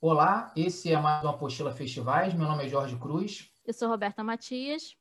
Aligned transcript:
Olá, 0.00 0.52
esse 0.54 0.92
é 0.92 1.00
mais 1.00 1.22
uma 1.22 1.32
Apostila 1.32 1.72
Festivais. 1.72 2.32
Meu 2.32 2.46
nome 2.46 2.64
é 2.64 2.68
Jorge 2.68 2.96
Cruz. 2.96 3.50
Eu 3.66 3.74
sou 3.74 3.88
Roberta 3.88 4.22
Matias. 4.22 4.96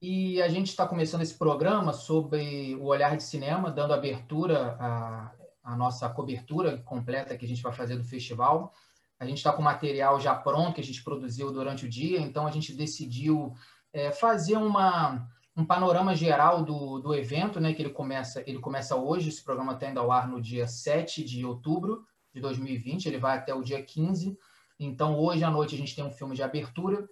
E 0.00 0.40
a 0.42 0.48
gente 0.48 0.68
está 0.68 0.86
começando 0.86 1.22
esse 1.22 1.34
programa 1.34 1.92
sobre 1.92 2.76
o 2.76 2.84
olhar 2.84 3.16
de 3.16 3.22
cinema, 3.22 3.70
dando 3.70 3.94
abertura 3.94 4.76
à, 4.78 5.32
à 5.64 5.76
nossa 5.76 6.08
cobertura 6.08 6.78
completa 6.82 7.36
que 7.36 7.44
a 7.44 7.48
gente 7.48 7.62
vai 7.62 7.72
fazer 7.72 7.96
do 7.96 8.04
festival. 8.04 8.72
A 9.18 9.26
gente 9.26 9.38
está 9.38 9.52
com 9.52 9.62
material 9.62 10.20
já 10.20 10.34
pronto 10.34 10.74
que 10.74 10.80
a 10.80 10.84
gente 10.84 11.02
produziu 11.02 11.50
durante 11.50 11.86
o 11.86 11.88
dia, 11.88 12.20
então 12.20 12.46
a 12.46 12.50
gente 12.50 12.72
decidiu 12.72 13.52
é, 13.92 14.12
fazer 14.12 14.56
uma, 14.56 15.26
um 15.58 15.64
panorama 15.64 16.14
geral 16.14 16.62
do, 16.62 17.00
do 17.00 17.12
evento, 17.12 17.58
né? 17.58 17.74
Que 17.74 17.82
ele 17.82 17.90
começa, 17.90 18.44
ele 18.46 18.60
começa 18.60 18.94
hoje, 18.94 19.28
esse 19.28 19.42
programa 19.42 19.72
está 19.72 19.90
indo 19.90 19.98
ao 19.98 20.12
ar 20.12 20.28
no 20.28 20.40
dia 20.40 20.68
7 20.68 21.24
de 21.24 21.44
outubro 21.44 22.06
de 22.32 22.40
2020, 22.40 23.06
ele 23.06 23.18
vai 23.18 23.36
até 23.36 23.52
o 23.52 23.60
dia 23.60 23.82
15. 23.82 24.38
Então, 24.78 25.18
hoje 25.18 25.42
à 25.42 25.50
noite 25.50 25.74
a 25.74 25.78
gente 25.78 25.96
tem 25.96 26.04
um 26.04 26.12
filme 26.12 26.36
de 26.36 26.44
abertura 26.44 27.08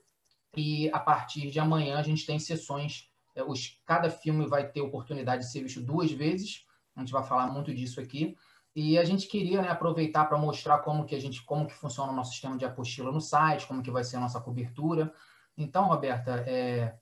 e 0.56 0.89
a 0.91 1.01
partir 1.01 1.51
de 1.51 1.59
amanhã 1.59 1.98
a 1.98 2.03
gente 2.03 2.25
tem 2.25 2.39
sessões. 2.39 3.11
É, 3.34 3.43
os, 3.43 3.80
cada 3.84 4.09
filme 4.09 4.47
vai 4.47 4.69
ter 4.69 4.81
oportunidade 4.81 5.42
de 5.42 5.51
ser 5.51 5.65
visto 5.65 5.81
duas 5.81 6.12
vezes. 6.12 6.65
A 6.95 7.01
gente 7.01 7.11
vai 7.11 7.25
falar 7.25 7.48
muito 7.48 7.75
disso 7.75 8.01
aqui. 8.01 8.37
E 8.77 8.97
a 8.97 9.05
gente 9.05 9.27
queria 9.27 9.61
né, 9.61 9.69
aproveitar 9.70 10.27
para 10.27 10.39
mostrar 10.39 10.78
como 10.78 11.05
que 11.05 11.17
a 11.17 11.20
gente, 11.20 11.42
como 11.42 11.67
que 11.67 11.75
funciona 11.75 12.12
o 12.12 12.15
nosso 12.15 12.31
sistema 12.31 12.56
de 12.56 12.65
apostila 12.65 13.11
no 13.11 13.20
site, 13.20 13.67
como 13.67 13.83
que 13.83 13.91
vai 13.91 14.05
ser 14.05 14.19
a 14.19 14.20
nossa 14.20 14.41
cobertura. 14.41 15.12
Então, 15.59 15.87
Roberta, 15.87 16.45
é, 16.47 16.95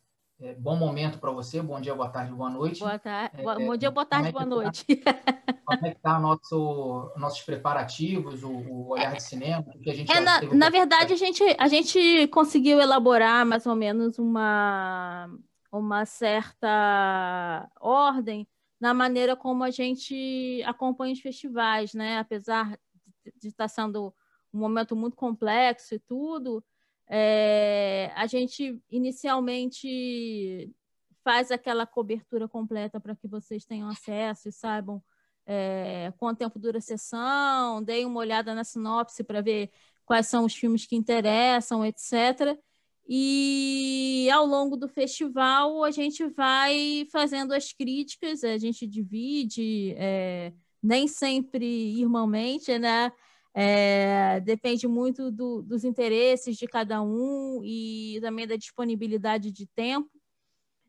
é 0.44 0.54
bom 0.54 0.76
momento 0.76 1.18
para 1.18 1.30
você. 1.30 1.62
Bom 1.62 1.80
dia, 1.80 1.94
boa 1.94 2.08
tarde, 2.08 2.32
boa 2.32 2.50
noite. 2.50 2.80
Boa 2.80 2.98
tarde, 2.98 3.40
é, 3.40 3.42
bom 3.42 3.76
dia, 3.76 3.90
boa 3.90 4.04
tarde, 4.04 4.28
é 4.28 4.32
boa 4.32 4.44
tá, 4.44 4.50
noite. 4.50 4.84
Como 5.64 5.86
é 5.86 5.94
que 5.94 6.00
tá 6.00 6.20
nosso, 6.20 7.12
nossos 7.16 7.40
preparativos, 7.40 8.42
o, 8.42 8.50
o 8.50 8.88
olhar 8.90 9.16
de 9.16 9.22
cinema? 9.22 9.64
Que 9.82 9.90
a 9.90 9.94
gente 9.94 10.12
é, 10.12 10.20
na, 10.20 10.42
na 10.42 10.68
verdade, 10.68 11.14
a 11.14 11.16
gente, 11.16 11.42
a 11.58 11.66
gente 11.66 12.28
conseguiu 12.28 12.78
elaborar 12.78 13.46
mais 13.46 13.64
ou 13.64 13.74
menos 13.74 14.18
uma, 14.18 15.30
uma 15.72 16.04
certa 16.04 17.66
ordem 17.80 18.46
na 18.78 18.92
maneira 18.92 19.34
como 19.34 19.64
a 19.64 19.70
gente 19.70 20.62
acompanha 20.66 21.14
os 21.14 21.20
festivais, 21.20 21.94
né? 21.94 22.18
Apesar 22.18 22.78
de 23.40 23.48
estar 23.48 23.68
sendo 23.68 24.14
um 24.52 24.58
momento 24.58 24.94
muito 24.94 25.16
complexo 25.16 25.94
e 25.94 25.98
tudo, 25.98 26.62
é, 27.08 28.12
a 28.14 28.26
gente 28.26 28.80
inicialmente 28.90 30.74
faz 31.22 31.50
aquela 31.50 31.86
cobertura 31.86 32.48
completa 32.48 33.00
para 33.00 33.16
que 33.16 33.26
vocês 33.26 33.64
tenham 33.64 33.88
acesso 33.88 34.48
e 34.48 34.52
saibam 34.52 35.02
é, 35.46 36.12
quanto 36.18 36.38
tempo 36.38 36.58
dura 36.58 36.78
a 36.78 36.80
sessão, 36.80 37.82
dei 37.82 38.04
uma 38.04 38.20
olhada 38.20 38.54
na 38.54 38.64
sinopse 38.64 39.22
para 39.24 39.40
ver 39.40 39.70
quais 40.04 40.26
são 40.26 40.44
os 40.44 40.54
filmes 40.54 40.86
que 40.86 40.96
interessam, 40.96 41.84
etc. 41.84 42.58
E 43.08 44.28
ao 44.32 44.46
longo 44.46 44.76
do 44.76 44.88
festival 44.88 45.84
a 45.84 45.90
gente 45.90 46.26
vai 46.28 47.06
fazendo 47.12 47.52
as 47.52 47.72
críticas, 47.72 48.42
a 48.44 48.56
gente 48.58 48.86
divide, 48.86 49.94
é, 49.98 50.52
nem 50.82 51.06
sempre 51.06 51.66
irmãmente, 51.66 52.78
né? 52.78 53.12
É, 53.56 54.40
depende 54.40 54.88
muito 54.88 55.30
do, 55.30 55.62
dos 55.62 55.84
interesses 55.84 56.56
de 56.56 56.66
cada 56.66 57.00
um 57.02 57.60
e 57.64 58.18
também 58.20 58.46
da 58.48 58.56
disponibilidade 58.56 59.52
de 59.52 59.66
tempo 59.66 60.10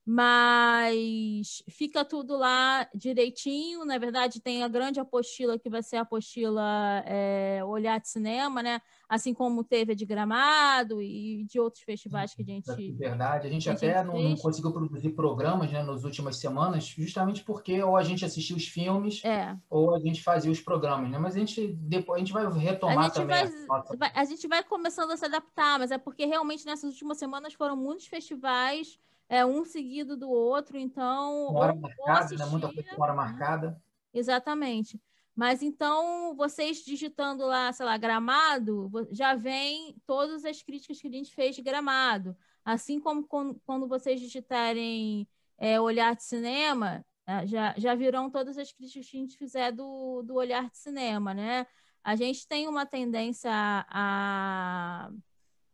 mas 0.05 1.63
fica 1.67 2.05
tudo 2.05 2.37
lá 2.37 2.87
direitinho. 2.93 3.83
Na 3.85 3.97
verdade, 3.97 4.39
tem 4.39 4.61
a 4.61 4.67
grande 4.67 4.99
apostila 4.99 5.57
que 5.57 5.67
vai 5.67 5.81
ser 5.81 5.95
a 5.97 6.01
apostila 6.01 7.03
é, 7.07 7.63
Olhar 7.65 7.99
de 7.99 8.07
Cinema, 8.07 8.61
né? 8.61 8.79
Assim 9.09 9.33
como 9.33 9.63
teve 9.63 9.93
a 9.93 9.95
de 9.95 10.05
Gramado 10.05 11.01
e 11.01 11.43
de 11.45 11.59
outros 11.59 11.83
festivais 11.83 12.35
que 12.35 12.43
a 12.43 12.45
gente. 12.45 12.69
É 12.69 12.91
verdade, 12.91 13.47
a 13.47 13.49
gente 13.49 13.67
a 13.67 13.73
até 13.73 13.97
gente 13.97 14.05
não, 14.05 14.21
não, 14.21 14.35
conseguiu 14.35 14.71
produzir 14.71 15.09
programas 15.09 15.71
né, 15.71 15.81
nas 15.81 16.03
últimas 16.03 16.37
semanas, 16.37 16.85
justamente 16.85 17.43
porque 17.43 17.81
ou 17.81 17.97
a 17.97 18.03
gente 18.03 18.23
assistia 18.23 18.55
os 18.55 18.67
filmes 18.67 19.23
é. 19.25 19.57
ou 19.67 19.95
a 19.95 19.99
gente 19.99 20.21
fazia 20.21 20.51
os 20.51 20.61
programas, 20.61 21.09
né? 21.09 21.17
Mas 21.17 21.35
a 21.35 21.39
gente 21.39 21.67
depois 21.67 22.17
a 22.17 22.19
gente 22.23 22.33
vai 22.33 22.47
retomar 22.51 23.05
a 23.05 23.09
também. 23.09 23.27
Vai, 23.27 23.47
a, 23.47 23.67
nossa... 23.67 24.11
a 24.13 24.25
gente 24.25 24.47
vai 24.47 24.63
começando 24.63 25.09
a 25.09 25.17
se 25.17 25.25
adaptar, 25.25 25.79
mas 25.79 25.89
é 25.89 25.97
porque 25.97 26.25
realmente 26.25 26.63
nessas 26.63 26.91
últimas 26.91 27.17
semanas 27.17 27.55
foram 27.55 27.75
muitos 27.75 28.05
festivais 28.05 28.99
é 29.27 29.45
um 29.45 29.65
seguido 29.65 30.15
do 30.15 30.29
outro, 30.29 30.77
então. 30.77 31.47
Uma 31.49 31.59
hora 31.59 31.75
marcada, 31.75 32.35
né? 32.35 32.45
Muita 32.45 32.71
coisa 32.71 32.89
hora 32.97 33.13
marcada. 33.13 33.81
Exatamente. 34.13 34.99
Mas 35.35 35.61
então, 35.61 36.33
vocês 36.35 36.77
digitando 36.77 37.45
lá, 37.45 37.71
sei 37.73 37.85
lá, 37.85 37.97
gramado, 37.97 38.89
já 39.11 39.35
vem 39.35 39.95
todas 40.07 40.45
as 40.45 40.61
críticas 40.61 41.01
que 41.01 41.07
a 41.07 41.11
gente 41.11 41.35
fez 41.35 41.55
de 41.55 41.61
gramado. 41.61 42.37
Assim 42.63 42.99
como 42.99 43.27
quando 43.65 43.87
vocês 43.87 44.19
digitarem 44.19 45.27
é, 45.57 45.79
olhar 45.79 46.15
de 46.15 46.23
cinema, 46.23 47.05
é, 47.27 47.45
já, 47.45 47.73
já 47.77 47.93
virão 47.95 48.29
todas 48.29 48.57
as 48.57 48.71
críticas 48.71 49.09
que 49.09 49.17
a 49.17 49.19
gente 49.19 49.37
fizer 49.37 49.71
do, 49.71 50.21
do 50.23 50.35
olhar 50.35 50.69
de 50.69 50.77
cinema, 50.77 51.33
né? 51.33 51.67
A 52.03 52.15
gente 52.15 52.47
tem 52.47 52.67
uma 52.67 52.85
tendência 52.85 53.51
a, 53.51 53.85
a 53.89 55.11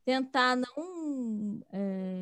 tentar 0.03 0.55
não 0.55 1.61
é, 1.71 2.20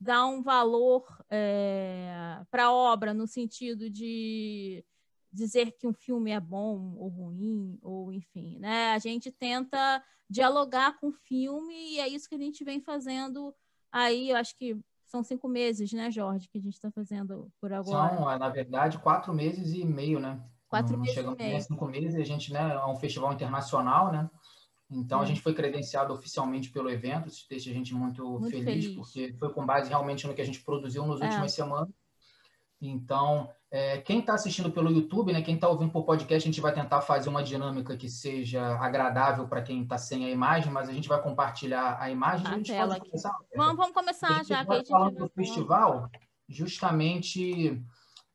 dar 0.00 0.26
um 0.26 0.42
valor 0.42 1.04
é, 1.30 2.40
para 2.50 2.66
a 2.66 2.72
obra, 2.72 3.12
no 3.12 3.26
sentido 3.26 3.90
de 3.90 4.84
dizer 5.32 5.72
que 5.72 5.86
um 5.86 5.92
filme 5.92 6.30
é 6.30 6.40
bom 6.40 6.94
ou 6.96 7.08
ruim, 7.08 7.78
ou 7.82 8.12
enfim, 8.12 8.58
né? 8.58 8.92
A 8.92 8.98
gente 8.98 9.30
tenta 9.30 10.02
dialogar 10.30 10.98
com 10.98 11.08
o 11.08 11.12
filme 11.12 11.94
e 11.94 12.00
é 12.00 12.08
isso 12.08 12.28
que 12.28 12.34
a 12.34 12.38
gente 12.38 12.64
vem 12.64 12.80
fazendo 12.80 13.54
aí, 13.90 14.30
eu 14.30 14.36
acho 14.36 14.56
que 14.56 14.76
são 15.04 15.22
cinco 15.22 15.48
meses, 15.48 15.92
né, 15.92 16.10
Jorge, 16.10 16.48
que 16.48 16.58
a 16.58 16.60
gente 16.60 16.74
está 16.74 16.90
fazendo 16.90 17.50
por 17.60 17.72
agora. 17.72 18.14
São, 18.14 18.38
na 18.38 18.48
verdade, 18.50 18.98
quatro 18.98 19.32
meses 19.32 19.72
e 19.72 19.84
meio, 19.84 20.20
né? 20.20 20.38
Quatro 20.68 20.92
não, 20.92 20.98
não 20.98 21.02
meses 21.02 21.14
chegamos 21.14 21.40
e 21.40 21.42
meio. 21.42 21.62
cinco 21.62 21.86
meses, 21.86 22.14
a 22.14 22.24
gente, 22.24 22.52
né, 22.52 22.74
é 22.74 22.84
um 22.84 22.96
festival 22.96 23.32
internacional, 23.32 24.12
né? 24.12 24.28
Então, 24.90 25.20
a 25.20 25.24
gente 25.24 25.42
foi 25.42 25.52
credenciado 25.52 26.14
oficialmente 26.14 26.70
pelo 26.70 26.88
evento, 26.88 27.28
isso 27.28 27.46
deixa 27.48 27.70
a 27.70 27.74
gente 27.74 27.94
muito, 27.94 28.24
muito 28.24 28.50
feliz, 28.50 28.86
feliz, 28.86 28.94
porque 28.94 29.34
foi 29.38 29.52
com 29.52 29.66
base 29.66 29.90
realmente 29.90 30.26
no 30.26 30.34
que 30.34 30.40
a 30.40 30.46
gente 30.46 30.60
produziu 30.60 31.06
nas 31.06 31.20
é. 31.20 31.26
últimas 31.26 31.52
semanas. 31.52 31.90
Então, 32.80 33.50
é, 33.70 33.98
quem 33.98 34.20
está 34.20 34.34
assistindo 34.34 34.70
pelo 34.70 34.90
YouTube, 34.90 35.32
né, 35.32 35.42
quem 35.42 35.56
está 35.56 35.68
ouvindo 35.68 35.90
por 35.90 36.04
podcast, 36.04 36.48
a 36.48 36.50
gente 36.50 36.60
vai 36.60 36.72
tentar 36.72 37.02
fazer 37.02 37.28
uma 37.28 37.42
dinâmica 37.42 37.96
que 37.96 38.08
seja 38.08 38.78
agradável 38.78 39.46
para 39.46 39.60
quem 39.60 39.82
está 39.82 39.98
sem 39.98 40.24
a 40.24 40.30
imagem, 40.30 40.72
mas 40.72 40.88
a 40.88 40.92
gente 40.92 41.08
vai 41.08 41.20
compartilhar 41.20 41.98
a 42.00 42.10
imagem. 42.10 42.46
A, 42.46 42.50
a 42.50 42.54
gente 42.54 42.72
pode 42.72 43.00
começar. 43.00 43.36
Vamos, 43.54 43.76
vamos 43.76 43.92
começar 43.92 44.44
já. 44.44 44.64
Que 44.64 44.72
a 44.72 44.76
gente 44.76 44.88
falando 44.88 45.16
do 45.16 45.28
festival, 45.28 46.08
justamente 46.48 47.82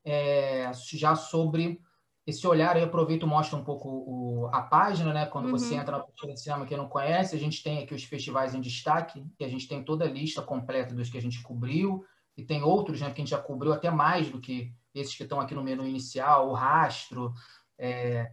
é, 0.05 0.71
já 0.91 1.15
sobre 1.15 1.81
esse 2.25 2.47
olhar 2.47 2.75
aí 2.75 2.83
aproveito 2.83 3.23
e 3.23 3.25
mostro 3.25 3.57
um 3.57 3.63
pouco 3.63 3.89
o, 3.89 4.49
a 4.51 4.61
página, 4.61 5.13
né? 5.13 5.25
Quando 5.25 5.45
uhum. 5.45 5.51
você 5.51 5.75
entra 5.75 5.97
na 5.97 6.03
página 6.03 6.33
de 6.33 6.39
cinema 6.39 6.65
que 6.65 6.77
não 6.77 6.87
conhece, 6.87 7.35
a 7.35 7.39
gente 7.39 7.61
tem 7.61 7.83
aqui 7.83 7.93
os 7.93 8.03
festivais 8.03 8.55
em 8.55 8.61
destaque, 8.61 9.25
que 9.37 9.43
a 9.43 9.49
gente 9.49 9.67
tem 9.67 9.83
toda 9.83 10.05
a 10.05 10.09
lista 10.09 10.41
completa 10.41 10.95
dos 10.95 11.09
que 11.09 11.17
a 11.17 11.21
gente 11.21 11.41
cobriu, 11.41 12.05
e 12.37 12.43
tem 12.43 12.63
outros 12.63 13.01
né, 13.01 13.07
que 13.07 13.21
a 13.21 13.23
gente 13.23 13.31
já 13.31 13.37
cobriu 13.37 13.73
até 13.73 13.91
mais 13.91 14.29
do 14.29 14.39
que 14.39 14.73
esses 14.95 15.15
que 15.15 15.23
estão 15.23 15.39
aqui 15.39 15.53
no 15.53 15.63
menu 15.63 15.85
inicial, 15.85 16.49
o 16.49 16.53
Rastro, 16.53 17.33
é, 17.77 18.31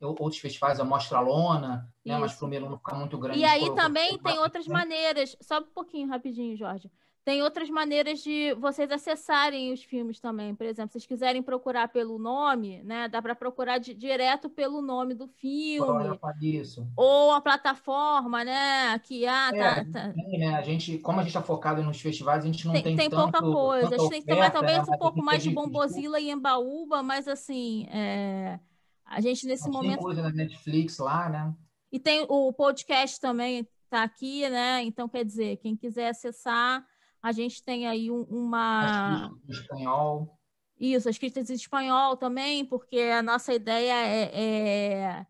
outros 0.00 0.38
festivais, 0.38 0.78
a 0.78 0.84
Mostra 0.84 1.20
Lona, 1.20 1.88
né, 2.04 2.18
mas 2.18 2.34
para 2.34 2.46
o 2.46 2.48
menu 2.48 2.70
não 2.70 2.78
ficar 2.78 2.94
muito 2.94 3.18
grande. 3.18 3.40
E 3.40 3.44
aí 3.44 3.74
também 3.74 4.18
tem 4.18 4.38
outras 4.38 4.68
maneiras, 4.68 5.36
só 5.40 5.58
um 5.58 5.64
pouquinho 5.64 6.08
rapidinho, 6.08 6.56
Jorge. 6.56 6.90
Tem 7.24 7.40
outras 7.40 7.70
maneiras 7.70 8.20
de 8.20 8.52
vocês 8.54 8.90
acessarem 8.90 9.72
os 9.72 9.80
filmes 9.84 10.18
também. 10.18 10.56
Por 10.56 10.66
exemplo, 10.66 10.88
se 10.88 10.94
vocês 10.94 11.06
quiserem 11.06 11.40
procurar 11.40 11.86
pelo 11.86 12.18
nome, 12.18 12.82
né? 12.82 13.06
Dá 13.06 13.22
para 13.22 13.36
procurar 13.36 13.78
de, 13.78 13.94
direto 13.94 14.50
pelo 14.50 14.82
nome 14.82 15.14
do 15.14 15.28
filme. 15.28 16.18
Isso. 16.40 16.84
Ou 16.96 17.30
a 17.30 17.40
plataforma, 17.40 18.44
né? 18.44 18.98
Que 18.98 19.24
ah, 19.24 19.50
é, 19.54 19.58
tá, 19.58 19.84
tá. 19.84 20.12
Tem, 20.12 20.38
né? 20.40 20.56
A 20.56 20.62
gente, 20.62 20.98
como 20.98 21.20
a 21.20 21.22
gente 21.22 21.30
está 21.30 21.40
focado 21.40 21.80
nos 21.84 22.00
festivais, 22.00 22.42
a 22.42 22.46
gente 22.46 22.66
não 22.66 22.72
tem, 22.72 22.82
tem, 22.82 22.96
tem 22.96 23.08
tanto, 23.08 23.30
pouca 23.30 23.40
coisa. 23.40 23.94
A 23.94 23.98
gente 23.98 24.10
tem 24.10 24.22
que 24.22 24.26
tomar 24.26 24.50
talvez 24.50 24.78
né? 24.78 24.94
um 24.94 24.98
pouco 24.98 25.22
mais 25.22 25.44
de 25.44 25.50
Bombozila 25.50 26.18
e 26.18 26.28
Embaúba, 26.28 27.04
mas 27.04 27.28
assim, 27.28 27.86
é... 27.88 28.58
a 29.06 29.20
gente 29.20 29.46
nesse 29.46 29.70
momento. 29.70 29.94
Tem 29.94 30.02
coisa 30.02 30.22
na 30.22 30.30
Netflix 30.30 30.98
lá, 30.98 31.28
né? 31.28 31.54
E 31.92 32.00
tem 32.00 32.26
o 32.28 32.52
podcast 32.52 33.20
também 33.20 33.68
tá 33.88 34.02
aqui, 34.02 34.48
né? 34.48 34.82
Então 34.82 35.08
quer 35.08 35.24
dizer, 35.24 35.58
quem 35.58 35.76
quiser 35.76 36.08
acessar 36.08 36.84
a 37.22 37.32
gente 37.32 37.62
tem 37.62 37.86
aí 37.86 38.10
um, 38.10 38.22
uma. 38.22 39.26
As 39.26 39.32
em 39.48 39.52
espanhol. 39.52 40.38
Isso, 40.78 41.08
as 41.08 41.16
críticas 41.16 41.48
em 41.48 41.54
espanhol 41.54 42.16
também, 42.16 42.64
porque 42.64 42.98
a 42.98 43.22
nossa 43.22 43.54
ideia 43.54 43.94
é, 43.94 44.30
é 44.34 45.26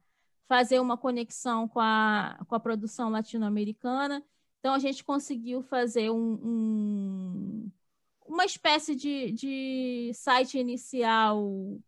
fazer 0.49 0.81
uma 0.81 0.97
conexão 0.97 1.69
com 1.69 1.81
a, 1.81 2.43
com 2.49 2.55
a 2.55 2.61
produção 2.61 3.11
latino-americana. 3.11 4.25
Então, 4.61 4.73
a 4.73 4.79
gente 4.79 5.05
conseguiu 5.05 5.63
fazer 5.63 6.11
um, 6.11 6.39
um, 6.43 7.71
uma 8.25 8.47
espécie 8.47 8.95
de, 8.95 9.33
de 9.33 10.13
site 10.15 10.59
inicial 10.59 11.43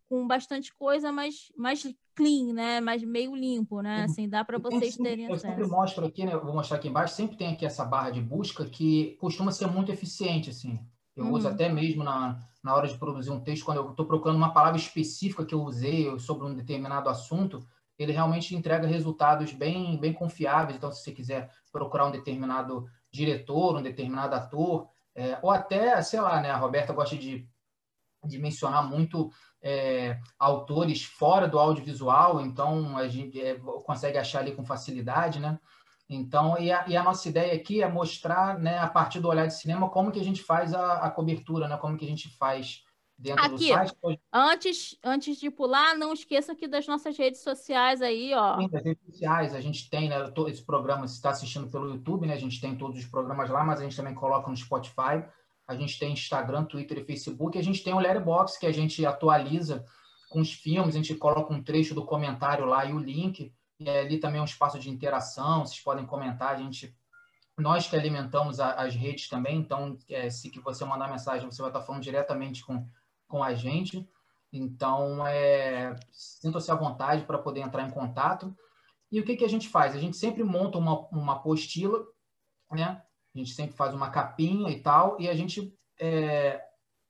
com 0.07 0.27
bastante 0.27 0.73
coisa, 0.75 1.11
mas 1.11 1.51
mais 1.57 1.81
clean, 2.15 2.53
né? 2.53 2.79
Mas 2.79 3.03
meio 3.03 3.35
limpo, 3.35 3.81
né? 3.81 4.03
Assim, 4.03 4.27
dá 4.27 4.43
para 4.43 4.57
vocês 4.57 4.95
terem 4.97 5.25
acesso. 5.25 5.45
Eu 5.45 5.49
sempre 5.51 5.67
mostro 5.67 6.05
aqui, 6.05 6.25
né? 6.25 6.33
Eu 6.33 6.43
vou 6.43 6.53
mostrar 6.53 6.77
aqui 6.77 6.87
embaixo, 6.87 7.13
sempre 7.13 7.37
tem 7.37 7.53
aqui 7.53 7.65
essa 7.65 7.83
barra 7.85 8.09
de 8.09 8.21
busca 8.21 8.65
que 8.65 9.17
costuma 9.19 9.51
ser 9.51 9.67
muito 9.67 9.91
eficiente, 9.91 10.49
assim. 10.49 10.79
Eu 11.15 11.25
uhum. 11.25 11.33
uso 11.33 11.47
até 11.47 11.69
mesmo 11.69 12.03
na, 12.03 12.41
na 12.63 12.75
hora 12.75 12.87
de 12.87 12.97
produzir 12.97 13.31
um 13.31 13.39
texto, 13.39 13.63
quando 13.63 13.77
eu 13.77 13.91
estou 13.91 14.05
procurando 14.05 14.37
uma 14.37 14.53
palavra 14.53 14.77
específica 14.77 15.45
que 15.45 15.53
eu 15.53 15.61
usei 15.61 16.17
sobre 16.19 16.45
um 16.45 16.53
determinado 16.53 17.09
assunto, 17.09 17.65
ele 17.97 18.11
realmente 18.11 18.55
entrega 18.55 18.87
resultados 18.87 19.53
bem, 19.53 19.97
bem 19.97 20.11
confiáveis. 20.11 20.75
Então, 20.75 20.91
se 20.91 21.01
você 21.01 21.11
quiser 21.11 21.49
procurar 21.71 22.07
um 22.07 22.11
determinado 22.11 22.85
diretor, 23.11 23.77
um 23.77 23.81
determinado 23.81 24.35
ator, 24.35 24.89
é, 25.15 25.39
ou 25.41 25.49
até, 25.49 26.01
sei 26.01 26.19
lá, 26.19 26.41
né, 26.41 26.51
a 26.51 26.57
Roberta 26.57 26.91
gosta 26.91 27.15
de, 27.15 27.47
de 28.25 28.37
mencionar 28.37 28.85
muito 28.89 29.31
é, 29.67 30.19
autores 30.37 31.03
fora 31.03 31.47
do 31.47 31.57
audiovisual, 31.57 32.39
então 32.39 32.95
a 32.95 33.07
gente 33.07 33.41
é, 33.41 33.55
consegue 33.83 34.15
achar 34.15 34.41
ali 34.41 34.51
com 34.51 34.63
facilidade, 34.63 35.39
né? 35.39 35.59
Então, 36.07 36.55
e 36.59 36.71
a, 36.71 36.87
e 36.87 36.95
a, 36.95 37.03
nossa 37.03 37.27
ideia 37.27 37.55
aqui 37.55 37.81
é 37.81 37.89
mostrar, 37.89 38.59
né, 38.59 38.77
a 38.77 38.87
partir 38.87 39.19
do 39.19 39.27
olhar 39.27 39.47
de 39.47 39.55
cinema, 39.55 39.89
como 39.89 40.11
que 40.11 40.19
a 40.19 40.23
gente 40.23 40.43
faz 40.43 40.71
a, 40.71 40.99
a 40.99 41.09
cobertura, 41.09 41.67
né? 41.67 41.77
Como 41.77 41.97
que 41.97 42.05
a 42.05 42.07
gente 42.07 42.29
faz 42.37 42.83
dentro 43.17 43.43
aqui, 43.43 43.55
do 43.55 43.73
site. 43.73 43.97
Antes, 44.31 44.99
antes 45.03 45.39
de 45.39 45.49
pular, 45.49 45.97
não 45.97 46.13
esqueça 46.13 46.51
aqui 46.51 46.67
das 46.67 46.85
nossas 46.85 47.17
redes 47.17 47.41
sociais 47.41 48.03
aí, 48.03 48.35
ó. 48.35 48.59
Sim, 48.59 48.69
das 48.69 48.83
redes 48.83 49.03
sociais, 49.03 49.55
a 49.55 49.61
gente 49.61 49.89
tem, 49.89 50.09
né, 50.09 50.29
todo 50.29 50.47
esse 50.47 50.63
programa, 50.63 51.07
se 51.07 51.15
está 51.15 51.31
assistindo 51.31 51.67
pelo 51.71 51.89
YouTube, 51.89 52.27
né, 52.27 52.35
a 52.35 52.39
gente 52.39 52.61
tem 52.61 52.75
todos 52.75 52.99
os 52.99 53.05
programas 53.05 53.49
lá, 53.49 53.63
mas 53.63 53.79
a 53.79 53.83
gente 53.83 53.97
também 53.97 54.13
coloca 54.13 54.47
no 54.47 54.55
Spotify, 54.55 55.25
a 55.67 55.75
gente 55.75 55.97
tem 55.97 56.13
Instagram, 56.13 56.65
Twitter 56.65 56.99
e 56.99 57.05
Facebook, 57.05 57.57
a 57.57 57.63
gente 57.63 57.83
tem 57.83 57.93
o 57.93 57.99
Letterboxd, 57.99 58.59
que 58.59 58.65
a 58.65 58.71
gente 58.71 59.05
atualiza 59.05 59.85
com 60.29 60.39
os 60.39 60.51
filmes, 60.53 60.95
a 60.95 60.97
gente 60.97 61.15
coloca 61.15 61.53
um 61.53 61.63
trecho 61.63 61.95
do 61.95 62.05
comentário 62.05 62.65
lá 62.65 62.85
e 62.85 62.93
o 62.93 62.99
link, 62.99 63.53
e 63.79 63.89
ali 63.89 64.17
também 64.17 64.39
é 64.39 64.41
um 64.41 64.45
espaço 64.45 64.79
de 64.79 64.89
interação, 64.89 65.65
vocês 65.65 65.79
podem 65.79 66.05
comentar, 66.05 66.53
a 66.53 66.57
gente 66.57 66.95
nós 67.57 67.87
que 67.87 67.95
alimentamos 67.95 68.59
a, 68.59 68.73
as 68.73 68.93
redes 68.93 69.29
também, 69.29 69.57
então 69.57 69.97
é, 70.09 70.29
se 70.29 70.49
que 70.49 70.59
você 70.59 70.83
mandar 70.83 71.09
mensagem, 71.09 71.49
você 71.49 71.61
vai 71.61 71.69
estar 71.69 71.81
falando 71.81 72.03
diretamente 72.03 72.65
com 72.65 72.85
com 73.27 73.43
a 73.43 73.53
gente. 73.53 74.07
Então, 74.51 75.25
é, 75.27 75.95
sinta-se 76.11 76.71
à 76.71 76.75
vontade 76.75 77.25
para 77.25 77.37
poder 77.37 77.61
entrar 77.61 77.83
em 77.83 77.91
contato. 77.91 78.55
E 79.11 79.19
o 79.19 79.25
que, 79.25 79.35
que 79.35 79.45
a 79.45 79.49
gente 79.49 79.67
faz? 79.67 79.95
A 79.95 79.99
gente 79.99 80.17
sempre 80.17 80.43
monta 80.43 80.77
uma, 80.77 81.07
uma 81.09 81.33
apostila, 81.33 82.03
né? 82.71 83.01
A 83.35 83.37
gente 83.37 83.53
sempre 83.53 83.75
faz 83.75 83.93
uma 83.93 84.09
capinha 84.09 84.69
e 84.71 84.79
tal, 84.79 85.19
e 85.19 85.29
a 85.29 85.35
gente 85.35 85.77
é, 85.99 86.61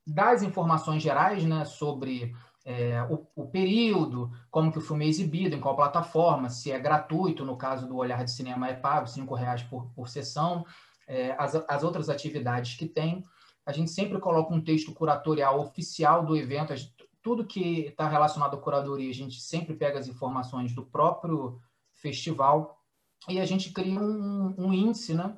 dá 0.05 0.31
as 0.31 0.41
informações 0.41 1.01
gerais 1.01 1.43
né, 1.43 1.63
sobre 1.63 2.35
é, 2.65 3.03
o, 3.03 3.27
o, 3.35 3.47
período, 3.47 4.31
como 4.49 4.71
que 4.71 4.79
o 4.79 4.81
filme 4.81 5.05
é 5.05 5.07
exibido, 5.07 5.55
em 5.55 5.61
qual 5.61 5.75
plataforma, 5.75 6.49
se 6.49 6.71
é 6.71 6.79
gratuito, 6.79 7.45
no 7.45 7.57
caso 7.57 7.87
do 7.87 7.95
Olhar 7.95 8.23
de 8.23 8.31
Cinema 8.31 8.67
é 8.67 8.73
pago, 8.73 9.07
R$ 9.07 9.39
reais 9.39 9.63
por, 9.63 9.85
por 9.93 10.09
sessão, 10.09 10.65
é, 11.07 11.35
as, 11.37 11.55
as 11.55 11.83
outras 11.83 12.09
atividades 12.09 12.75
que 12.75 12.87
tem 12.87 13.23
a 13.65 13.71
gente 13.71 13.89
sempre 13.89 14.19
coloca 14.19 14.53
um 14.53 14.61
texto 14.61 14.93
curatorial 14.93 15.59
oficial 15.59 16.23
do 16.23 16.37
evento, 16.37 16.73
tudo 17.21 17.45
que 17.45 17.87
está 17.87 18.07
relacionado 18.07 18.55
à 18.55 18.61
curadoria, 18.61 19.09
a 19.09 19.13
gente 19.13 19.41
sempre 19.41 19.73
pega 19.73 19.97
as 19.97 20.07
informações 20.07 20.73
do 20.73 20.85
próprio 20.85 21.59
festival 21.93 22.79
e 23.27 23.39
a 23.39 23.45
gente 23.45 23.71
cria 23.71 23.99
um, 23.99 24.53
um 24.55 24.71
índice, 24.71 25.15
né? 25.15 25.35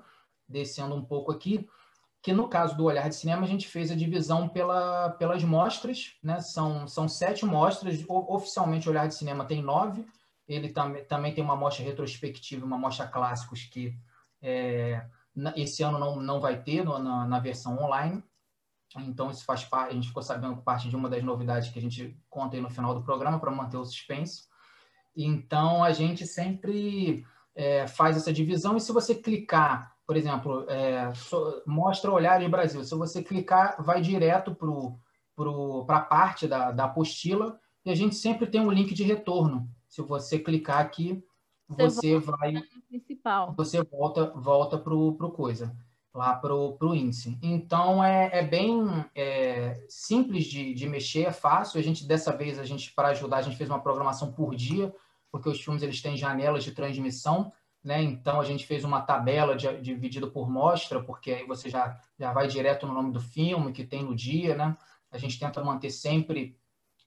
Descendo 0.47 0.95
um 0.95 1.03
pouco 1.03 1.31
aqui, 1.31 1.67
que 2.21 2.33
no 2.33 2.47
caso 2.47 2.75
do 2.75 2.85
Olhar 2.85 3.07
de 3.07 3.15
Cinema, 3.15 3.43
a 3.43 3.47
gente 3.47 3.67
fez 3.67 3.91
a 3.91 3.95
divisão 3.95 4.49
pela, 4.49 5.11
pelas 5.11 5.43
mostras, 5.43 6.15
né? 6.23 6.39
São, 6.39 6.87
são 6.87 7.07
sete 7.07 7.45
mostras, 7.45 8.03
oficialmente 8.07 8.87
o 8.87 8.91
Olhar 8.91 9.07
de 9.07 9.15
Cinema 9.15 9.45
tem 9.45 9.61
nove, 9.61 10.05
ele 10.47 10.69
tam, 10.69 10.93
também 11.05 11.33
tem 11.33 11.43
uma 11.43 11.55
mostra 11.55 11.83
retrospectiva, 11.83 12.65
uma 12.65 12.77
mostra 12.77 13.07
clássicos 13.07 13.63
que 13.63 13.97
é, 14.41 15.05
esse 15.55 15.83
ano 15.83 15.99
não, 15.99 16.15
não 16.17 16.39
vai 16.39 16.61
ter 16.61 16.83
no, 16.83 16.97
na, 16.97 17.25
na 17.25 17.39
versão 17.39 17.77
online. 17.77 18.23
Então, 18.99 19.29
isso 19.29 19.43
faz 19.43 19.63
parte, 19.65 19.91
a 19.91 19.93
gente 19.93 20.07
ficou 20.07 20.23
sabendo 20.23 20.57
parte 20.57 20.89
de 20.89 20.95
uma 20.95 21.09
das 21.09 21.21
novidades 21.23 21.69
que 21.69 21.77
a 21.77 21.81
gente 21.81 22.17
conta 22.29 22.55
aí 22.55 22.61
no 22.61 22.69
final 22.69 22.95
do 22.95 23.03
programa 23.03 23.39
para 23.39 23.51
manter 23.51 23.77
o 23.77 23.85
suspense. 23.85 24.47
Então, 25.15 25.83
a 25.83 25.91
gente 25.91 26.25
sempre 26.25 27.25
é, 27.53 27.87
faz 27.87 28.15
essa 28.15 28.31
divisão 28.31 28.77
e 28.77 28.81
se 28.81 28.91
você 28.91 29.13
clicar, 29.13 29.96
por 30.07 30.15
exemplo, 30.15 30.65
é, 30.69 31.13
so, 31.13 31.61
mostra 31.65 32.09
olhar 32.09 32.39
de 32.39 32.47
Brasil, 32.47 32.81
se 32.81 32.95
você 32.95 33.21
clicar, 33.21 33.83
vai 33.83 33.99
direto 33.99 34.55
para 34.55 34.69
pro, 35.35 35.85
a 35.89 35.99
parte 35.99 36.47
da, 36.47 36.71
da 36.71 36.85
apostila 36.85 37.59
e 37.85 37.91
a 37.91 37.95
gente 37.95 38.15
sempre 38.15 38.47
tem 38.47 38.61
um 38.61 38.71
link 38.71 38.93
de 38.93 39.03
retorno. 39.03 39.69
Se 39.85 40.01
você 40.01 40.39
clicar 40.39 40.79
aqui, 40.79 41.21
você, 41.67 42.17
você 42.17 42.19
vai 42.19 42.63
principal. 42.87 43.53
Você 43.57 43.83
volta 43.83 44.31
volta 44.33 44.77
para 44.77 44.93
o 44.93 45.31
coisa, 45.31 45.75
lá 46.13 46.33
para 46.33 46.55
o 46.55 46.95
índice. 46.95 47.37
Então, 47.41 48.01
é, 48.01 48.29
é 48.39 48.43
bem 48.43 49.05
é, 49.13 49.85
simples 49.89 50.45
de, 50.45 50.73
de 50.73 50.87
mexer, 50.87 51.25
é 51.25 51.31
fácil. 51.33 51.79
A 51.79 51.83
gente, 51.83 52.07
dessa 52.07 52.31
vez, 52.31 52.57
a 52.57 52.63
gente 52.63 52.93
para 52.93 53.09
ajudar, 53.09 53.37
a 53.37 53.41
gente 53.41 53.57
fez 53.57 53.69
uma 53.69 53.81
programação 53.81 54.31
por 54.31 54.55
dia, 54.55 54.95
porque 55.29 55.49
os 55.49 55.61
filmes 55.61 55.83
eles 55.83 56.01
têm 56.01 56.15
janelas 56.15 56.63
de 56.63 56.71
transmissão, 56.71 57.51
né? 57.87 58.03
Então, 58.03 58.41
a 58.41 58.43
gente 58.43 58.67
fez 58.67 58.83
uma 58.83 58.99
tabela 58.99 59.55
de, 59.55 59.81
dividida 59.81 60.27
por 60.27 60.49
mostra, 60.49 61.01
porque 61.01 61.31
aí 61.31 61.47
você 61.47 61.69
já, 61.69 61.97
já 62.19 62.33
vai 62.33 62.45
direto 62.45 62.85
no 62.85 62.93
nome 62.93 63.13
do 63.13 63.21
filme 63.21 63.71
que 63.71 63.85
tem 63.85 64.03
no 64.03 64.13
dia, 64.13 64.55
né? 64.55 64.75
A 65.09 65.17
gente 65.17 65.39
tenta 65.39 65.63
manter 65.63 65.89
sempre... 65.89 66.57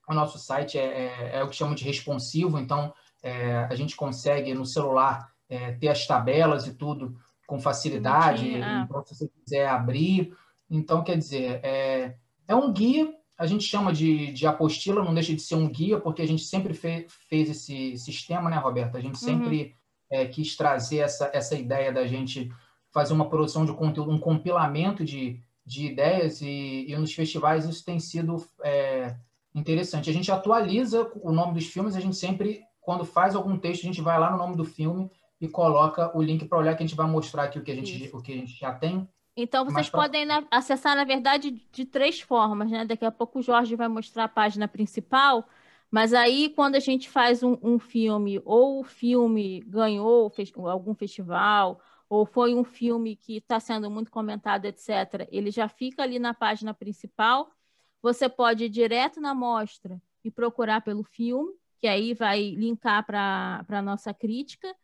O 0.09 0.15
nosso 0.15 0.39
site 0.39 0.79
é, 0.79 0.87
é, 0.87 1.37
é 1.37 1.45
o 1.45 1.49
que 1.49 1.55
chama 1.55 1.75
de 1.75 1.85
responsivo, 1.85 2.59
então 2.59 2.95
é, 3.23 3.67
a 3.71 3.75
gente 3.75 3.95
consegue 3.95 4.55
no 4.55 4.65
celular 4.65 5.31
é, 5.49 5.73
ter 5.73 5.89
as 5.89 6.07
tabelas 6.07 6.67
e 6.67 6.75
tudo 6.75 7.15
com 7.47 7.61
facilidade. 7.61 8.57
Ah. 8.57 8.87
Então, 8.89 9.05
se 9.05 9.15
você 9.15 9.29
quiser 9.29 9.69
abrir. 9.69 10.35
Então, 10.71 11.05
quer 11.05 11.19
dizer, 11.19 11.61
é, 11.63 12.17
é 12.49 12.55
um 12.55 12.73
guia, 12.73 13.15
a 13.39 13.47
gente 13.47 13.65
chama 13.65 13.93
de, 13.93 14.33
de 14.33 14.47
apostila, 14.47 15.05
não 15.05 15.13
deixa 15.13 15.35
de 15.35 15.43
ser 15.43 15.57
um 15.57 15.69
guia, 15.69 16.01
porque 16.01 16.23
a 16.23 16.27
gente 16.27 16.43
sempre 16.43 16.73
fe, 16.73 17.07
fez 17.29 17.51
esse 17.51 17.99
sistema, 17.99 18.49
né, 18.49 18.57
Roberta? 18.57 18.97
A 18.97 19.01
gente 19.01 19.19
sempre 19.19 19.63
uhum. 19.63 19.80
É, 20.11 20.27
quis 20.27 20.57
trazer 20.57 20.99
essa, 20.99 21.31
essa 21.33 21.55
ideia 21.55 21.93
da 21.93 22.07
gente 22.07 22.51
fazer 22.93 23.13
uma 23.13 23.29
produção 23.29 23.65
de 23.65 23.73
conteúdo, 23.73 24.11
um 24.11 24.19
compilamento 24.19 25.05
de, 25.05 25.41
de 25.65 25.87
ideias, 25.87 26.41
e, 26.43 26.87
e 26.89 26.97
nos 26.97 27.13
festivais 27.13 27.65
isso 27.65 27.85
tem 27.85 28.01
sido 28.01 28.37
é, 28.63 29.15
interessante. 29.55 30.11
A 30.11 30.13
gente 30.13 30.31
atualiza 30.31 31.11
o 31.23 31.33
nome 31.33 31.55
dos 31.55 31.67
filmes, 31.67 31.95
a 31.95 32.01
gente 32.01 32.17
sempre, 32.17 32.61
quando 32.81 33.05
faz 33.05 33.37
algum 33.37 33.57
texto, 33.57 33.83
a 33.83 33.87
gente 33.87 34.03
vai 34.03 34.19
lá 34.19 34.31
no 34.31 34.39
nome 34.39 34.57
do 34.57 34.65
filme 34.65 35.11
e 35.41 35.49
coloca 35.49 36.17
o 36.17 36.21
link 36.21 36.45
para 36.47 36.59
olhar 36.59 36.77
que 36.77 36.83
a 36.83 36.87
gente 36.87 36.97
vai 36.97 37.07
mostrar 37.07 37.45
aqui 37.45 37.59
o 37.59 37.63
que 37.63 37.71
a 37.71 37.75
gente, 37.75 38.11
o 38.13 38.21
que 38.21 38.33
a 38.33 38.37
gente 38.37 38.59
já 38.59 38.75
tem. 38.75 39.09
Então, 39.37 39.65
vocês 39.65 39.89
pra... 39.89 40.01
podem 40.01 40.27
acessar, 40.51 40.97
na 40.97 41.05
verdade, 41.05 41.63
de 41.73 41.85
três 41.85 42.21
formas, 42.21 42.71
né? 42.71 42.85
Daqui 42.85 43.05
a 43.05 43.13
pouco 43.13 43.39
o 43.39 43.43
Jorge 43.43 43.77
vai 43.77 43.89
mostrar 43.89 44.25
a 44.25 44.29
página 44.29 44.69
principal, 44.69 45.49
mas 45.91 46.15
aí, 46.15 46.51
quando 46.51 46.77
a 46.77 46.81
gente 46.81 47.09
faz 47.09 47.43
um, 47.43 47.57
um 47.63 47.79
filme, 47.79 48.41
ou 48.45 48.81
o 48.81 48.85
filme 48.85 49.61
ganhou 49.61 50.33
algum 50.67 50.95
festival, 50.95 51.81
ou 52.09 52.25
foi 52.25 52.55
um 52.55 52.65
filme 52.65 53.17
que 53.17 53.39
está 53.39 53.59
sendo 53.59 53.91
muito 53.91 54.11
comentado, 54.11 54.67
etc., 54.67 55.27
ele 55.31 55.51
já 55.51 55.69
fica 55.69 56.03
ali 56.03 56.19
na 56.19 56.35
página 56.35 56.73
principal. 56.73 57.51
Você 58.03 58.29
pode 58.29 58.65
ir 58.65 58.69
direto 58.69 59.21
na 59.21 59.35
mostra 59.35 60.01
e 60.25 60.31
procurar 60.31 60.81
pelo 60.81 61.03
filme, 61.03 61.53
que 61.81 61.87
aí 61.87 62.15
vai 62.15 62.51
linkar 62.51 63.05
para 63.05 63.65
a 63.69 63.83
nossa 63.83 64.13
crítica 64.13 64.75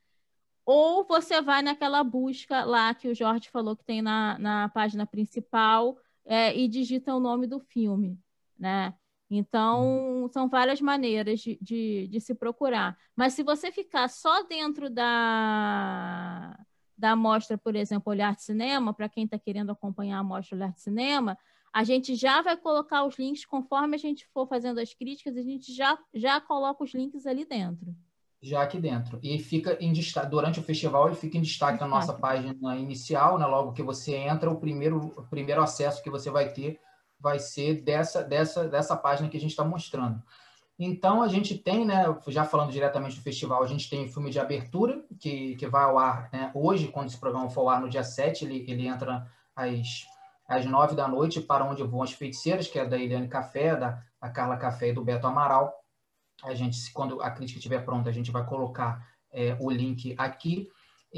ou 0.66 1.04
você 1.04 1.40
vai 1.40 1.62
naquela 1.62 2.02
busca 2.02 2.64
lá 2.64 2.92
que 2.92 3.06
o 3.08 3.14
Jorge 3.14 3.48
falou 3.50 3.76
que 3.76 3.84
tem 3.84 4.02
na, 4.02 4.36
na 4.40 4.68
página 4.68 5.06
principal 5.06 5.96
é, 6.24 6.54
e 6.58 6.66
digita 6.66 7.14
o 7.14 7.20
nome 7.20 7.46
do 7.46 7.60
filme, 7.60 8.18
né? 8.58 8.92
Então, 9.30 10.22
uhum. 10.22 10.28
são 10.28 10.48
várias 10.48 10.80
maneiras 10.80 11.40
de, 11.40 11.58
de, 11.60 12.08
de, 12.08 12.20
se 12.20 12.34
procurar. 12.34 12.96
Mas 13.14 13.32
se 13.34 13.42
você 13.42 13.72
ficar 13.72 14.08
só 14.08 14.44
dentro 14.44 14.88
da, 14.88 16.58
da 16.96 17.16
mostra, 17.16 17.58
por 17.58 17.74
exemplo, 17.74 18.10
Olhar 18.10 18.36
de 18.36 18.42
Cinema, 18.42 18.94
para 18.94 19.08
quem 19.08 19.24
está 19.24 19.38
querendo 19.38 19.70
acompanhar 19.70 20.18
a 20.18 20.24
mostra 20.24 20.56
Olhar 20.56 20.72
de 20.72 20.80
Cinema, 20.80 21.36
a 21.72 21.82
gente 21.82 22.14
já 22.14 22.40
vai 22.40 22.56
colocar 22.56 23.04
os 23.04 23.18
links 23.18 23.44
conforme 23.44 23.96
a 23.96 23.98
gente 23.98 24.26
for 24.32 24.46
fazendo 24.46 24.78
as 24.78 24.94
críticas, 24.94 25.36
a 25.36 25.42
gente 25.42 25.74
já, 25.74 25.98
já 26.14 26.40
coloca 26.40 26.84
os 26.84 26.94
links 26.94 27.26
ali 27.26 27.44
dentro 27.44 27.94
já 28.46 28.62
aqui 28.62 28.78
dentro. 28.78 29.18
E 29.22 29.38
fica 29.38 29.76
em 29.80 29.92
destaque, 29.92 30.30
durante 30.30 30.60
o 30.60 30.62
festival, 30.62 31.06
ele 31.06 31.16
fica 31.16 31.36
em 31.36 31.42
destaque 31.42 31.80
na 31.80 31.88
nossa 31.88 32.12
página 32.12 32.76
inicial, 32.76 33.38
né? 33.38 33.46
Logo 33.46 33.72
que 33.72 33.82
você 33.82 34.14
entra, 34.14 34.50
o 34.50 34.56
primeiro, 34.60 34.98
o 35.16 35.22
primeiro 35.22 35.62
acesso 35.62 36.02
que 36.02 36.10
você 36.10 36.30
vai 36.30 36.52
ter 36.52 36.78
vai 37.18 37.38
ser 37.38 37.82
dessa, 37.82 38.22
dessa, 38.22 38.68
dessa 38.68 38.96
página 38.96 39.28
que 39.28 39.36
a 39.36 39.40
gente 39.40 39.50
está 39.50 39.64
mostrando. 39.64 40.22
Então, 40.78 41.22
a 41.22 41.28
gente 41.28 41.56
tem, 41.56 41.86
né, 41.86 42.04
já 42.28 42.44
falando 42.44 42.70
diretamente 42.70 43.16
do 43.16 43.22
festival, 43.22 43.62
a 43.62 43.66
gente 43.66 43.88
tem 43.88 44.04
o 44.04 44.12
filme 44.12 44.30
de 44.30 44.38
abertura, 44.38 45.02
que, 45.18 45.56
que 45.56 45.66
vai 45.66 45.84
ao 45.84 45.98
ar 45.98 46.28
né, 46.30 46.50
hoje, 46.54 46.88
quando 46.88 47.08
esse 47.08 47.18
programa 47.18 47.48
for 47.48 47.62
ao 47.62 47.70
ar 47.70 47.80
no 47.80 47.88
dia 47.88 48.04
7, 48.04 48.44
ele, 48.44 48.64
ele 48.68 48.86
entra 48.86 49.26
às, 49.54 50.06
às 50.46 50.66
nove 50.66 50.94
da 50.94 51.08
noite, 51.08 51.40
Para 51.40 51.64
Onde 51.64 51.82
Vão 51.82 52.02
as 52.02 52.12
Feiticeiras, 52.12 52.68
que 52.68 52.78
é 52.78 52.86
da 52.86 52.98
Eliane 52.98 53.28
Café, 53.28 53.74
da, 53.74 54.02
da 54.20 54.28
Carla 54.28 54.58
Café 54.58 54.88
e 54.88 54.92
do 54.92 55.02
Beto 55.02 55.26
Amaral. 55.26 55.72
A 56.44 56.52
gente, 56.54 56.92
quando 56.92 57.22
a 57.22 57.30
crítica 57.30 57.58
estiver 57.58 57.82
pronta, 57.82 58.10
a 58.10 58.12
gente 58.12 58.30
vai 58.30 58.44
colocar 58.44 59.08
é, 59.32 59.56
o 59.58 59.70
link 59.70 60.14
aqui. 60.18 60.68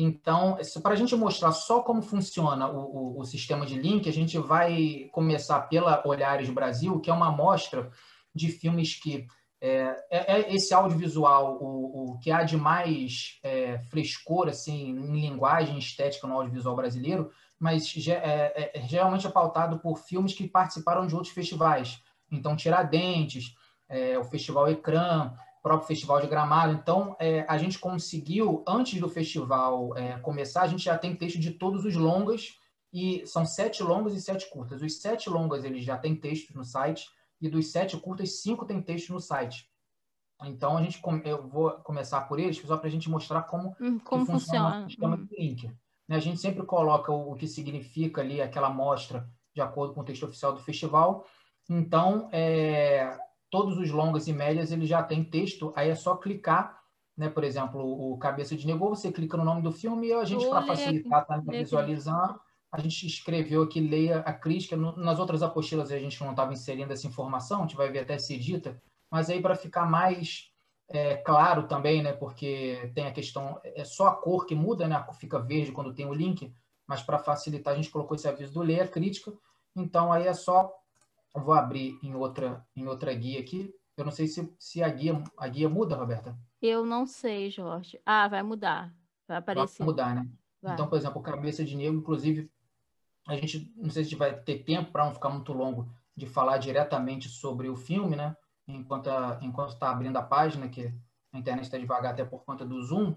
Então, 0.01 0.57
para 0.81 0.93
a 0.93 0.97
gente 0.97 1.17
mostrar 1.17 1.51
só 1.51 1.83
como 1.83 2.01
funciona 2.03 2.69
o, 2.71 3.17
o, 3.17 3.21
o, 3.21 3.25
sistema 3.25 3.67
de 3.67 3.77
link, 3.77 4.09
a 4.09 4.13
gente 4.13 4.39
vai 4.39 5.09
começar 5.11 5.63
pela 5.63 6.07
Olhares 6.07 6.49
Brasil, 6.51 7.01
que 7.01 7.11
é 7.11 7.13
uma 7.13 7.29
amostra 7.29 7.91
de 8.33 8.47
filmes 8.49 8.95
que 8.95 9.27
é, 9.61 9.97
é, 10.09 10.37
é 10.37 10.55
esse 10.55 10.73
audiovisual, 10.73 11.59
o, 11.61 12.13
o, 12.13 12.19
que 12.21 12.31
há 12.31 12.45
de 12.45 12.57
mais 12.57 13.41
é, 13.43 13.81
frescor 13.91 14.47
assim, 14.47 14.91
em 14.91 15.21
linguagem 15.21 15.77
estética 15.77 16.29
no 16.29 16.35
audiovisual 16.35 16.77
brasileiro, 16.77 17.33
mas 17.59 17.93
é, 18.07 18.71
é, 18.77 18.83
geralmente 18.87 19.27
é 19.27 19.31
pautado 19.31 19.81
por 19.81 19.99
filmes 19.99 20.33
que 20.33 20.47
participaram 20.47 21.09
de 21.09 21.15
outros 21.17 21.35
festivais. 21.35 22.01
Então, 22.31 22.55
Tiradentes, 22.55 23.53
é, 23.89 24.17
o 24.17 24.23
Festival 24.23 24.69
Ecrã, 24.69 25.33
próprio 25.69 25.87
Festival 25.87 26.21
de 26.23 26.27
Gramado. 26.27 26.73
Então, 26.73 27.15
é, 27.21 27.45
a 27.47 27.59
gente 27.59 27.79
conseguiu, 27.79 28.65
antes 28.67 28.99
do 28.99 29.09
festival 29.09 29.95
é, 29.97 30.19
começar, 30.21 30.63
a 30.63 30.67
gente 30.67 30.83
já 30.83 30.97
tem 30.97 31.15
texto 31.15 31.39
de 31.39 31.51
todos 31.51 31.85
os 31.85 31.95
longas, 31.95 32.59
e 32.91 33.23
são 33.27 33.45
sete 33.45 33.83
longas 33.83 34.15
e 34.15 34.21
sete 34.21 34.49
curtas. 34.49 34.81
Os 34.81 34.99
sete 34.99 35.29
longas, 35.29 35.63
eles 35.65 35.85
já 35.85 35.99
têm 35.99 36.17
texto 36.17 36.57
no 36.57 36.65
site, 36.65 37.07
e 37.39 37.51
dos 37.51 37.71
sete 37.71 37.99
curtas, 37.99 38.41
cinco 38.41 38.65
têm 38.65 38.81
texto 38.81 39.13
no 39.13 39.21
site. 39.21 39.69
Então, 40.43 40.79
a 40.79 40.83
gente, 40.83 41.03
eu 41.25 41.47
vou 41.47 41.71
começar 41.83 42.23
por 42.23 42.41
eles, 42.41 42.57
só 42.57 42.79
para 42.79 42.89
a 42.89 42.91
gente 42.91 43.11
mostrar 43.11 43.43
como, 43.43 43.77
hum, 43.79 43.99
como 43.99 44.25
funciona, 44.25 44.87
o 44.87 44.89
sistema 44.89 45.17
hum. 45.17 45.27
de 45.27 45.37
link. 45.37 45.71
Né, 46.09 46.17
a 46.17 46.21
gente 46.21 46.41
sempre 46.41 46.65
coloca 46.65 47.13
o, 47.13 47.33
o 47.33 47.35
que 47.37 47.47
significa 47.47 48.23
ali 48.23 48.41
aquela 48.41 48.69
amostra 48.69 49.29
de 49.55 49.61
acordo 49.61 49.93
com 49.93 50.01
o 50.01 50.05
texto 50.05 50.23
oficial 50.23 50.55
do 50.55 50.61
festival. 50.61 51.27
Então, 51.69 52.31
é, 52.33 53.19
todos 53.51 53.79
os 53.79 53.91
longas 53.91 54.29
e 54.29 54.33
médias 54.33 54.73
ele 54.73 54.87
já 54.87 55.03
tem 55.03 55.25
texto, 55.25 55.73
aí 55.77 55.89
é 55.89 55.95
só 55.95 56.17
clicar, 56.17 56.79
né? 57.17 57.29
Por 57.29 57.45
exemplo, 57.45 57.81
o 57.81 58.17
Cabeça 58.19 58.57
de 58.57 58.67
Negou, 58.67 58.91
você 58.91 59.11
clica 59.11 59.37
no 59.37 59.45
nome 59.45 59.63
do 59.63 59.73
filme 59.73 60.09
e 60.09 60.13
a 60.13 60.25
gente, 60.25 60.47
para 60.47 60.63
facilitar, 60.63 61.27
tá, 61.27 61.41
para 61.41 61.59
visualizar, 61.59 62.39
a 62.71 62.81
gente 62.81 63.07
escreveu 63.07 63.63
aqui, 63.63 63.81
leia 63.81 64.21
a 64.21 64.33
crítica. 64.33 64.77
Nas 64.77 65.19
outras 65.19 65.43
apostilas 65.43 65.91
a 65.91 65.99
gente 65.99 66.21
não 66.21 66.31
estava 66.31 66.53
inserindo 66.53 66.93
essa 66.93 67.07
informação, 67.07 67.61
a 67.61 67.63
gente 67.63 67.77
vai 67.77 67.91
ver 67.91 68.01
até 68.01 68.19
se 68.19 68.35
edita, 68.35 68.81
mas 69.11 69.31
aí 69.31 69.41
para 69.41 69.57
ficar 69.57 69.87
mais 69.87 70.53
é, 70.91 71.17
claro 71.17 71.67
também, 71.67 72.03
né? 72.03 72.13
Porque 72.13 72.91
tem 72.95 73.07
a 73.07 73.13
questão, 73.13 73.61
é 73.65 73.85
só 73.85 74.09
a 74.09 74.15
cor 74.15 74.47
que 74.47 74.55
muda, 74.55 74.87
né? 74.87 75.05
Fica 75.19 75.39
verde 75.39 75.73
quando 75.73 75.95
tem 75.95 76.07
o 76.07 76.15
link, 76.15 76.53
mas 76.87 77.03
para 77.03 77.19
facilitar 77.19 77.75
a 77.75 77.77
gente 77.77 77.91
colocou 77.91 78.15
esse 78.15 78.29
aviso 78.29 78.53
do 78.53 78.63
leia 78.63 78.85
a 78.85 78.89
crítica. 78.89 79.33
Então 79.75 80.13
aí 80.13 80.27
é 80.27 80.35
só 80.35 80.73
eu 81.35 81.43
vou 81.43 81.55
abrir 81.55 81.99
em 82.03 82.15
outra, 82.15 82.67
em 82.75 82.87
outra 82.87 83.13
guia 83.15 83.41
aqui. 83.41 83.73
Eu 83.97 84.05
não 84.05 84.13
sei 84.13 84.27
se, 84.27 84.53
se 84.59 84.83
a, 84.83 84.89
guia, 84.89 85.23
a 85.37 85.49
guia 85.49 85.69
muda, 85.69 85.97
Roberta. 85.97 86.37
Eu 86.63 86.85
não 86.85 87.07
sei, 87.07 87.51
Jorge. 87.51 88.01
Ah, 88.07 88.29
vai 88.29 88.43
mudar. 88.43 88.95
Vai 89.27 89.37
aparecer. 89.37 89.79
Vai 89.79 89.87
mudar, 89.87 90.15
né? 90.15 90.29
Vai. 90.63 90.75
Então, 90.75 90.89
por 90.89 90.97
exemplo, 90.97 91.23
Cabeça 91.23 91.65
de 91.65 91.77
Negro, 91.77 91.99
inclusive, 91.99 92.51
a 93.27 93.37
gente 93.37 93.73
não 93.77 93.91
sei 93.91 94.05
se 94.05 94.15
vai 94.15 94.35
ter 94.41 94.65
tempo 94.65 94.93
para 94.93 95.05
não 95.05 95.15
ficar 95.15 95.29
muito 95.29 95.53
longo 95.53 95.89
de 96.17 96.27
falar 96.27 96.59
diretamente 96.59 97.29
sobre 97.29 97.69
o 97.69 97.77
filme, 97.77 98.17
né? 98.17 98.37
Enquanto 98.67 99.11
enquanto 99.41 99.71
está 99.71 99.91
abrindo 99.91 100.17
a 100.17 100.23
página, 100.23 100.69
que 100.69 100.93
a 101.33 101.39
internet 101.39 101.65
está 101.65 101.79
devagar 101.79 102.13
até 102.13 102.25
por 102.25 102.45
conta 102.45 102.65
do 102.65 102.83
Zoom. 102.83 103.15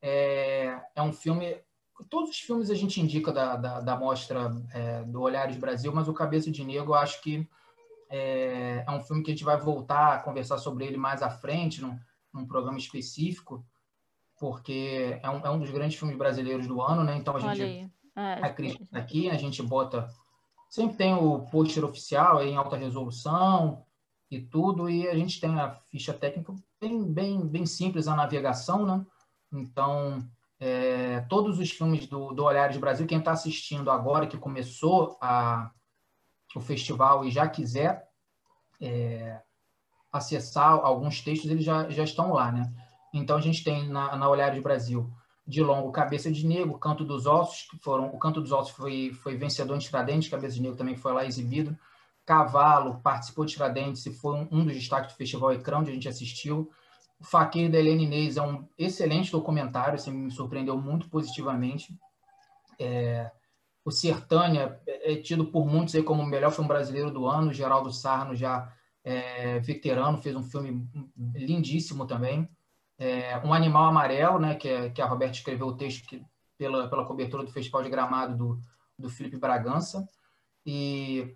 É, 0.00 0.80
é 0.94 1.02
um 1.02 1.12
filme 1.12 1.62
todos 2.08 2.30
os 2.30 2.38
filmes 2.38 2.70
a 2.70 2.74
gente 2.74 3.00
indica 3.00 3.32
da, 3.32 3.56
da, 3.56 3.80
da 3.80 3.96
mostra 3.96 4.50
é, 4.72 5.02
do 5.04 5.20
Olhares 5.20 5.56
Brasil, 5.56 5.92
mas 5.92 6.08
o 6.08 6.14
Cabeça 6.14 6.50
de 6.50 6.64
Negro 6.64 6.90
eu 6.90 6.94
acho 6.94 7.20
que 7.22 7.48
é, 8.08 8.84
é, 8.86 8.90
um 8.90 9.00
filme 9.00 9.22
que 9.22 9.30
a 9.30 9.34
gente 9.34 9.44
vai 9.44 9.58
voltar 9.58 10.14
a 10.14 10.18
conversar 10.18 10.58
sobre 10.58 10.84
ele 10.84 10.96
mais 10.96 11.22
à 11.22 11.30
frente, 11.30 11.80
num, 11.80 11.98
num 12.32 12.46
programa 12.46 12.78
específico, 12.78 13.64
porque 14.38 15.18
é 15.22 15.30
um, 15.30 15.46
é 15.46 15.50
um 15.50 15.58
dos 15.58 15.70
grandes 15.70 15.98
filmes 15.98 16.16
brasileiros 16.16 16.66
do 16.66 16.80
ano, 16.80 17.04
né? 17.04 17.16
Então 17.16 17.36
a 17.36 17.40
gente 17.40 17.90
é, 18.16 18.32
a 18.34 18.52
crítica 18.52 18.84
tá 18.90 18.98
aqui, 18.98 19.30
a 19.30 19.36
gente 19.36 19.62
bota 19.62 20.08
sempre 20.70 20.96
tem 20.96 21.12
o 21.14 21.40
pôster 21.46 21.84
oficial 21.84 22.42
em 22.42 22.56
alta 22.56 22.76
resolução 22.76 23.84
e 24.30 24.40
tudo, 24.40 24.88
e 24.88 25.08
a 25.08 25.14
gente 25.14 25.40
tem 25.40 25.58
a 25.58 25.74
ficha 25.90 26.14
técnica 26.14 26.54
bem, 26.80 27.12
bem, 27.12 27.46
bem 27.46 27.66
simples 27.66 28.06
a 28.06 28.14
navegação, 28.14 28.86
né? 28.86 29.04
Então, 29.52 30.24
é, 30.60 31.20
todos 31.22 31.58
os 31.58 31.70
filmes 31.70 32.06
do, 32.06 32.32
do 32.32 32.44
Olhares 32.44 32.76
Brasil, 32.76 33.06
quem 33.06 33.18
está 33.18 33.32
assistindo 33.32 33.90
agora, 33.90 34.26
que 34.26 34.36
começou 34.36 35.16
a, 35.20 35.70
o 36.54 36.60
festival 36.60 37.24
e 37.24 37.30
já 37.30 37.48
quiser 37.48 38.06
é, 38.78 39.40
acessar 40.12 40.72
alguns 40.72 41.22
textos, 41.22 41.50
eles 41.50 41.64
já, 41.64 41.88
já 41.88 42.04
estão 42.04 42.34
lá, 42.34 42.52
né? 42.52 42.70
Então, 43.12 43.38
a 43.38 43.40
gente 43.40 43.64
tem 43.64 43.88
na, 43.88 44.14
na 44.16 44.28
Olhares 44.28 44.62
Brasil, 44.62 45.10
de 45.46 45.62
longo, 45.62 45.90
Cabeça 45.90 46.30
de 46.30 46.46
Negro, 46.46 46.78
Canto 46.78 47.04
dos 47.04 47.26
Ossos, 47.26 47.66
que 47.70 47.78
foram, 47.78 48.06
o 48.08 48.18
Canto 48.18 48.40
dos 48.40 48.52
Ossos 48.52 48.74
foi, 48.76 49.12
foi 49.14 49.36
vencedor 49.36 49.74
em 49.74 49.80
Tiradentes, 49.80 50.28
Cabeça 50.28 50.54
de 50.54 50.62
Negro 50.62 50.76
também 50.76 50.94
foi 50.94 51.12
lá 51.12 51.24
exibido, 51.24 51.76
Cavalo 52.24 53.00
participou 53.00 53.44
de 53.44 53.54
Tiradentes 53.54 54.04
e 54.06 54.12
foi 54.12 54.34
um, 54.34 54.48
um 54.52 54.64
dos 54.64 54.74
destaques 54.74 55.12
do 55.12 55.16
Festival 55.16 55.52
Ecrã, 55.52 55.78
onde 55.78 55.90
a 55.90 55.94
gente 55.94 56.08
assistiu, 56.08 56.70
o 57.20 57.24
Faquir 57.24 57.70
da 57.70 57.78
Helene 57.78 58.04
Inês 58.04 58.38
é 58.38 58.42
um 58.42 58.66
excelente 58.78 59.30
documentário, 59.30 59.94
assim, 59.94 60.10
me 60.10 60.30
surpreendeu 60.30 60.78
muito 60.78 61.08
positivamente. 61.10 61.94
É, 62.78 63.30
o 63.84 63.90
Sertânia 63.90 64.80
é 64.86 65.16
tido 65.16 65.44
por 65.44 65.66
muitos 65.66 65.94
aí 65.94 66.02
como 66.02 66.22
o 66.22 66.26
melhor 66.26 66.50
filme 66.50 66.68
brasileiro 66.68 67.10
do 67.10 67.26
ano. 67.26 67.52
Geraldo 67.52 67.92
Sarno, 67.92 68.34
já 68.34 68.72
é, 69.04 69.58
veterano, 69.60 70.22
fez 70.22 70.34
um 70.34 70.42
filme 70.42 70.88
lindíssimo 71.34 72.06
também. 72.06 72.48
É, 72.98 73.38
um 73.44 73.52
Animal 73.52 73.84
Amarelo, 73.84 74.38
né, 74.38 74.54
que, 74.54 74.68
é, 74.68 74.88
que 74.88 75.02
a 75.02 75.06
Roberta 75.06 75.36
escreveu 75.36 75.66
o 75.66 75.76
texto 75.76 76.06
que, 76.06 76.24
pela, 76.56 76.88
pela 76.88 77.04
cobertura 77.04 77.44
do 77.44 77.52
Festival 77.52 77.82
de 77.82 77.90
Gramado 77.90 78.36
do, 78.36 78.60
do 78.98 79.10
Felipe 79.10 79.36
Bragança. 79.36 80.08
E 80.64 81.34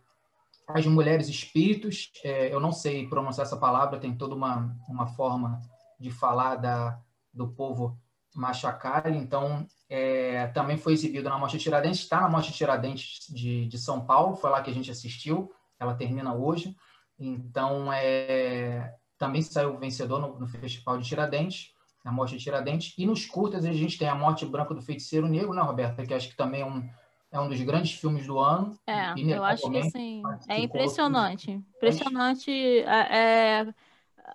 As 0.66 0.86
Mulheres 0.86 1.28
Espíritos, 1.28 2.10
é, 2.22 2.52
eu 2.52 2.60
não 2.60 2.72
sei 2.72 3.06
pronunciar 3.06 3.46
essa 3.46 3.56
palavra, 3.56 3.98
tem 3.98 4.16
toda 4.16 4.34
uma, 4.34 4.74
uma 4.88 5.06
forma 5.08 5.60
de 5.98 6.10
falar 6.10 6.56
da, 6.56 6.98
do 7.32 7.48
povo 7.48 7.98
Machacalho, 8.34 9.14
então 9.14 9.66
é, 9.88 10.48
também 10.48 10.76
foi 10.76 10.92
exibido 10.92 11.28
na 11.28 11.38
Mostra 11.38 11.58
Tiradentes, 11.58 12.00
está 12.00 12.20
na 12.20 12.28
Mostra 12.28 12.52
Tiradentes 12.52 13.26
de, 13.28 13.66
de 13.66 13.78
São 13.78 14.04
Paulo, 14.04 14.34
foi 14.34 14.50
lá 14.50 14.60
que 14.60 14.70
a 14.70 14.74
gente 14.74 14.90
assistiu, 14.90 15.52
ela 15.78 15.94
termina 15.94 16.34
hoje, 16.34 16.74
então 17.18 17.92
é, 17.92 18.92
também 19.16 19.40
saiu 19.40 19.78
vencedor 19.78 20.20
no, 20.20 20.38
no 20.38 20.46
Festival 20.48 20.98
de 20.98 21.08
Tiradentes, 21.08 21.72
na 22.04 22.10
Mostra 22.12 22.38
Tiradentes, 22.38 22.94
e 22.98 23.06
nos 23.06 23.24
curtas 23.24 23.64
a 23.64 23.72
gente 23.72 23.96
tem 23.96 24.08
a 24.08 24.14
Morte 24.14 24.44
Branca 24.44 24.74
do 24.74 24.82
Feiticeiro 24.82 25.28
Negro, 25.28 25.54
né, 25.54 25.62
Roberta, 25.62 26.04
que 26.04 26.12
acho 26.12 26.28
que 26.28 26.36
também 26.36 26.62
é 26.62 26.66
um, 26.66 26.88
é 27.30 27.40
um 27.40 27.48
dos 27.48 27.60
grandes 27.62 27.92
filmes 27.92 28.26
do 28.26 28.38
ano. 28.38 28.78
É, 28.86 29.12
eu 29.18 29.42
acho 29.42 29.70
que 29.70 29.90
sim. 29.90 30.22
É 30.48 30.60
impressionante. 30.60 31.50
Impressionante. 31.76 32.50
É, 32.52 33.60
é, 33.60 33.74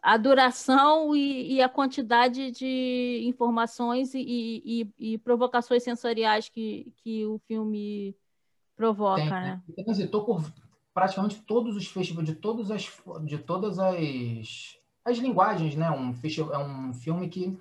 a 0.01 0.17
duração 0.17 1.15
e, 1.15 1.55
e, 1.55 1.61
a 1.61 1.69
quantidade 1.69 2.51
de 2.51 3.21
informações 3.25 4.13
e, 4.13 4.21
e, 4.65 4.93
e, 4.97 5.17
provocações 5.17 5.83
sensoriais 5.83 6.49
que, 6.49 6.93
que 7.03 7.25
o 7.25 7.39
filme 7.47 8.15
provoca, 8.75 9.21
Tem, 9.21 9.29
né? 9.29 9.61
Transitou 9.83 10.23
por 10.23 10.43
praticamente 10.93 11.41
todos 11.41 11.75
os 11.75 11.87
festivais, 11.87 12.27
de 12.27 12.35
todas 12.35 12.71
as, 12.71 12.89
de 13.25 13.37
todas 13.37 13.77
as, 13.79 14.77
as 15.03 15.17
linguagens, 15.17 15.75
né? 15.75 15.91
Um 15.91 16.13
festival, 16.13 16.53
é 16.53 16.65
um 16.65 16.93
filme 16.93 17.27
que 17.27 17.57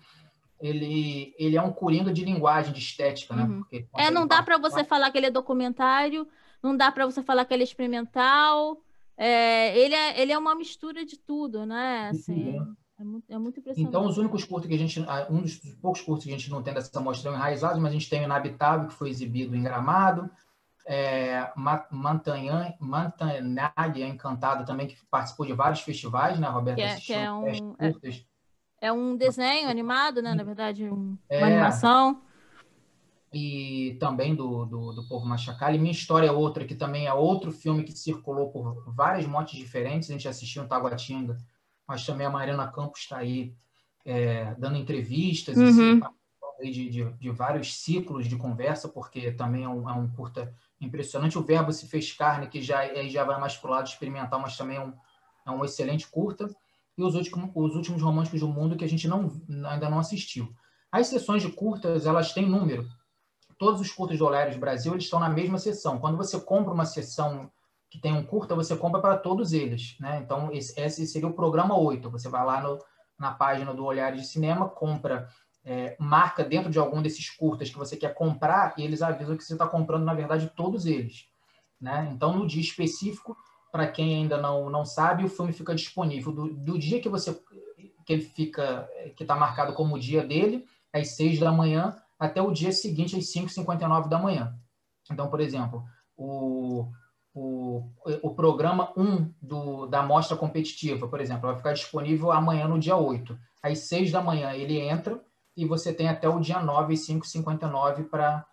ele, 0.61 1.35
ele 1.39 1.57
é 1.57 1.63
um 1.63 1.73
coringa 1.73 2.13
de 2.13 2.25
linguagem, 2.25 2.73
de 2.73 2.81
estética, 2.81 3.35
né? 3.35 3.45
Uhum. 3.45 3.59
Porque, 3.61 3.87
é, 3.97 4.11
não 4.11 4.27
dá 4.27 4.43
para 4.43 4.59
você 4.59 4.85
falar 4.85 5.11
que 5.11 5.19
ele 5.19 5.27
é 5.27 5.31
documentário, 5.31 6.27
não 6.63 6.77
dá 6.77 6.91
para 6.91 7.07
você 7.07 7.23
falar 7.23 7.45
que 7.45 7.55
ele 7.55 7.63
é 7.63 7.65
experimental, 7.65 8.81
é, 9.19 9.77
ele, 9.77 9.95
é, 9.95 10.21
ele 10.23 10.33
é 10.33 10.39
uma 10.39 10.55
mistura 10.55 11.05
de 11.05 11.19
tudo, 11.19 11.67
né? 11.67 12.11
Assim, 12.11 12.53
né? 12.53 12.67
é, 13.01 13.05
muito, 13.05 13.25
é 13.29 13.37
muito 13.37 13.59
impressionante. 13.59 13.89
Então, 13.89 14.07
os 14.07 14.17
únicos 14.17 14.45
curtos 14.45 14.69
que 14.69 14.75
a 14.77 14.79
gente, 14.79 15.05
um 15.29 15.43
dos 15.43 15.57
poucos 15.83 16.01
curtos 16.01 16.25
que 16.25 16.33
a 16.33 16.39
gente 16.39 16.49
não 16.49 16.63
tem 16.63 16.73
dessa 16.73 17.01
mostra 17.01 17.33
enraizados, 17.33 17.81
mas 17.81 17.91
a 17.91 17.95
gente 17.95 18.09
tem 18.09 18.21
o 18.21 18.25
Inabitável, 18.25 18.87
que 18.87 18.95
foi 18.95 19.11
exibido 19.11 19.57
em 19.57 19.63
Gramado, 19.63 20.31
é, 20.87 21.51
Mantanha, 21.91 22.75
Mantanhag, 22.79 24.03
Encantado 24.03 24.65
também, 24.65 24.87
que 24.87 24.97
participou 25.11 25.45
de 25.45 25.53
vários 25.53 25.81
festivais, 25.81 26.39
né, 26.39 26.47
Roberto? 26.47 26.77
Que 26.77 26.83
é, 26.83 26.97
que 26.97 27.13
é 27.13 27.33
um, 27.33 27.49
é, 27.49 27.93
é, 28.81 28.93
um 28.93 29.17
desenho 29.17 29.69
animado, 29.69 30.23
né? 30.23 30.33
Na 30.33 30.45
verdade, 30.45 30.89
um, 30.89 31.19
é, 31.29 31.39
uma 31.39 31.47
animação 31.49 32.23
e 33.33 33.97
também 34.01 34.35
do, 34.35 34.65
do, 34.65 34.93
do 34.93 35.09
Povo 35.09 35.27
Machacalho. 35.27 35.79
Minha 35.79 35.93
História 35.93 36.29
é 36.29 36.33
outra, 36.33 36.65
que 36.65 36.75
também 36.75 37.07
é 37.07 37.13
outro 37.13 37.53
filme 37.53 37.85
que 37.85 37.93
circulou 37.93 38.51
por 38.51 38.85
várias 38.95 39.27
montes 39.27 39.59
diferentes. 39.59 40.09
A 40.09 40.13
gente 40.13 40.29
assistiu 40.29 40.63
em 40.63 40.69
Taguatinga, 40.69 41.37
mas 41.87 42.05
também 42.05 42.27
a 42.27 42.31
Mariana 42.31 42.69
Campos 42.69 43.01
está 43.01 43.19
aí 43.19 43.55
é, 44.05 44.55
dando 44.55 44.79
entrevistas, 44.79 45.57
uhum. 45.57 46.01
de, 46.63 46.89
de, 46.89 47.13
de, 47.13 47.31
vários 47.31 47.75
ciclos 47.75 48.27
de 48.27 48.37
conversa, 48.37 48.89
porque 48.89 49.31
também 49.33 49.65
é 49.65 49.69
um, 49.69 49.89
é 49.89 49.93
um, 49.93 50.09
curta 50.09 50.53
impressionante. 50.81 51.39
O 51.39 51.43
Verbo 51.43 51.73
se 51.73 51.87
fez 51.87 52.13
carne, 52.13 52.49
que 52.49 52.63
já, 52.63 52.87
já 53.09 53.25
vai 53.25 53.39
mais 53.39 53.57
para 53.57 53.69
o 53.69 53.73
lado 53.73 53.87
experimental, 53.87 54.41
mas 54.41 54.57
também 54.57 54.79
é 54.79 54.81
um, 54.81 54.95
é 55.47 55.51
um 55.51 55.65
excelente 55.65 56.09
curta. 56.09 56.49
E 56.97 57.03
os 57.03 57.15
últimos, 57.15 57.51
os 57.55 57.77
últimos 57.77 58.03
românticos 58.03 58.41
do 58.41 58.49
mundo 58.49 58.77
que 58.77 58.85
a 58.85 58.89
gente 58.89 59.07
não, 59.07 59.31
ainda 59.69 59.91
não 59.91 59.99
assistiu. 59.99 60.53
As 60.91 61.07
sessões 61.07 61.43
de 61.43 61.53
curtas, 61.53 62.07
elas 62.07 62.33
têm 62.33 62.49
número. 62.49 62.89
Todos 63.59 63.81
os 63.81 63.91
curtas 63.91 64.19
do 64.19 64.27
Olhares 64.27 64.57
Brasil, 64.57 64.93
eles 64.93 65.05
estão 65.05 65.19
na 65.19 65.29
mesma 65.29 65.59
sessão. 65.59 65.99
Quando 65.99 66.17
você 66.17 66.39
compra 66.41 66.73
uma 66.73 66.85
sessão 66.85 67.51
que 67.91 67.99
tem 67.99 68.13
um 68.13 68.25
curta, 68.25 68.55
você 68.55 68.77
compra 68.77 69.01
para 69.01 69.17
todos 69.17 69.53
eles. 69.53 69.97
Né? 69.99 70.21
Então, 70.23 70.53
esse, 70.53 70.79
esse 70.81 71.07
seria 71.07 71.29
o 71.29 71.35
programa 71.35 71.77
8. 71.77 72.11
Você 72.11 72.29
vai 72.29 72.45
lá 72.45 72.61
no, 72.61 72.79
na 73.19 73.33
página 73.33 73.75
do 73.75 73.85
Olhares 73.85 74.23
de 74.23 74.29
Cinema, 74.29 74.69
compra, 74.69 75.29
é, 75.65 75.97
marca 75.99 76.45
dentro 76.45 76.71
de 76.71 76.79
algum 76.79 77.03
desses 77.03 77.31
curtas 77.31 77.71
que 77.71 77.79
você 77.79 77.97
quer 77.97 78.15
comprar 78.15 78.75
e 78.77 78.83
eles 78.83 79.03
avisam 79.03 79.37
que 79.37 79.45
você 79.45 79.55
está 79.55 79.67
comprando, 79.67 80.05
na 80.05 80.15
verdade, 80.15 80.53
todos 80.55 80.87
eles. 80.87 81.27
Né? 81.81 82.11
Então, 82.13 82.37
no 82.37 82.47
dia 82.47 82.61
específico, 82.61 83.37
para 83.71 83.87
quem 83.87 84.15
ainda 84.15 84.39
não, 84.39 84.71
não 84.71 84.85
sabe, 84.85 85.25
o 85.25 85.29
filme 85.29 85.53
fica 85.53 85.75
disponível 85.75 86.33
do, 86.33 86.55
do 86.55 86.79
dia 86.79 87.01
que 87.01 87.09
você 87.09 87.39
que 88.05 88.15
ele 88.15 88.23
fica 88.23 88.89
que 89.17 89.23
está 89.23 89.37
marcado 89.37 89.75
como 89.75 89.95
o 89.95 89.99
dia 89.99 90.27
dele, 90.27 90.65
às 90.91 91.09
6 91.09 91.41
da 91.41 91.53
manhã, 91.53 91.95
até 92.19 92.43
o 92.43 92.53
dia 92.53 92.73
seguinte, 92.73 93.17
às 93.17 93.25
5h59 93.33 94.09
da 94.09 94.19
manhã. 94.19 94.55
Então, 95.11 95.29
por 95.29 95.41
exemplo, 95.41 95.85
o, 96.17 96.89
o, 97.35 97.85
o 98.23 98.35
programa 98.35 98.93
1 98.97 99.33
do, 99.41 99.87
da 99.87 100.01
amostra 100.01 100.37
competitiva, 100.37 101.09
por 101.09 101.21
exemplo, 101.21 101.49
vai 101.49 101.57
ficar 101.57 101.73
disponível 101.73 102.33
amanhã 102.33 102.67
no 102.67 102.79
dia 102.79 102.97
8. 102.97 103.39
Às 103.63 103.81
6 103.81 104.11
da 104.11 104.23
manhã 104.23 104.53
ele 104.53 104.79
entra 104.81 105.21
e 105.57 105.65
você 105.65 105.93
tem 105.93 106.09
até 106.09 106.29
o 106.29 106.41
dia 106.41 106.61
9, 106.61 106.95
às 106.95 107.01
5h59 107.01 108.09
para 108.09 108.45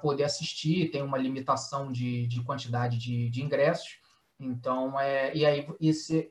poder 0.00 0.24
assistir, 0.24 0.90
tem 0.90 1.02
uma 1.02 1.18
limitação 1.18 1.90
de, 1.90 2.26
de 2.26 2.42
quantidade 2.42 2.98
de, 2.98 3.28
de 3.30 3.42
ingressos. 3.42 3.98
Então, 4.40 4.98
é, 4.98 5.34
e 5.36 5.44
aí 5.44 5.68
esse, 5.80 6.28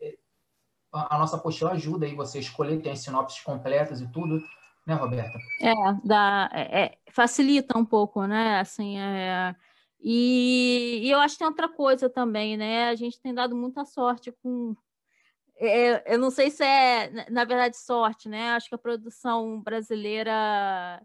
a, 0.92 1.18
nossa 1.18 1.38
postura 1.38 1.74
ajuda 1.74 2.06
aí 2.06 2.16
você 2.16 2.40
escolher, 2.40 2.82
tem 2.82 2.96
sinopses 2.96 3.42
completas 3.42 4.02
e 4.02 4.08
tudo, 4.08 4.42
né, 4.88 4.94
Roberta? 4.96 5.38
É, 5.62 5.74
dá, 6.04 6.50
é, 6.54 6.84
é 6.84 6.98
facilita 7.12 7.78
um 7.78 7.86
pouco, 7.86 8.26
né? 8.26 8.60
Assim, 8.60 8.98
é, 8.98 9.54
e, 10.00 11.02
e, 11.04 11.10
eu 11.12 11.20
acho 11.20 11.36
que 11.36 11.40
tem 11.40 11.48
outra 11.48 11.68
coisa 11.68 12.10
também, 12.10 12.56
né? 12.56 12.86
A 12.88 12.96
gente 12.96 13.20
tem 13.20 13.34
dado 13.34 13.56
muita 13.56 13.84
sorte 13.84 14.32
com. 14.32 14.76
É, 15.60 16.14
eu 16.14 16.20
não 16.20 16.32
sei 16.32 16.50
se 16.50 16.64
é, 16.64 17.30
na 17.30 17.44
verdade, 17.44 17.78
sorte, 17.78 18.30
né? 18.30 18.52
Acho 18.52 18.70
que 18.70 18.76
a 18.76 18.80
produção 18.80 19.62
brasileira 19.62 21.02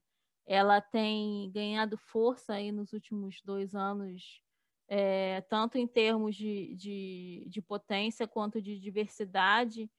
ela 0.46 0.80
tem 0.80 1.50
ganhado 1.50 1.96
força 1.96 2.54
aí 2.54 2.70
nos 2.70 2.92
últimos 2.92 3.40
dois 3.44 3.74
anos, 3.74 4.42
é, 4.88 5.40
tanto 5.42 5.78
em 5.78 5.86
termos 5.86 6.36
de, 6.36 6.74
de, 6.76 7.46
de 7.48 7.62
potência 7.62 8.28
quanto 8.28 8.60
de 8.60 8.78
diversidade. 8.78 9.90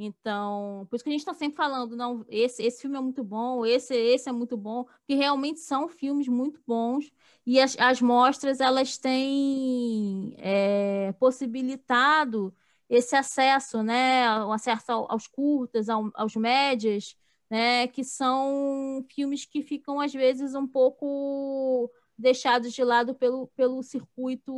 Então, 0.00 0.86
por 0.88 0.94
isso 0.94 1.02
que 1.04 1.10
a 1.10 1.12
gente 1.12 1.20
está 1.22 1.34
sempre 1.34 1.56
falando, 1.56 1.96
não, 1.96 2.24
esse, 2.28 2.62
esse 2.62 2.82
filme 2.82 2.96
é 2.96 3.00
muito 3.00 3.24
bom, 3.24 3.66
esse, 3.66 3.92
esse 3.96 4.28
é 4.28 4.32
muito 4.32 4.56
bom, 4.56 4.84
porque 4.84 5.14
realmente 5.14 5.58
são 5.58 5.88
filmes 5.88 6.28
muito 6.28 6.60
bons 6.64 7.10
e 7.44 7.58
as, 7.60 7.76
as 7.80 8.00
mostras 8.00 8.60
elas 8.60 8.96
têm 8.96 10.36
é, 10.38 11.12
possibilitado 11.18 12.54
esse 12.88 13.16
acesso, 13.16 13.82
né, 13.82 14.30
o 14.44 14.52
acesso 14.52 14.92
aos 14.92 15.26
curtas, 15.26 15.88
aos 15.88 16.36
médias, 16.36 17.16
né, 17.50 17.88
que 17.88 18.04
são 18.04 19.04
filmes 19.10 19.44
que 19.44 19.62
ficam 19.62 20.00
às 20.00 20.12
vezes 20.12 20.54
um 20.54 20.66
pouco 20.66 21.90
deixados 22.16 22.72
de 22.72 22.84
lado 22.84 23.14
pelo, 23.16 23.48
pelo 23.48 23.82
circuito 23.82 24.52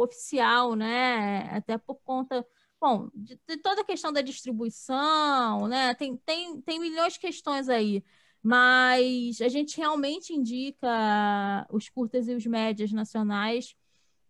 oficial, 0.00 0.74
né, 0.74 1.48
até 1.52 1.78
por 1.78 1.96
conta 2.04 2.44
Bom, 2.84 3.08
de, 3.14 3.40
de, 3.48 3.56
toda 3.56 3.80
a 3.80 3.84
questão 3.84 4.12
da 4.12 4.20
distribuição, 4.20 5.66
né? 5.68 5.94
Tem, 5.94 6.18
tem, 6.18 6.60
tem 6.60 6.78
milhões 6.78 7.14
de 7.14 7.18
questões 7.18 7.70
aí. 7.70 8.04
Mas 8.42 9.40
a 9.40 9.48
gente 9.48 9.78
realmente 9.78 10.34
indica 10.34 11.66
os 11.70 11.88
curtas 11.88 12.28
e 12.28 12.34
os 12.34 12.44
médias 12.44 12.92
nacionais 12.92 13.74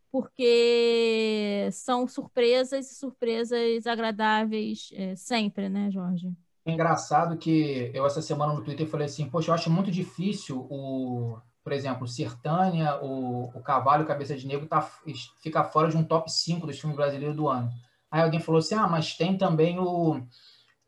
porque 0.09 1.69
são 1.73 2.07
surpresas 2.07 2.93
e 2.93 2.95
surpresas 2.95 3.89
agradáveis 3.89 4.91
é, 4.93 5.17
sempre, 5.17 5.69
né, 5.69 5.91
Jorge? 5.91 6.33
É 6.65 6.71
engraçado 6.71 7.37
que 7.37 7.91
eu 7.93 8.07
essa 8.07 8.23
semana 8.23 8.55
no 8.55 8.63
Twitter 8.63 8.87
falei 8.87 9.07
assim, 9.07 9.29
poxa, 9.29 9.51
eu 9.51 9.55
acho 9.55 9.69
muito 9.69 9.91
difícil 9.91 10.65
o, 10.71 11.37
por 11.65 11.73
exemplo, 11.73 12.07
Sertânia, 12.07 13.03
o, 13.03 13.47
o 13.47 13.61
Cavalo 13.65 14.07
Cabeça 14.07 14.37
de 14.37 14.47
Negro 14.47 14.69
tá, 14.69 14.81
ficar 15.43 15.65
fora 15.65 15.89
de 15.89 15.97
um 15.97 16.05
top 16.05 16.31
5 16.31 16.69
dos 16.69 16.79
filmes 16.79 16.97
brasileiros 16.97 17.35
do 17.35 17.49
ano. 17.49 17.69
Aí 18.15 18.23
alguém 18.23 18.39
falou 18.39 18.61
assim: 18.61 18.77
ah, 18.77 18.87
mas 18.87 19.17
tem 19.17 19.37
também 19.37 19.77
o, 19.81 20.23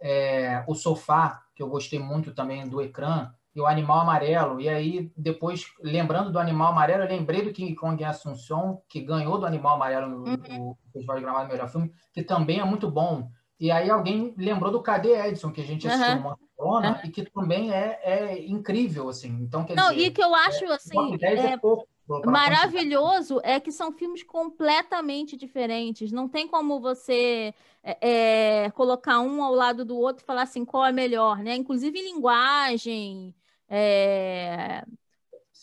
é, 0.00 0.62
o 0.68 0.76
sofá, 0.76 1.42
que 1.56 1.60
eu 1.60 1.68
gostei 1.68 1.98
muito 1.98 2.32
também 2.32 2.68
do 2.68 2.80
ecrã, 2.80 3.32
e 3.52 3.60
o 3.60 3.66
Animal 3.66 3.98
Amarelo. 3.98 4.60
E 4.60 4.68
aí, 4.68 5.10
depois, 5.16 5.66
lembrando 5.82 6.30
do 6.30 6.38
Animal 6.38 6.70
Amarelo, 6.70 7.02
eu 7.02 7.08
lembrei 7.08 7.42
do 7.42 7.52
King 7.52 7.74
Kong 7.74 8.00
em 8.00 8.06
Assunção, 8.06 8.80
que 8.88 9.00
ganhou 9.00 9.38
do 9.38 9.46
Animal 9.46 9.74
Amarelo 9.74 10.08
no, 10.08 10.18
uhum. 10.18 10.76
Festival 10.92 11.16
de 11.16 11.22
Gramado 11.22 11.48
Melhor 11.48 11.68
Filme, 11.68 11.92
que 12.14 12.22
também 12.22 12.60
é 12.60 12.64
muito 12.64 12.88
bom. 12.88 13.28
E 13.58 13.72
aí 13.72 13.90
alguém 13.90 14.32
lembrou 14.38 14.70
do 14.70 14.80
Cadê 14.80 15.16
Edson, 15.26 15.50
que 15.50 15.62
a 15.62 15.64
gente 15.64 15.88
assistiu 15.88 16.18
uhum. 16.18 16.30
no 16.30 16.38
Corona, 16.56 16.92
uhum. 16.92 17.08
e 17.08 17.10
que 17.10 17.28
também 17.28 17.72
é, 17.72 17.98
é 18.04 18.46
incrível, 18.46 19.08
assim. 19.08 19.36
Então, 19.40 19.64
quer 19.64 19.74
Não, 19.74 19.90
dizer, 19.90 20.06
e 20.06 20.10
que 20.12 20.22
eu 20.22 20.32
acho, 20.32 20.64
é, 20.64 20.74
assim, 20.74 21.18
é, 21.22 21.34
é 21.34 21.56
pouco 21.56 21.88
maravilhoso 22.24 23.40
é 23.42 23.58
que 23.58 23.72
são 23.72 23.92
filmes 23.92 24.22
completamente 24.22 25.36
diferentes. 25.36 26.12
Não 26.12 26.28
tem 26.28 26.46
como 26.46 26.80
você 26.80 27.54
é, 27.82 28.64
é, 28.64 28.70
colocar 28.70 29.20
um 29.20 29.42
ao 29.42 29.54
lado 29.54 29.84
do 29.84 29.96
outro 29.96 30.22
e 30.22 30.26
falar 30.26 30.42
assim 30.42 30.64
qual 30.64 30.84
é 30.84 30.92
melhor, 30.92 31.38
né? 31.38 31.54
Inclusive 31.54 32.00
linguagem, 32.00 33.34
é, 33.68 34.84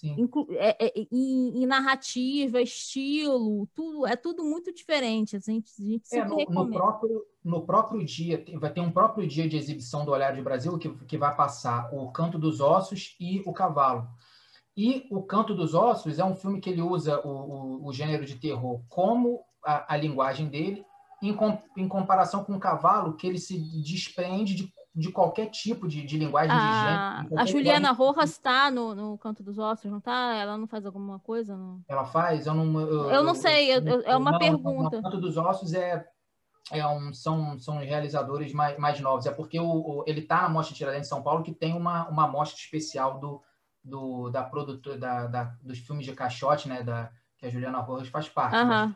inclu 0.04 0.48
é, 0.52 0.86
é, 0.86 0.94
em, 1.12 1.64
em, 1.64 1.66
narrativa, 1.66 2.62
estilo, 2.62 3.68
tudo 3.74 4.06
é 4.06 4.16
tudo 4.16 4.44
muito 4.44 4.74
diferente. 4.74 5.36
A 5.36 5.40
gente, 5.40 5.72
a 5.80 5.84
gente 5.84 6.16
é, 6.16 6.26
no, 6.26 6.38
no, 6.38 6.72
próprio 6.72 7.26
no 7.44 7.66
próprio 7.66 8.06
dia 8.06 8.44
vai 8.60 8.72
ter 8.72 8.82
um 8.82 8.92
próprio 8.92 9.28
dia 9.28 9.48
de 9.48 9.58
exibição 9.58 10.06
do 10.06 10.12
Olhar 10.12 10.34
de 10.34 10.42
Brasil 10.42 10.78
que, 10.78 10.90
que 11.06 11.18
vai 11.18 11.34
passar 11.36 11.90
o 11.94 12.12
Canto 12.12 12.38
dos 12.38 12.60
Ossos 12.60 13.16
e 13.20 13.42
o 13.46 13.54
Cavalo. 13.54 14.08
E 14.76 15.06
O 15.12 15.22
Canto 15.22 15.54
dos 15.54 15.74
Ossos 15.74 16.18
é 16.18 16.26
um 16.26 16.36
filme 16.36 16.60
que 16.60 16.70
ele 16.70 16.82
usa 16.82 17.20
o, 17.26 17.30
o, 17.30 17.88
o 17.88 17.94
gênero 17.94 18.26
de 18.26 18.36
terror 18.36 18.82
como 18.90 19.42
a, 19.64 19.94
a 19.94 19.98
linguagem 19.98 20.48
dele, 20.48 20.84
em, 21.22 21.34
com, 21.34 21.58
em, 21.78 21.88
comparação 21.88 22.44
com 22.44 22.54
o 22.56 22.60
cavalo, 22.60 23.16
que 23.16 23.28
ele 23.28 23.38
se 23.38 23.58
desprende 23.82 24.56
de, 24.56 24.74
de 24.94 25.12
qualquer 25.12 25.48
tipo 25.48 25.88
de, 25.88 26.04
de 26.04 26.18
linguagem 26.18 26.52
a, 26.52 26.58
de 26.58 27.22
gênero. 27.22 27.40
A 27.40 27.46
Juliana 27.46 27.92
Rojas 27.92 28.32
está 28.32 28.72
no, 28.72 28.96
no 28.96 29.18
Canto 29.18 29.44
dos 29.44 29.58
Ossos, 29.58 29.90
não 29.90 30.00
está? 30.00 30.36
Ela 30.36 30.58
não 30.58 30.68
faz 30.68 30.86
alguma 30.86 31.20
coisa? 31.20 31.56
Não? 31.56 31.82
Ela 31.88 32.06
faz? 32.06 32.48
Eu 32.48 32.56
não, 32.56 32.82
eu, 32.82 33.12
eu 33.12 33.24
não 33.24 33.36
sei, 33.36 33.72
eu, 33.72 34.02
é 34.02 34.18
uma 34.18 34.32
não, 34.32 34.40
pergunta. 34.40 34.98
O 34.98 35.04
Canto 35.04 35.22
dos 35.22 35.38
Ossos 35.38 35.74
é, 35.74 36.04
é 36.72 36.86
um, 36.88 37.14
são, 37.14 37.58
são 37.60 37.78
realizadores 37.78 38.52
mais, 38.54 38.78
mais 38.78 39.00
novos. 39.00 39.26
É 39.28 39.32
porque 39.32 39.60
o, 39.60 39.68
o 39.68 40.04
ele 40.08 40.22
está 40.22 40.42
na 40.42 40.50
Mostra 40.50 40.76
Tiradentes 40.76 41.08
de 41.08 41.10
São 41.10 41.24
Paulo, 41.24 41.44
que 41.44 41.54
tem 41.54 41.74
uma, 41.74 42.10
uma 42.10 42.28
mostra 42.28 42.60
especial 42.60 43.20
do 43.20 43.42
do, 43.84 44.30
da 44.30 44.44
produtora 44.44 44.98
da, 44.98 45.28
da, 45.28 45.44
dos 45.62 45.80
filmes 45.80 46.06
de 46.06 46.14
caixote, 46.14 46.70
né, 46.70 46.84
da, 46.84 47.12
que 47.38 47.46
a 47.46 47.50
Juliana 47.50 47.80
Rojas 47.80 48.08
faz 48.08 48.30
parte. 48.30 48.56
Uhum. 48.56 48.96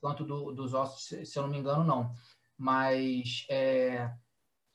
Quanto 0.00 0.24
do, 0.24 0.52
dos 0.52 0.74
ossos, 0.74 1.28
se 1.28 1.38
eu 1.38 1.42
não 1.42 1.50
me 1.50 1.58
engano, 1.58 1.84
não. 1.84 2.12
Mas 2.58 3.46
é, 3.50 4.10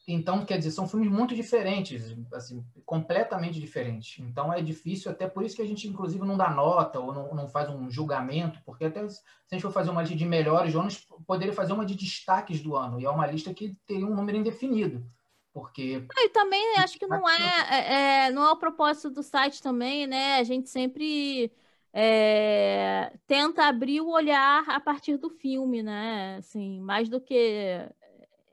então, 0.08 0.44
quer 0.46 0.58
dizer, 0.58 0.72
são 0.72 0.88
filmes 0.88 1.10
muito 1.10 1.36
diferentes, 1.36 2.16
assim, 2.34 2.66
completamente 2.86 3.60
diferentes. 3.60 4.20
Então 4.20 4.52
é 4.52 4.62
difícil, 4.62 5.12
até 5.12 5.28
por 5.28 5.44
isso 5.44 5.56
que 5.56 5.62
a 5.62 5.66
gente, 5.66 5.88
inclusive, 5.88 6.26
não 6.26 6.38
dá 6.38 6.50
nota 6.50 7.00
ou 7.00 7.14
não, 7.14 7.34
não 7.34 7.48
faz 7.48 7.70
um 7.70 7.90
julgamento, 7.90 8.60
porque 8.66 8.86
até 8.86 9.08
se 9.08 9.22
a 9.52 9.56
gente 9.56 9.62
for 9.62 9.72
fazer 9.72 9.92
uma 9.92 10.02
lista 10.02 10.16
de 10.16 10.26
melhores 10.26 10.74
do 10.74 10.80
ano, 10.80 10.90
poderia 11.26 11.54
fazer 11.54 11.74
uma 11.74 11.86
de 11.86 11.96
destaques 11.96 12.62
do 12.62 12.76
ano, 12.76 13.00
e 13.00 13.06
é 13.06 13.10
uma 13.10 13.28
lista 13.28 13.54
que 13.54 13.76
teria 13.86 14.06
um 14.06 14.16
número 14.16 14.38
indefinido. 14.38 15.06
Porque. 15.54 16.06
Ah, 16.18 16.24
e 16.24 16.30
também 16.30 16.78
acho 16.78 16.98
que 16.98 17.06
não 17.06 17.28
é, 17.28 17.36
é, 17.70 18.26
é, 18.26 18.32
não 18.32 18.44
é 18.44 18.52
o 18.52 18.58
propósito 18.58 19.10
do 19.10 19.22
site 19.22 19.62
também, 19.62 20.08
né? 20.08 20.38
A 20.38 20.44
gente 20.44 20.70
sempre 20.70 21.52
é, 21.94 23.14
tenta 23.28 23.66
abrir 23.66 24.02
o 24.02 24.12
olhar 24.12 24.64
a 24.70 24.80
partir 24.80 25.18
do 25.18 25.30
filme, 25.30 25.84
né? 25.84 26.38
Assim, 26.38 26.80
mais 26.80 27.10
do 27.10 27.20
que 27.20 27.86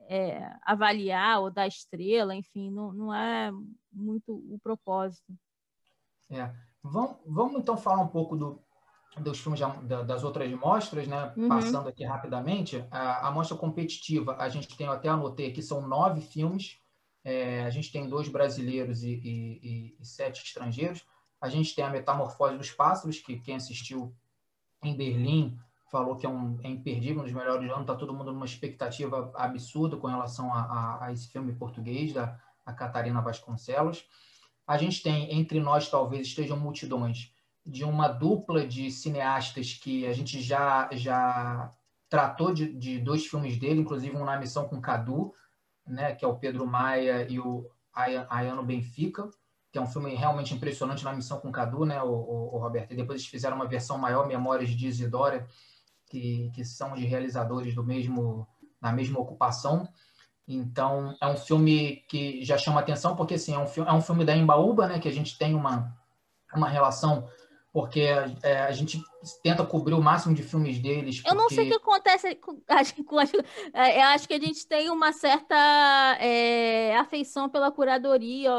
é, 0.09 0.53
avaliar 0.67 1.41
ou 1.41 1.51
dar 1.51 1.69
estrela, 1.69 2.35
enfim, 2.35 2.71
não, 2.71 2.93
não 2.93 3.15
é 3.15 3.53
muito 3.93 4.35
o 4.35 4.59
propósito. 4.61 5.33
É. 6.31 6.53
Vamos, 6.83 7.17
vamos 7.27 7.61
então 7.61 7.77
falar 7.77 8.03
um 8.03 8.09
pouco 8.09 8.37
do, 8.37 8.61
dos 9.19 9.39
filmes 9.39 9.61
das 10.07 10.25
outras 10.25 10.51
mostras, 10.53 11.07
né? 11.07 11.33
Uhum. 11.37 11.49
Passando 11.49 11.89
aqui 11.89 12.05
rapidamente, 12.05 12.85
a, 12.91 13.29
a 13.29 13.31
mostra 13.31 13.57
competitiva, 13.57 14.37
a 14.37 14.49
gente 14.49 14.77
tem 14.77 14.89
até 14.89 15.09
anotei 15.09 15.51
aqui, 15.51 15.63
são 15.63 15.87
nove 15.87 16.21
filmes 16.21 16.81
é, 17.29 17.63
a 17.65 17.69
gente 17.69 17.93
tem 17.93 18.09
dois 18.09 18.27
brasileiros 18.27 19.03
e, 19.03 19.11
e, 19.11 19.97
e, 20.01 20.05
sete 20.05 20.43
estrangeiros. 20.43 21.05
A 21.39 21.49
gente 21.51 21.75
tem 21.75 21.85
a 21.85 21.91
Metamorfose 21.91 22.57
dos 22.57 22.71
Pássaros, 22.71 23.19
que 23.19 23.39
quem 23.39 23.57
assistiu 23.57 24.15
em 24.83 24.97
Berlim 24.97 25.59
falou 25.91 26.17
que 26.17 26.25
é, 26.25 26.29
um, 26.29 26.59
é 26.65 26.69
imperdível, 26.69 27.21
um 27.21 27.25
dos 27.25 27.33
melhores 27.35 27.69
do 27.69 27.73
ano. 27.73 27.83
Está 27.83 27.95
todo 27.95 28.15
mundo 28.15 28.33
numa 28.33 28.47
expectativa 28.47 29.31
absurda 29.35 29.99
com 29.99 30.07
relação 30.07 30.53
a, 30.55 30.61
a, 30.61 31.05
a 31.05 31.13
esse 31.13 31.29
filme 31.29 31.55
português 31.55 32.15
da 32.15 32.41
Catarina 32.77 33.21
Vasconcelos. 33.21 34.07
A 34.67 34.79
gente 34.79 35.03
tem, 35.03 35.39
entre 35.39 35.61
nós, 35.61 35.91
talvez 35.91 36.29
estejam 36.29 36.59
multidões, 36.59 37.31
de 37.65 37.85
uma 37.85 38.09
dupla 38.09 38.67
de 38.67 38.91
cineastas 38.91 39.75
que 39.75 40.07
a 40.07 40.15
gente 40.15 40.41
já, 40.41 40.89
já 40.93 41.71
tratou 42.09 42.55
de, 42.55 42.73
de 42.73 42.99
dois 42.99 43.27
filmes 43.27 43.59
dele, 43.59 43.81
inclusive 43.81 44.17
um 44.17 44.25
na 44.25 44.39
missão 44.39 44.67
com 44.67 44.81
Cadu, 44.81 45.35
né, 45.89 46.15
que 46.15 46.25
é 46.25 46.29
o 46.29 46.37
Pedro 46.37 46.67
Maia 46.67 47.27
e 47.29 47.39
o 47.41 47.69
Ayano 47.95 48.63
Benfica, 48.63 49.29
que 49.71 49.79
é 49.79 49.81
um 49.81 49.87
filme 49.87 50.15
realmente 50.15 50.55
impressionante 50.55 51.05
na 51.05 51.13
missão 51.13 51.41
com 51.41 51.53
Cadu, 51.53 51.85
né, 51.85 52.03
o, 52.03 52.09
o, 52.09 52.55
o 52.55 52.59
Roberto. 52.59 52.93
E 52.93 52.97
depois 52.97 53.21
eles 53.21 53.31
fizeram 53.31 53.57
uma 53.57 53.67
versão 53.67 53.99
maior, 53.99 54.27
Memórias 54.27 54.71
de 54.71 54.87
Isidora, 54.87 55.47
que, 56.07 56.51
que 56.55 56.65
são 56.65 56.95
de 56.95 57.05
realizadores 57.05 57.75
do 57.75 57.85
mesmo 57.85 58.47
da 58.81 58.93
mesma 58.93 59.19
ocupação. 59.19 59.89
Então, 60.47 61.15
é 61.21 61.27
um 61.27 61.37
filme 61.37 62.05
que 62.09 62.45
já 62.45 62.57
chama 62.57 62.81
atenção, 62.81 63.17
porque 63.17 63.35
assim, 63.35 63.55
é, 63.55 63.59
um, 63.59 63.67
é 63.85 63.93
um 63.93 64.01
filme 64.01 64.25
da 64.25 64.35
Embaúba, 64.35 64.87
né, 64.87 64.99
que 64.99 65.09
a 65.09 65.13
gente 65.13 65.37
tem 65.37 65.55
uma, 65.55 65.95
uma 66.55 66.69
relação 66.69 67.29
porque 67.79 68.01
é, 68.43 68.59
a 68.63 68.73
gente 68.73 69.01
tenta 69.41 69.65
cobrir 69.65 69.95
o 69.95 70.03
máximo 70.03 70.35
de 70.35 70.43
filmes 70.43 70.81
deles. 70.81 71.21
Porque... 71.21 71.31
Eu 71.31 71.37
não 71.37 71.49
sei 71.49 71.67
o 71.67 71.69
que 71.69 71.77
acontece 71.77 72.35
com, 72.35 72.61
é, 73.73 74.03
eu 74.03 74.07
acho 74.07 74.27
que 74.27 74.35
a 74.35 74.41
gente 74.41 74.67
tem 74.67 74.91
uma 74.91 75.13
certa 75.13 75.55
é, 76.19 76.97
afeição 76.97 77.49
pela 77.49 77.71
curadoria 77.71 78.51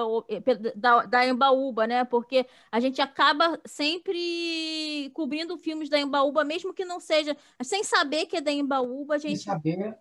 da, 0.74 1.06
da 1.06 1.28
Embaúba, 1.28 1.86
né? 1.86 2.06
Porque 2.06 2.48
a 2.72 2.80
gente 2.80 3.02
acaba 3.02 3.60
sempre 3.66 5.12
cobrindo 5.14 5.58
filmes 5.58 5.90
da 5.90 6.00
Embaúba, 6.00 6.46
mesmo 6.46 6.74
que 6.74 6.86
não 6.86 7.02
seja, 7.02 7.36
sem 7.62 7.84
saber 7.84 8.26
que 8.26 8.38
é 8.38 8.42
da 8.42 8.54
Embaúba, 8.54 9.16
a 9.16 9.18
gente. 9.18 9.40
Sem 9.40 9.52
saber, 9.52 9.98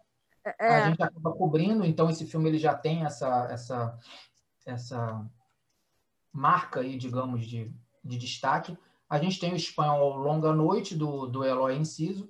é... 0.60 0.66
a 0.68 0.90
gente 0.90 1.02
acaba 1.02 1.32
cobrindo, 1.32 1.84
então 1.84 2.08
esse 2.08 2.24
filme 2.24 2.50
ele 2.50 2.58
já 2.58 2.72
tem 2.72 3.04
essa, 3.04 3.48
essa, 3.50 3.98
essa 4.64 5.28
marca 6.32 6.78
aí, 6.78 6.96
digamos, 6.96 7.44
de, 7.44 7.74
de 8.04 8.16
destaque. 8.16 8.78
A 9.08 9.18
gente 9.18 9.40
tem 9.40 9.52
o 9.52 9.56
espanhol 9.56 10.16
Longa 10.16 10.52
Noite, 10.52 10.94
do, 10.94 11.26
do 11.26 11.44
Eloy 11.44 11.76
Inciso, 11.76 12.28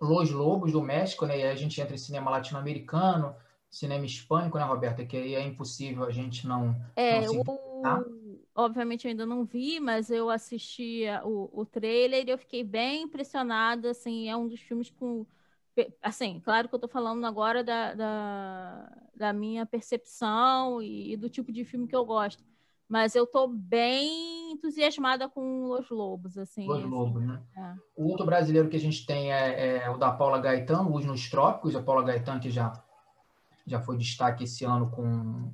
Los 0.00 0.30
Lobos, 0.30 0.72
do 0.72 0.82
México, 0.82 1.24
né? 1.24 1.38
E 1.38 1.42
aí 1.42 1.50
a 1.50 1.54
gente 1.54 1.80
entra 1.80 1.94
em 1.94 1.98
cinema 1.98 2.30
latino-americano, 2.30 3.34
cinema 3.70 4.04
hispânico, 4.04 4.58
né, 4.58 4.64
Roberta? 4.64 5.04
Que 5.06 5.16
aí 5.16 5.34
é 5.34 5.42
impossível 5.42 6.04
a 6.04 6.10
gente 6.10 6.46
não. 6.46 6.76
É, 6.94 7.22
não 7.22 7.40
o... 7.40 8.40
obviamente 8.54 9.06
eu 9.06 9.10
ainda 9.10 9.24
não 9.24 9.44
vi, 9.44 9.80
mas 9.80 10.10
eu 10.10 10.28
assisti 10.28 11.04
o, 11.24 11.48
o 11.52 11.64
trailer 11.64 12.26
e 12.26 12.30
eu 12.30 12.38
fiquei 12.38 12.62
bem 12.62 13.04
impressionada. 13.04 13.90
Assim, 13.90 14.28
é 14.28 14.36
um 14.36 14.46
dos 14.46 14.60
filmes 14.60 14.90
com. 14.90 15.24
Assim, 16.02 16.40
claro 16.40 16.68
que 16.68 16.74
eu 16.74 16.78
estou 16.78 16.88
falando 16.88 17.24
agora 17.26 17.62
da, 17.62 17.94
da, 17.94 18.98
da 19.14 19.32
minha 19.32 19.64
percepção 19.66 20.80
e, 20.80 21.12
e 21.12 21.16
do 21.16 21.28
tipo 21.28 21.52
de 21.52 21.64
filme 21.64 21.86
que 21.86 21.96
eu 21.96 22.04
gosto 22.04 22.42
mas 22.88 23.16
eu 23.16 23.26
tô 23.26 23.48
bem 23.48 24.52
entusiasmada 24.52 25.28
com 25.28 25.66
Los 25.66 25.90
Lobos, 25.90 26.38
assim. 26.38 26.66
Los 26.66 26.78
assim, 26.78 26.88
Lobos, 26.88 27.22
né? 27.24 27.42
É. 27.56 27.74
O 27.96 28.08
outro 28.08 28.24
brasileiro 28.24 28.68
que 28.68 28.76
a 28.76 28.80
gente 28.80 29.04
tem 29.04 29.32
é, 29.32 29.78
é, 29.78 29.90
o 29.90 29.98
da 29.98 30.12
Paula 30.12 30.40
Gaetano, 30.40 30.94
Os 30.94 31.04
nos 31.04 31.28
Trópicos. 31.28 31.74
A 31.74 31.82
Paula 31.82 32.04
Gaetano 32.04 32.40
que 32.40 32.50
já, 32.50 32.72
já 33.66 33.80
foi 33.80 33.96
destaque 33.96 34.44
esse 34.44 34.64
ano 34.64 34.88
com, 34.90 35.52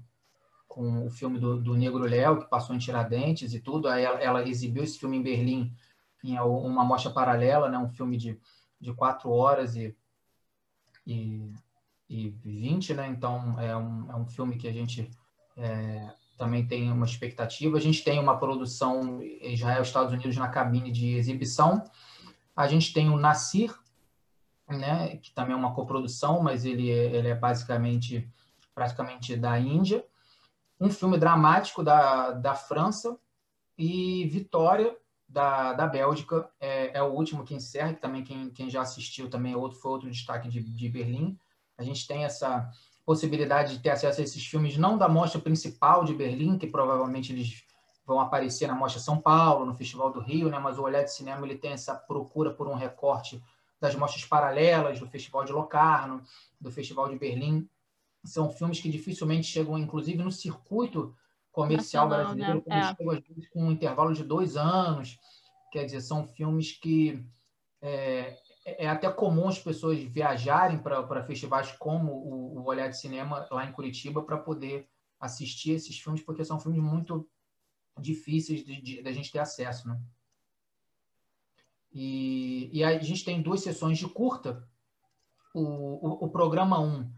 com 0.68 1.07
o 1.07 1.11
filme 1.11 1.38
do, 1.38 1.59
do 1.59 1.75
Negro 1.75 2.05
Léo, 2.05 2.40
que 2.40 2.51
passou 2.51 2.77
em 2.77 2.79
Tiradentes 2.79 3.55
e 3.55 3.61
tudo. 3.61 3.88
Aí 3.88 4.05
ela, 4.05 4.21
ela, 4.21 4.49
exibiu 4.49 4.83
esse 4.85 4.99
filme 4.99 5.16
em 5.16 5.23
Berlim 5.23 5.75
em 6.23 6.38
uma 6.38 6.85
mostra 6.85 7.11
paralela, 7.11 7.71
né? 7.71 7.79
Um 7.79 7.88
filme 7.88 8.18
de, 8.18 8.38
de 8.79 8.92
quatro 8.92 9.31
horas 9.31 9.75
e, 9.75 9.97
e, 11.07 11.51
e 12.11 12.29
20, 12.29 12.92
né? 12.92 13.09
Então, 13.09 13.59
é 13.59 13.75
um, 13.75 14.12
é 14.12 14.16
um 14.16 14.27
filme 14.27 14.59
que 14.59 14.68
a 14.68 14.73
gente... 14.73 15.11
É, 15.57 16.21
também 16.42 16.66
tem 16.66 16.90
uma 16.90 17.07
expectativa. 17.07 17.76
A 17.76 17.81
gente 17.81 18.02
tem 18.02 18.18
uma 18.18 18.37
produção 18.37 19.22
Israel 19.22 19.83
Estados 19.83 20.12
Unidos 20.12 20.37
na 20.37 20.48
cabine 20.48 20.90
de 20.90 21.14
exibição. 21.14 21.85
A 22.57 22.66
gente 22.66 22.92
tem 22.92 23.09
o 23.09 23.16
Nasir, 23.16 23.72
né, 24.68 25.18
que 25.18 25.31
também 25.31 25.52
é 25.55 25.57
uma 25.57 25.72
coprodução, 25.72 26.42
mas 26.42 26.64
ele, 26.64 26.90
é, 26.90 27.14
ele 27.14 27.28
é 27.28 27.35
basicamente 27.37 28.28
praticamente 28.74 29.37
da 29.37 29.57
Índia. 29.57 30.05
Um 30.81 30.90
filme 30.90 31.16
dramático 31.16 31.81
da, 31.81 32.33
da 32.33 32.57
França 32.57 33.16
e 33.78 34.26
Vitória 34.26 34.96
da, 35.28 35.74
da 35.74 35.87
Bélgica 35.87 36.50
é, 36.59 36.98
é 36.98 37.02
o 37.05 37.12
último 37.12 37.44
que 37.44 37.55
encerra, 37.55 37.94
que 37.94 38.00
também 38.00 38.24
quem, 38.24 38.50
quem 38.50 38.68
já 38.68 38.83
assistiu 38.83 39.31
também 39.31 39.52
é 39.52 39.57
outro, 39.57 39.78
foi 39.78 39.92
outro 39.92 40.11
destaque 40.11 40.48
de, 40.48 40.61
de 40.61 40.88
Berlim. 40.88 41.38
A 41.78 41.85
gente 41.85 42.05
tem 42.05 42.24
essa 42.24 42.68
possibilidade 43.04 43.76
de 43.76 43.82
ter 43.82 43.90
acesso 43.90 44.20
a 44.20 44.24
esses 44.24 44.44
filmes, 44.46 44.76
não 44.76 44.96
da 44.96 45.08
mostra 45.08 45.40
principal 45.40 46.04
de 46.04 46.14
Berlim, 46.14 46.56
que 46.56 46.66
provavelmente 46.66 47.32
eles 47.32 47.64
vão 48.06 48.20
aparecer 48.20 48.66
na 48.66 48.74
Mostra 48.74 49.00
São 49.00 49.20
Paulo, 49.20 49.64
no 49.64 49.74
Festival 49.74 50.10
do 50.12 50.20
Rio, 50.20 50.48
né? 50.48 50.58
mas 50.58 50.78
o 50.78 50.82
Olhar 50.82 51.02
de 51.02 51.12
Cinema 51.12 51.46
ele 51.46 51.56
tem 51.56 51.72
essa 51.72 51.94
procura 51.94 52.52
por 52.52 52.68
um 52.68 52.74
recorte 52.74 53.42
das 53.80 53.94
mostras 53.94 54.24
paralelas 54.24 55.00
do 55.00 55.06
Festival 55.06 55.44
de 55.44 55.52
Locarno, 55.52 56.22
do 56.60 56.70
Festival 56.70 57.08
de 57.08 57.18
Berlim. 57.18 57.68
São 58.24 58.50
filmes 58.50 58.80
que 58.80 58.88
dificilmente 58.88 59.46
chegam, 59.46 59.76
inclusive, 59.76 60.22
no 60.22 60.30
circuito 60.30 61.14
comercial 61.50 62.08
Nacional, 62.08 62.34
brasileiro, 62.34 62.54
né? 62.54 62.62
como 62.64 62.76
é. 62.76 62.94
chegam, 62.94 63.10
às 63.10 63.20
vezes, 63.26 63.50
com 63.50 63.64
um 63.64 63.72
intervalo 63.72 64.14
de 64.14 64.22
dois 64.22 64.56
anos. 64.56 65.18
Quer 65.72 65.84
dizer, 65.84 66.00
são 66.00 66.26
filmes 66.26 66.72
que 66.72 67.24
é, 67.80 68.36
é, 68.64 68.85
é 68.85 68.88
até 68.88 69.11
comum 69.11 69.48
as 69.48 69.59
pessoas 69.59 69.98
viajarem 70.01 70.79
para 70.79 71.25
festivais 71.25 71.72
como 71.72 72.12
o, 72.12 72.59
o 72.59 72.64
Olhar 72.64 72.88
de 72.88 72.98
Cinema 72.98 73.46
lá 73.51 73.64
em 73.64 73.72
Curitiba 73.72 74.22
para 74.22 74.38
poder 74.38 74.88
assistir 75.20 75.72
esses 75.72 75.98
filmes, 75.98 76.22
porque 76.22 76.44
são 76.44 76.59
filmes 76.59 76.83
muito 76.83 77.29
difíceis 77.98 78.64
de, 78.64 78.81
de, 78.81 79.03
de 79.03 79.09
a 79.09 79.12
gente 79.12 79.31
ter 79.31 79.38
acesso, 79.38 79.88
né? 79.88 80.01
E, 81.92 82.70
e 82.72 82.83
a 82.83 82.98
gente 82.98 83.25
tem 83.25 83.42
duas 83.42 83.61
sessões 83.61 83.98
de 83.98 84.09
curta. 84.09 84.66
O, 85.55 85.61
o, 85.61 86.25
o 86.25 86.29
programa 86.31 86.81
1 86.81 86.87
um 86.87 87.12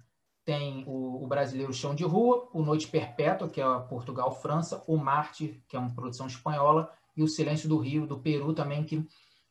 tem 0.44 0.84
o, 0.86 1.24
o, 1.24 1.26
brasileiro 1.26 1.72
Chão 1.72 1.94
de 1.94 2.04
Rua, 2.04 2.48
o 2.52 2.62
Noite 2.62 2.88
Perpétua, 2.88 3.48
que 3.48 3.60
é 3.60 3.78
Portugal-França, 3.88 4.82
o 4.86 4.96
Marte, 4.96 5.62
que 5.68 5.76
é 5.76 5.78
uma 5.78 5.94
produção 5.94 6.26
espanhola, 6.26 6.92
e 7.16 7.22
o 7.22 7.28
Silêncio 7.28 7.68
do 7.68 7.78
Rio, 7.78 8.06
do 8.06 8.18
Peru 8.18 8.52
também, 8.52 8.84
que 8.84 9.06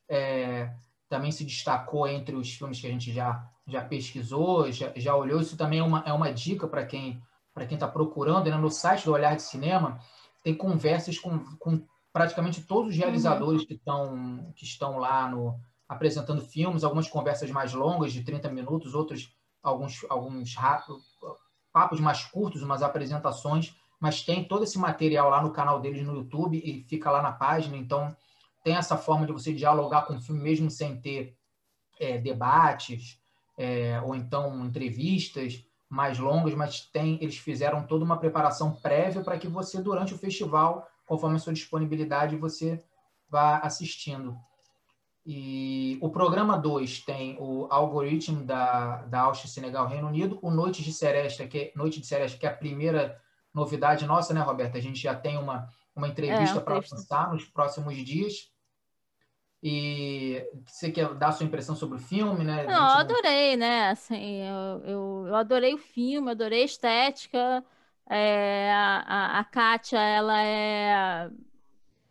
é, 0.08 0.72
também 1.14 1.30
se 1.30 1.44
destacou 1.44 2.08
entre 2.08 2.34
os 2.34 2.52
filmes 2.52 2.80
que 2.80 2.88
a 2.88 2.90
gente 2.90 3.12
já, 3.12 3.48
já 3.68 3.84
pesquisou, 3.84 4.72
já, 4.72 4.92
já 4.96 5.14
olhou. 5.14 5.40
Isso 5.40 5.56
também 5.56 5.78
é 5.78 5.82
uma, 5.82 6.02
é 6.04 6.12
uma 6.12 6.32
dica 6.32 6.66
para 6.66 6.84
quem 6.84 7.22
para 7.54 7.66
quem 7.66 7.76
está 7.76 7.86
procurando. 7.86 8.50
Né? 8.50 8.56
No 8.56 8.68
site 8.68 9.04
do 9.04 9.12
Olhar 9.12 9.36
de 9.36 9.42
Cinema 9.42 10.00
tem 10.42 10.52
conversas 10.52 11.16
com, 11.16 11.38
com 11.60 11.86
praticamente 12.12 12.62
todos 12.62 12.90
os 12.90 12.96
realizadores 12.96 13.60
uhum. 13.60 13.66
que, 13.68 13.74
estão, 13.74 14.52
que 14.56 14.64
estão 14.64 14.98
lá 14.98 15.30
no, 15.30 15.56
apresentando 15.88 16.42
filmes, 16.42 16.82
algumas 16.82 17.08
conversas 17.08 17.48
mais 17.52 17.72
longas, 17.72 18.12
de 18.12 18.24
30 18.24 18.50
minutos, 18.50 18.92
outros 18.92 19.32
alguns, 19.62 20.04
alguns 20.10 20.56
papos 21.72 22.00
mais 22.00 22.24
curtos, 22.24 22.60
umas 22.60 22.82
apresentações, 22.82 23.72
mas 24.00 24.22
tem 24.22 24.44
todo 24.44 24.64
esse 24.64 24.78
material 24.78 25.30
lá 25.30 25.40
no 25.40 25.52
canal 25.52 25.80
deles 25.80 26.04
no 26.04 26.16
YouTube 26.16 26.60
e 26.62 26.82
fica 26.82 27.08
lá 27.08 27.22
na 27.22 27.32
página, 27.32 27.76
então 27.76 28.14
tem 28.64 28.74
essa 28.74 28.96
forma 28.96 29.26
de 29.26 29.32
você 29.32 29.52
dialogar 29.52 30.02
com 30.02 30.16
o 30.16 30.20
filme 30.20 30.40
mesmo 30.40 30.70
sem 30.70 31.00
ter 31.00 31.36
é, 32.00 32.18
debates 32.18 33.20
é, 33.56 34.00
ou 34.00 34.16
então 34.16 34.64
entrevistas 34.64 35.64
mais 35.88 36.18
longas, 36.18 36.54
mas 36.54 36.80
tem 36.80 37.18
eles 37.22 37.36
fizeram 37.36 37.86
toda 37.86 38.04
uma 38.04 38.18
preparação 38.18 38.72
prévia 38.72 39.22
para 39.22 39.38
que 39.38 39.46
você 39.46 39.80
durante 39.80 40.14
o 40.14 40.18
festival, 40.18 40.88
conforme 41.06 41.36
a 41.36 41.38
sua 41.38 41.52
disponibilidade, 41.52 42.36
você 42.36 42.82
vá 43.28 43.58
assistindo. 43.58 44.36
E 45.26 45.98
o 46.02 46.10
programa 46.10 46.58
2 46.58 47.00
tem 47.00 47.36
o 47.38 47.66
algoritmo 47.70 48.44
da, 48.44 49.02
da 49.04 49.20
Áustria, 49.22 49.50
Senegal, 49.50 49.86
Reino 49.86 50.08
Unido, 50.08 50.38
o 50.42 50.50
Noite 50.50 50.82
de 50.82 50.92
Seresta, 50.92 51.46
que 51.46 51.58
é, 51.58 51.72
Noite 51.76 52.00
de 52.00 52.06
Seresta, 52.06 52.38
que 52.38 52.46
é 52.46 52.50
a 52.50 52.56
primeira 52.56 53.20
novidade 53.52 54.04
nossa, 54.04 54.34
né, 54.34 54.40
Roberta? 54.40 54.76
A 54.76 54.80
gente 54.80 55.00
já 55.00 55.14
tem 55.14 55.38
uma, 55.38 55.68
uma 55.94 56.08
entrevista 56.08 56.58
é, 56.58 56.60
para 56.60 56.74
lançar 56.74 57.32
nos 57.32 57.44
próximos 57.44 57.94
dias. 58.04 58.50
E 59.66 60.46
você 60.66 60.92
quer 60.92 61.14
dar 61.14 61.28
a 61.28 61.32
sua 61.32 61.46
impressão 61.46 61.74
sobre 61.74 61.96
o 61.96 62.00
filme, 62.00 62.44
né? 62.44 62.66
Não, 62.66 62.74
eu 62.74 63.00
adorei, 63.00 63.56
né? 63.56 63.88
Assim, 63.88 64.42
eu, 64.42 64.84
eu, 64.84 65.24
eu 65.28 65.34
adorei 65.34 65.72
o 65.72 65.78
filme, 65.78 66.30
adorei 66.30 66.60
a 66.62 66.64
estética. 66.66 67.64
É, 68.10 68.70
a, 68.70 69.40
a 69.40 69.44
Kátia, 69.44 69.98
ela 69.98 70.38
é 70.42 71.30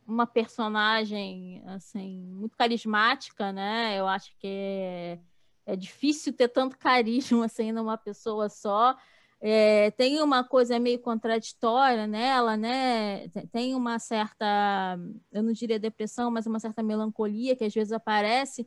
uma 0.07 0.25
personagem, 0.25 1.61
assim, 1.67 2.19
muito 2.25 2.57
carismática, 2.57 3.51
né? 3.53 3.99
Eu 3.99 4.07
acho 4.07 4.35
que 4.39 4.47
é, 4.47 5.19
é 5.65 5.75
difícil 5.75 6.33
ter 6.33 6.47
tanto 6.49 6.77
carisma, 6.77 7.45
assim, 7.45 7.71
numa 7.71 7.97
pessoa 7.97 8.49
só. 8.49 8.95
É, 9.45 9.91
tem 9.91 10.21
uma 10.21 10.41
coisa 10.41 10.79
meio 10.79 10.99
contraditória 10.99 12.07
nela, 12.07 12.55
né? 12.55 13.27
Tem 13.51 13.75
uma 13.75 13.99
certa, 13.99 14.97
eu 15.33 15.43
não 15.43 15.51
diria 15.51 15.77
depressão, 15.77 16.31
mas 16.31 16.47
uma 16.47 16.61
certa 16.61 16.81
melancolia 16.81 17.53
que 17.53 17.65
às 17.65 17.73
vezes 17.73 17.91
aparece, 17.91 18.65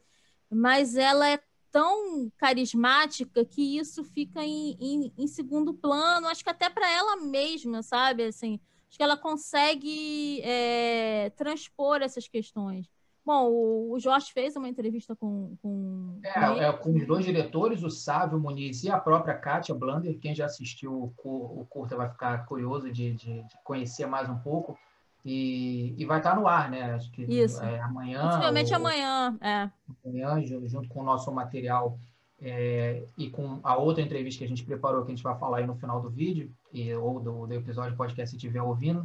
mas 0.50 0.94
ela 0.94 1.26
é 1.30 1.40
tão 1.72 2.30
carismática 2.36 3.42
que 3.42 3.78
isso 3.78 4.04
fica 4.04 4.44
em, 4.44 4.76
em, 4.78 5.12
em 5.16 5.26
segundo 5.26 5.72
plano, 5.72 6.28
acho 6.28 6.44
que 6.44 6.50
até 6.50 6.68
para 6.68 6.90
ela 6.90 7.16
mesma, 7.16 7.82
sabe? 7.82 8.24
Assim, 8.24 8.60
acho 8.86 8.98
que 8.98 9.02
ela 9.02 9.16
consegue 9.16 10.42
é, 10.42 11.30
transpor 11.30 12.02
essas 12.02 12.28
questões. 12.28 12.86
Bom, 13.26 13.50
o 13.90 13.98
Jorge 13.98 14.32
fez 14.32 14.54
uma 14.54 14.68
entrevista 14.68 15.16
com. 15.16 15.56
com 15.60 16.20
é, 16.22 16.68
é, 16.68 16.72
com 16.72 16.94
os 16.94 17.04
dois 17.04 17.24
diretores, 17.24 17.82
o 17.82 17.90
Sávio 17.90 18.38
Muniz 18.38 18.84
e 18.84 18.90
a 18.90 19.00
própria 19.00 19.34
Kátia 19.34 19.74
Blander. 19.74 20.16
Quem 20.20 20.32
já 20.32 20.46
assistiu 20.46 21.12
o, 21.24 21.60
o 21.60 21.66
curta 21.68 21.96
vai 21.96 22.08
ficar 22.08 22.46
curioso 22.46 22.88
de, 22.92 23.14
de, 23.14 23.42
de 23.42 23.62
conhecer 23.64 24.06
mais 24.06 24.30
um 24.30 24.38
pouco. 24.38 24.78
E, 25.24 25.92
e, 25.98 26.06
vai 26.06 26.18
estar 26.18 26.36
no 26.36 26.46
ar, 26.46 26.70
né? 26.70 26.94
Acho 26.94 27.10
que 27.10 27.22
Isso. 27.22 27.60
É, 27.60 27.80
amanhã. 27.80 28.22
Possivelmente 28.28 28.70
ou, 28.70 28.76
amanhã, 28.76 29.36
é. 29.40 29.70
Amanhã, 30.04 30.40
junto 30.68 30.88
com 30.88 31.00
o 31.00 31.04
nosso 31.04 31.32
material 31.32 31.98
é, 32.40 33.02
e 33.18 33.28
com 33.28 33.58
a 33.64 33.76
outra 33.76 34.04
entrevista 34.04 34.38
que 34.38 34.44
a 34.44 34.48
gente 34.48 34.64
preparou, 34.64 35.04
que 35.04 35.10
a 35.10 35.14
gente 35.16 35.24
vai 35.24 35.36
falar 35.36 35.58
aí 35.58 35.66
no 35.66 35.74
final 35.74 36.00
do 36.00 36.08
vídeo, 36.08 36.48
e, 36.72 36.94
ou 36.94 37.18
do, 37.18 37.44
do 37.44 37.54
episódio 37.54 37.96
podcast, 37.96 38.30
se 38.30 38.36
estiver 38.36 38.62
ouvindo. 38.62 39.04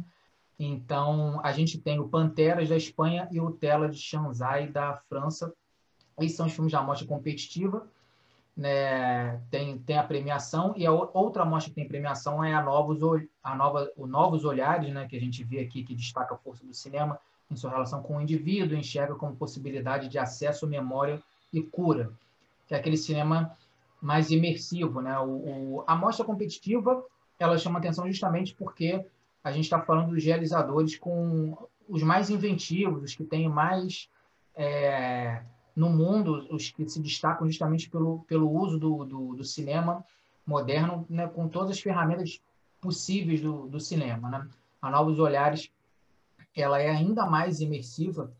Então, 0.58 1.40
a 1.42 1.52
gente 1.52 1.78
tem 1.78 1.98
o 1.98 2.08
Panteras 2.08 2.68
da 2.68 2.76
Espanha 2.76 3.28
e 3.30 3.40
o 3.40 3.50
Tela 3.50 3.88
de 3.88 3.98
Shanzai 3.98 4.68
da 4.68 4.96
França. 5.08 5.52
Esses 6.20 6.36
são 6.36 6.46
os 6.46 6.52
filmes 6.52 6.72
da 6.72 6.80
amostra 6.80 7.06
competitiva. 7.06 7.86
Né? 8.56 9.40
Tem, 9.50 9.78
tem 9.78 9.98
a 9.98 10.04
premiação. 10.04 10.74
E 10.76 10.86
a 10.86 10.92
outra 10.92 11.42
amostra 11.42 11.70
que 11.70 11.76
tem 11.76 11.88
premiação 11.88 12.44
é 12.44 12.54
a 12.54 12.62
Novos, 12.62 12.98
a 13.42 13.56
nova, 13.56 13.90
o 13.96 14.06
Novos 14.06 14.44
Olhares, 14.44 14.92
né? 14.92 15.06
que 15.08 15.16
a 15.16 15.20
gente 15.20 15.42
vê 15.42 15.60
aqui, 15.60 15.82
que 15.82 15.94
destaca 15.94 16.34
a 16.34 16.38
força 16.38 16.64
do 16.64 16.74
cinema 16.74 17.18
em 17.50 17.56
sua 17.56 17.70
relação 17.70 18.02
com 18.02 18.16
o 18.16 18.20
indivíduo, 18.20 18.76
enxerga 18.76 19.14
como 19.14 19.36
possibilidade 19.36 20.08
de 20.08 20.18
acesso, 20.18 20.66
memória 20.66 21.22
e 21.52 21.60
cura, 21.60 22.10
que 22.66 22.74
é 22.74 22.78
aquele 22.78 22.96
cinema 22.96 23.56
mais 24.00 24.30
imersivo. 24.30 25.00
Né? 25.00 25.18
O, 25.18 25.78
o 25.78 25.84
a 25.86 25.92
amostra 25.92 26.24
competitiva 26.24 27.04
ela 27.38 27.58
chama 27.58 27.78
atenção 27.78 28.06
justamente 28.06 28.54
porque 28.54 29.04
a 29.42 29.50
gente 29.50 29.64
está 29.64 29.80
falando 29.80 30.10
dos 30.10 30.24
realizadores 30.24 30.96
com 30.96 31.56
os 31.88 32.02
mais 32.02 32.30
inventivos, 32.30 33.02
os 33.02 33.14
que 33.14 33.24
têm 33.24 33.48
mais 33.48 34.08
é, 34.54 35.42
no 35.74 35.90
mundo, 35.90 36.46
os 36.50 36.70
que 36.70 36.88
se 36.88 37.00
destacam 37.00 37.46
justamente 37.46 37.90
pelo, 37.90 38.20
pelo 38.20 38.50
uso 38.50 38.78
do, 38.78 39.04
do, 39.04 39.34
do 39.34 39.44
cinema 39.44 40.04
moderno, 40.46 41.06
né, 41.08 41.26
com 41.26 41.48
todas 41.48 41.70
as 41.70 41.80
ferramentas 41.80 42.40
possíveis 42.80 43.40
do, 43.40 43.68
do 43.68 43.80
cinema. 43.80 44.28
Né? 44.28 44.48
A 44.80 44.90
Novos 44.90 45.18
Olhares 45.18 45.70
ela 46.54 46.80
é 46.80 46.90
ainda 46.90 47.26
mais 47.26 47.60
imersiva 47.60 48.32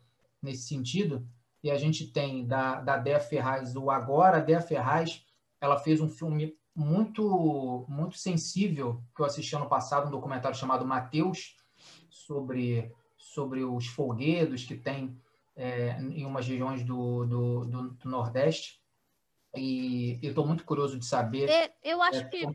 nesse 0.42 0.68
sentido, 0.68 1.26
e 1.62 1.70
a 1.70 1.78
gente 1.78 2.08
tem 2.08 2.44
da, 2.44 2.80
da 2.80 2.96
Dea 2.96 3.20
Ferraz 3.20 3.76
o 3.76 3.90
Agora. 3.90 4.38
A 4.38 4.40
Dea 4.40 4.60
Ferraz 4.60 5.24
ela 5.60 5.78
fez 5.78 6.00
um 6.00 6.08
filme 6.08 6.56
muito 6.74 7.84
muito 7.88 8.16
sensível 8.16 9.02
que 9.14 9.22
eu 9.22 9.26
assisti 9.26 9.54
ano 9.54 9.68
passado, 9.68 10.08
um 10.08 10.10
documentário 10.10 10.56
chamado 10.56 10.86
Mateus, 10.86 11.56
sobre, 12.08 12.92
sobre 13.16 13.64
os 13.64 13.86
folguedos 13.86 14.64
que 14.64 14.76
tem 14.76 15.16
é, 15.54 16.00
em 16.00 16.24
umas 16.24 16.46
regiões 16.46 16.82
do, 16.82 17.26
do, 17.26 17.64
do, 17.66 17.90
do 17.90 18.08
Nordeste. 18.08 18.80
E 19.54 20.18
eu 20.22 20.30
estou 20.30 20.46
muito 20.46 20.64
curioso 20.64 20.98
de 20.98 21.04
saber. 21.04 21.48
É, 21.48 21.74
eu 21.82 22.00
acho 22.00 22.20
é, 22.20 22.24
que 22.24 22.46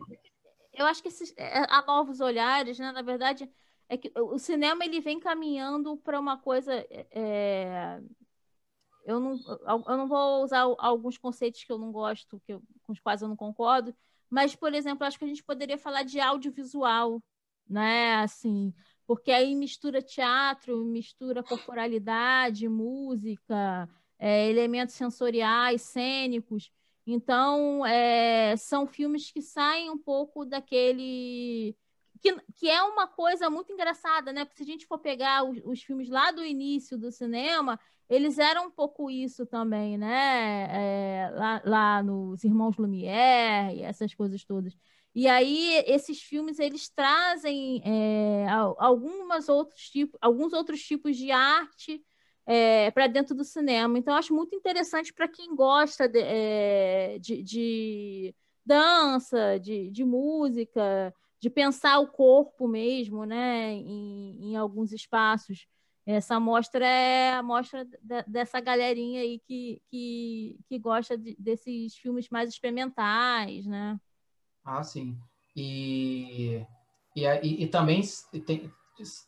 eu 0.73 0.85
acho 0.85 1.01
que 1.01 1.07
esses, 1.07 1.33
é, 1.37 1.59
há 1.69 1.83
novos 1.85 2.19
olhares, 2.19 2.79
né? 2.79 2.91
Na 2.91 3.01
verdade, 3.01 3.49
é 3.89 3.97
que 3.97 4.11
o 4.15 4.37
cinema 4.37 4.83
ele 4.83 4.99
vem 4.99 5.19
caminhando 5.19 5.97
para 5.97 6.19
uma 6.19 6.37
coisa. 6.37 6.73
É, 6.89 7.99
eu 9.05 9.19
não, 9.19 9.39
eu 9.87 9.97
não 9.97 10.07
vou 10.07 10.43
usar 10.43 10.61
alguns 10.79 11.17
conceitos 11.17 11.63
que 11.63 11.71
eu 11.71 11.77
não 11.77 11.91
gosto, 11.91 12.41
que 12.41 12.53
eu, 12.53 12.61
com 12.83 12.91
os 12.91 12.99
quais 12.99 13.21
eu 13.21 13.27
não 13.27 13.37
concordo, 13.37 13.95
mas, 14.29 14.55
por 14.55 14.73
exemplo, 14.73 15.05
acho 15.05 15.17
que 15.17 15.25
a 15.25 15.27
gente 15.27 15.43
poderia 15.43 15.77
falar 15.77 16.03
de 16.03 16.19
audiovisual, 16.19 17.21
né? 17.69 18.15
Assim, 18.15 18.73
porque 19.05 19.31
aí 19.31 19.55
mistura 19.55 20.01
teatro, 20.01 20.83
mistura 20.85 21.43
corporalidade, 21.43 22.67
música, 22.67 23.89
é, 24.19 24.49
elementos 24.49 24.95
sensoriais, 24.95 25.81
cênicos. 25.81 26.71
Então, 27.05 27.85
é, 27.85 28.55
são 28.57 28.85
filmes 28.85 29.31
que 29.31 29.41
saem 29.41 29.89
um 29.89 29.97
pouco 29.97 30.45
daquele. 30.45 31.75
Que, 32.21 32.35
que 32.55 32.69
é 32.69 32.81
uma 32.81 33.07
coisa 33.07 33.49
muito 33.49 33.71
engraçada, 33.71 34.31
né? 34.33 34.45
Porque 34.45 34.63
se 34.63 34.69
a 34.69 34.73
gente 34.73 34.87
for 34.87 34.99
pegar 34.99 35.43
os, 35.43 35.59
os 35.63 35.81
filmes 35.83 36.09
lá 36.09 36.31
do 36.31 36.43
início 36.43 36.97
do 36.97 37.11
cinema, 37.11 37.79
eles 38.09 38.37
eram 38.37 38.67
um 38.67 38.71
pouco 38.71 39.09
isso 39.11 39.45
também, 39.45 39.97
né? 39.97 40.67
É, 40.71 41.29
lá, 41.33 41.61
lá, 41.65 42.03
nos 42.03 42.43
Irmãos 42.43 42.77
Lumière 42.77 43.75
e 43.75 43.81
essas 43.81 44.13
coisas 44.13 44.43
todas. 44.43 44.73
E 45.13 45.27
aí 45.27 45.83
esses 45.87 46.21
filmes 46.21 46.59
eles 46.59 46.89
trazem 46.89 47.81
é, 47.83 48.45
algumas 48.77 49.49
outros 49.49 49.89
tipos, 49.89 50.17
alguns 50.21 50.53
outros 50.53 50.79
tipos 50.81 51.17
de 51.17 51.31
arte 51.31 52.03
é, 52.45 52.91
para 52.91 53.07
dentro 53.07 53.35
do 53.35 53.43
cinema. 53.43 53.97
Então 53.97 54.15
acho 54.15 54.33
muito 54.33 54.55
interessante 54.55 55.13
para 55.13 55.27
quem 55.27 55.55
gosta 55.55 56.07
de, 56.07 56.19
é, 56.19 57.17
de, 57.19 57.43
de 57.43 58.35
dança, 58.65 59.59
de, 59.59 59.89
de, 59.91 60.05
música, 60.05 61.13
de 61.39 61.49
pensar 61.49 61.99
o 61.99 62.07
corpo 62.07 62.67
mesmo, 62.67 63.25
né? 63.25 63.73
em, 63.73 64.51
em 64.51 64.55
alguns 64.55 64.91
espaços. 64.91 65.67
Essa 66.05 66.35
amostra 66.35 66.85
é 66.85 67.31
a 67.31 67.39
amostra 67.39 67.85
dessa 68.25 68.61
galerinha 68.61 69.21
aí 69.21 69.39
que, 69.45 69.81
que, 69.89 70.57
que 70.67 70.79
gosta 70.79 71.17
de, 71.17 71.35
desses 71.37 71.97
filmes 71.97 72.29
mais 72.29 72.49
experimentais, 72.49 73.65
né? 73.65 73.99
Ah, 74.63 74.81
sim. 74.83 75.17
E, 75.53 76.65
e, 77.13 77.25
e, 77.25 77.63
e 77.63 77.67
também 77.67 78.01
tem 78.45 78.71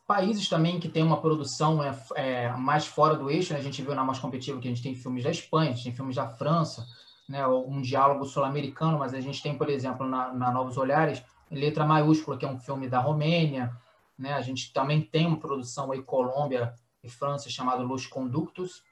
países 0.08 0.48
também 0.50 0.80
que 0.80 0.89
tem 0.89 1.04
uma 1.04 1.22
produção 1.22 1.84
é, 1.84 1.95
é, 2.15 2.52
mais 2.54 2.88
fora 2.88 3.15
do 3.15 3.30
eixo, 3.30 3.54
né? 3.54 3.60
a 3.60 3.63
gente 3.63 3.82
viu 3.82 3.93
na 3.93 4.04
mais 4.04 4.19
competitiva 4.19 4.60
que 4.60 4.67
a 4.67 4.72
gente 4.72 4.82
tem 4.84 4.95
filmes 4.95 5.24
da 5.24 5.32
Espanha, 5.32 5.72
a 5.72 5.74
gente 5.74 5.84
tem 5.84 5.95
filmes 5.95 6.15
da 6.15 6.28
França, 6.28 6.88
né? 7.28 7.45
um 7.45 7.82
diálogo 7.82 8.26
sul-americano, 8.26 8.98
mas 8.98 9.13
a 9.13 9.19
gente 9.19 9.43
tem, 9.43 9.58
por 9.58 9.69
exemplo, 9.69 10.08
na, 10.08 10.34
na 10.34 10.52
Novos 10.52 10.78
Olhares, 10.78 11.24
Letra 11.51 11.85
Maiúscula, 11.85 12.38
que 12.38 12.45
é 12.45 12.49
um 12.49 12.59
filme 12.59 12.88
da 12.88 12.99
Romênia, 12.99 13.75
né? 14.17 14.33
A 14.33 14.41
gente 14.41 14.73
também 14.73 15.01
tem 15.01 15.25
uma 15.25 15.39
produção 15.39 15.91
aí 15.91 16.03
Colômbia 16.03 16.73
e 17.03 17.09
França 17.09 17.49
chamada 17.49 17.81
Los 17.81 18.05
Conductos. 18.05 18.83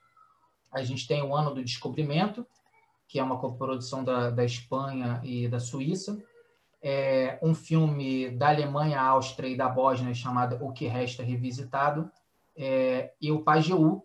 A 0.71 0.81
gente 0.83 1.07
tem 1.07 1.21
o 1.21 1.35
Ano 1.35 1.53
do 1.53 1.63
Descobrimento, 1.63 2.47
que 3.07 3.19
é 3.19 3.23
uma 3.23 3.37
coprodução 3.37 4.03
da, 4.03 4.29
da 4.29 4.45
Espanha 4.45 5.21
e 5.23 5.47
da 5.47 5.59
Suíça. 5.59 6.21
É 6.81 7.39
um 7.41 7.53
filme 7.53 8.29
da 8.31 8.49
Alemanha, 8.49 9.01
Áustria 9.01 9.49
e 9.49 9.57
da 9.57 9.67
Bósnia 9.67 10.13
chamado 10.13 10.57
O 10.63 10.71
que 10.71 10.87
Resta 10.87 11.23
Revisitado. 11.23 12.09
É, 12.55 13.13
e 13.19 13.31
o 13.31 13.43
Pajeú, 13.43 14.03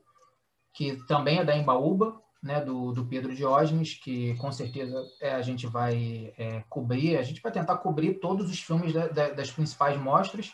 que 0.73 0.97
também 1.07 1.39
é 1.39 1.45
da 1.45 1.57
Embaúba, 1.57 2.21
né, 2.43 2.61
do, 2.61 2.93
do 2.93 3.07
Pedro 3.07 3.35
Diógenes, 3.35 3.95
que 3.95 4.35
com 4.37 4.51
certeza 4.51 5.01
é, 5.21 5.33
a 5.33 5.43
gente 5.43 5.67
vai 5.67 6.35
é, 6.37 6.65
cobrir, 6.69 7.17
a 7.17 7.23
gente 7.23 7.41
vai 7.41 7.53
tentar 7.53 7.79
cobrir 7.79 8.15
todos 8.15 8.51
os 8.51 8.61
filmes 8.61 8.93
da, 8.93 9.07
da, 9.07 9.31
das 9.31 9.51
principais 9.51 9.97
mostras, 9.97 10.53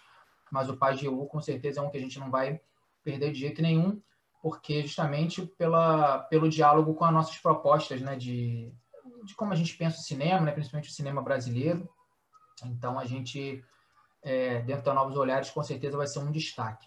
mas 0.51 0.69
o 0.69 0.77
Pajeú 0.77 1.27
com 1.27 1.41
certeza 1.41 1.81
é 1.81 1.83
um 1.83 1.91
que 1.91 1.97
a 1.97 2.01
gente 2.01 2.19
não 2.19 2.31
vai 2.31 2.61
perder 3.03 3.33
de 3.33 3.41
jeito 3.41 3.63
nenhum, 3.63 4.03
porque 4.43 4.83
justamente 4.83 5.47
pela, 5.47 6.19
pelo 6.21 6.49
diálogo 6.49 6.95
com 6.95 7.05
as 7.05 7.13
nossas 7.13 7.39
propostas, 7.39 8.03
né, 8.03 8.17
de, 8.17 8.71
de 9.25 9.35
como 9.35 9.53
a 9.53 9.57
gente 9.57 9.75
pensa 9.75 9.99
o 9.99 10.03
cinema, 10.03 10.43
né, 10.43 10.53
principalmente 10.53 10.91
o 10.91 10.95
cinema 10.95 11.23
brasileiro. 11.23 11.89
Então, 12.65 12.99
a 12.99 13.05
gente, 13.05 13.65
é, 14.23 14.61
dentro 14.61 14.85
da 14.85 14.95
Novos 14.95 15.17
Olhares, 15.17 15.51
com 15.51 15.63
certeza 15.63 15.97
vai 15.97 16.07
ser 16.07 16.19
um 16.19 16.31
destaque. 16.31 16.87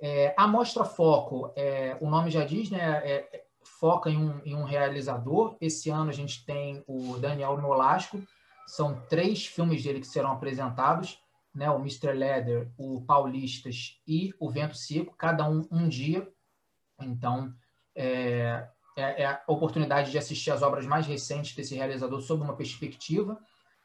É, 0.00 0.34
a 0.36 0.48
Mostra 0.48 0.84
Foco, 0.84 1.52
é, 1.54 1.96
o 2.00 2.08
nome 2.08 2.30
já 2.30 2.44
diz, 2.44 2.70
né, 2.70 3.00
é, 3.04 3.28
é, 3.32 3.44
foca 3.62 4.10
em 4.10 4.16
um, 4.16 4.40
em 4.44 4.54
um 4.54 4.64
realizador. 4.64 5.56
Esse 5.60 5.90
ano 5.90 6.10
a 6.10 6.14
gente 6.14 6.44
tem 6.44 6.82
o 6.86 7.16
Daniel 7.18 7.60
Nolasco, 7.60 8.22
são 8.66 9.00
três 9.08 9.46
filmes 9.46 9.82
dele 9.82 10.00
que 10.00 10.06
serão 10.06 10.32
apresentados 10.32 11.18
né, 11.54 11.68
o 11.70 11.78
Mr. 11.78 12.12
Leather, 12.12 12.70
o 12.76 13.02
Paulistas 13.02 14.00
e 14.06 14.32
o 14.38 14.50
Vento 14.50 14.76
Seco, 14.76 15.14
cada 15.16 15.48
um 15.48 15.66
um 15.70 15.88
dia. 15.88 16.28
Então, 17.00 17.52
é, 17.94 18.68
é, 18.96 19.22
é, 19.22 19.26
a 19.26 19.42
oportunidade 19.46 20.10
de 20.10 20.18
assistir 20.18 20.50
as 20.50 20.62
obras 20.62 20.86
mais 20.86 21.06
recentes 21.06 21.54
desse 21.54 21.74
realizador 21.74 22.20
sob 22.20 22.42
uma 22.42 22.56
perspectiva. 22.56 23.38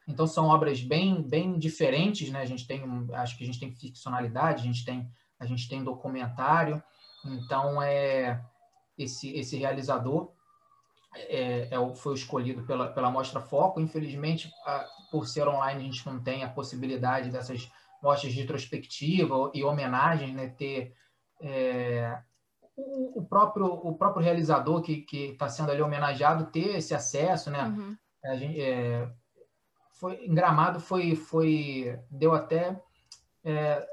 Então, 0.07 0.27
são 0.27 0.47
obras 0.47 0.81
bem, 0.81 1.21
bem 1.23 1.57
diferentes, 1.57 2.29
né? 2.29 2.41
A 2.41 2.45
gente 2.45 2.67
tem, 2.67 2.83
acho 3.13 3.35
que 3.37 3.43
a 3.43 3.47
gente 3.47 3.59
tem 3.59 3.71
ficcionalidade, 3.71 4.61
a 4.61 4.65
gente 4.65 4.85
tem, 4.85 5.09
a 5.39 5.45
gente 5.45 5.67
tem 5.67 5.83
documentário. 5.83 6.81
Então, 7.25 7.81
é 7.81 8.39
esse, 8.97 9.35
esse 9.35 9.57
realizador 9.57 10.31
é, 11.15 11.69
é, 11.71 11.95
foi 11.95 12.13
escolhido 12.13 12.63
pela, 12.63 12.87
pela 12.89 13.09
Mostra 13.09 13.39
Foco. 13.39 13.79
Infelizmente, 13.79 14.51
a, 14.65 14.85
por 15.11 15.27
ser 15.27 15.47
online, 15.47 15.81
a 15.81 15.83
gente 15.83 16.05
não 16.05 16.21
tem 16.21 16.43
a 16.43 16.49
possibilidade 16.49 17.29
dessas 17.29 17.71
mostras 18.01 18.33
de 18.33 18.39
retrospectiva 18.39 19.51
e 19.53 19.63
homenagens, 19.63 20.33
né? 20.33 20.49
Ter 20.49 20.93
é, 21.41 22.19
o, 22.75 23.19
o, 23.19 23.25
próprio, 23.25 23.65
o 23.65 23.95
próprio 23.97 24.23
realizador 24.23 24.81
que 24.81 25.05
está 25.11 25.47
sendo 25.47 25.71
ali 25.71 25.81
homenageado 25.81 26.51
ter 26.51 26.75
esse 26.75 26.93
acesso, 26.93 27.49
né? 27.49 27.63
Uhum. 27.63 27.97
A 28.23 28.35
gente, 28.35 28.59
é, 28.59 29.09
foi, 29.93 30.25
em 30.25 30.33
Gramado 30.33 30.79
foi, 30.79 31.15
foi 31.15 31.97
deu 32.09 32.33
até 32.33 32.79
é, 33.43 33.87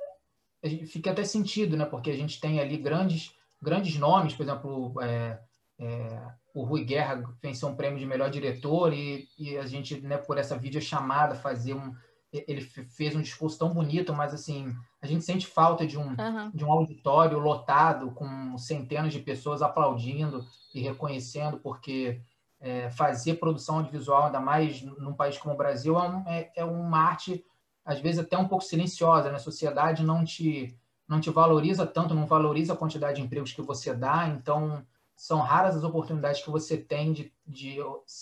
fica 0.86 1.10
até 1.10 1.24
sentido, 1.24 1.76
né? 1.76 1.84
Porque 1.84 2.10
a 2.10 2.16
gente 2.16 2.40
tem 2.40 2.60
ali 2.60 2.76
grandes 2.76 3.36
grandes 3.62 3.96
nomes, 3.96 4.34
por 4.34 4.42
exemplo, 4.42 5.00
é, 5.00 5.38
é, 5.78 6.22
o 6.52 6.64
Rui 6.64 6.84
Guerra 6.84 7.22
venceu 7.40 7.68
um 7.68 7.76
prêmio 7.76 7.98
de 7.98 8.06
melhor 8.06 8.28
diretor 8.28 8.92
e, 8.92 9.28
e 9.38 9.56
a 9.56 9.64
gente, 9.64 10.00
né, 10.00 10.18
por 10.18 10.36
essa 10.36 10.58
videochamada, 10.58 11.34
fazer 11.36 11.74
um. 11.74 11.94
Ele 12.32 12.62
fez 12.62 13.14
um 13.14 13.20
discurso 13.20 13.58
tão 13.58 13.74
bonito, 13.74 14.10
mas 14.14 14.32
assim, 14.32 14.74
a 15.02 15.06
gente 15.06 15.22
sente 15.22 15.46
falta 15.46 15.86
de 15.86 15.98
um, 15.98 16.08
uhum. 16.08 16.50
de 16.54 16.64
um 16.64 16.72
auditório 16.72 17.38
lotado, 17.38 18.10
com 18.12 18.56
centenas 18.56 19.12
de 19.12 19.18
pessoas 19.18 19.60
aplaudindo 19.60 20.42
e 20.74 20.80
reconhecendo, 20.80 21.58
porque 21.58 22.22
é, 22.58 22.88
fazer 22.90 23.34
produção 23.34 23.76
audiovisual, 23.76 24.24
ainda 24.24 24.40
mais 24.40 24.80
num 24.80 25.12
país 25.12 25.36
como 25.36 25.54
o 25.54 25.58
Brasil, 25.58 25.98
é, 25.98 26.08
um, 26.08 26.28
é, 26.28 26.52
é 26.56 26.64
uma 26.64 27.00
arte, 27.00 27.44
às 27.84 28.00
vezes, 28.00 28.20
até 28.20 28.38
um 28.38 28.48
pouco 28.48 28.64
silenciosa. 28.64 29.28
Né? 29.28 29.36
A 29.36 29.38
sociedade 29.38 30.02
não 30.02 30.24
te, 30.24 30.74
não 31.08 31.20
te 31.20 31.30
valoriza 31.30 31.86
tanto, 31.86 32.14
não 32.14 32.26
valoriza 32.26 32.72
a 32.72 32.76
quantidade 32.76 33.16
de 33.16 33.22
empregos 33.22 33.52
que 33.52 33.62
você 33.62 33.94
dá, 33.94 34.28
então 34.28 34.84
são 35.16 35.40
raras 35.40 35.76
as 35.76 35.84
oportunidades 35.84 36.42
que 36.42 36.50
você 36.50 36.76
tem 36.76 37.12
de, 37.12 37.32
de 37.46 37.76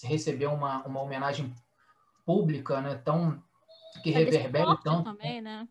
receber 0.05 0.47
uma, 0.47 0.85
uma 0.85 1.01
homenagem 1.01 1.55
pública, 2.27 2.81
né? 2.81 2.95
Tão 2.97 3.43
que 4.03 4.11
é 4.11 4.19
reverbere 4.19 4.77
tanto. 4.83 5.05
Também, 5.05 5.40
né? 5.40 5.66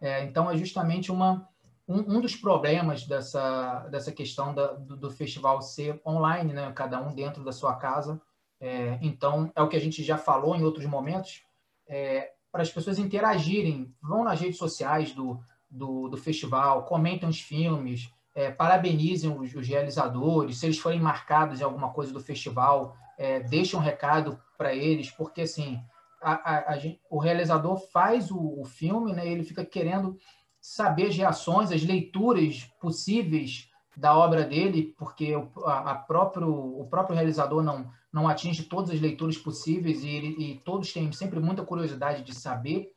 É, 0.00 0.22
então 0.24 0.50
é 0.50 0.56
justamente 0.56 1.10
uma 1.10 1.48
um, 1.86 2.16
um, 2.16 2.20
dos 2.20 2.36
problemas 2.36 3.06
dessa 3.06 3.80
dessa 3.90 4.12
questão 4.12 4.54
da, 4.54 4.72
do, 4.72 4.96
do, 4.96 5.10
festival 5.10 5.60
ser 5.62 6.00
online, 6.06 6.52
né? 6.52 6.70
Cada 6.72 7.00
um 7.00 7.14
dentro 7.14 7.42
da 7.42 7.52
sua 7.52 7.76
casa. 7.76 8.20
É, 8.60 8.98
então 9.02 9.50
é 9.54 9.62
o 9.62 9.68
que 9.68 9.76
a 9.76 9.80
gente 9.80 10.02
já 10.02 10.18
falou 10.18 10.54
em 10.54 10.62
outros 10.62 10.86
momentos. 10.86 11.42
É, 11.86 12.32
para 12.50 12.62
as 12.62 12.70
pessoas 12.70 12.98
interagirem, 12.98 13.92
vão 14.00 14.24
nas 14.24 14.40
redes 14.40 14.58
sociais 14.58 15.12
do, 15.12 15.40
do, 15.74 16.08
do 16.08 16.16
festival, 16.16 16.84
comentem 16.84 17.28
os 17.28 17.40
filmes, 17.40 18.08
é, 18.34 18.50
parabenizem 18.50 19.36
os, 19.36 19.54
os, 19.54 19.66
realizadores, 19.66 20.58
se 20.58 20.66
eles 20.66 20.78
forem 20.78 21.00
marcados 21.00 21.60
em 21.60 21.64
alguma 21.64 21.90
coisa 21.90 22.12
do 22.12 22.20
festival, 22.20 22.96
é, 23.18 23.40
deixem 23.40 23.78
um 23.78 23.82
recado 23.82 24.40
para 24.56 24.74
eles, 24.74 25.10
porque 25.10 25.42
assim 25.42 25.80
a, 26.22 26.32
a, 26.32 26.74
a, 26.74 26.78
o 27.10 27.18
realizador 27.18 27.76
faz 27.92 28.30
o, 28.30 28.60
o 28.60 28.64
filme, 28.64 29.12
né, 29.12 29.26
ele 29.26 29.42
fica 29.42 29.64
querendo 29.64 30.16
saber 30.60 31.08
as 31.08 31.16
reações, 31.16 31.72
as 31.72 31.82
leituras 31.82 32.70
possíveis 32.80 33.68
da 33.96 34.16
obra 34.16 34.44
dele, 34.44 34.94
porque 34.96 35.34
o, 35.34 35.50
a, 35.66 35.94
próprio, 35.94 36.50
o 36.50 36.86
próprio 36.88 37.16
realizador 37.16 37.62
não, 37.62 37.90
não 38.12 38.28
atinge 38.28 38.62
todas 38.62 38.90
as 38.90 39.00
leituras 39.00 39.36
possíveis 39.36 40.04
e, 40.04 40.08
ele, 40.08 40.28
e 40.38 40.60
todos 40.60 40.92
têm 40.92 41.10
sempre 41.12 41.40
muita 41.40 41.64
curiosidade 41.64 42.22
de 42.22 42.34
saber 42.34 42.92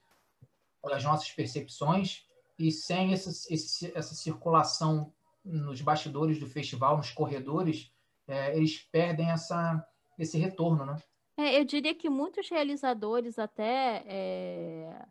as 0.86 1.04
nossas 1.04 1.30
percepções 1.32 2.28
e 2.58 2.72
sem 2.72 3.14
essa, 3.14 3.30
essa 3.94 4.16
circulação 4.16 5.14
nos 5.44 5.82
bastidores 5.82 6.40
do 6.40 6.48
festival, 6.48 6.98
nos 6.98 7.12
corredores, 7.12 7.92
é, 8.28 8.56
eles 8.58 8.80
perdem 8.92 9.30
essa, 9.32 9.86
esse 10.18 10.38
retorno, 10.38 10.86
né? 10.86 10.98
É, 11.38 11.60
eu 11.60 11.64
diria 11.64 11.94
que 11.94 12.10
muitos 12.10 12.50
realizadores 12.50 13.38
até 13.38 14.04
é, 14.08 15.06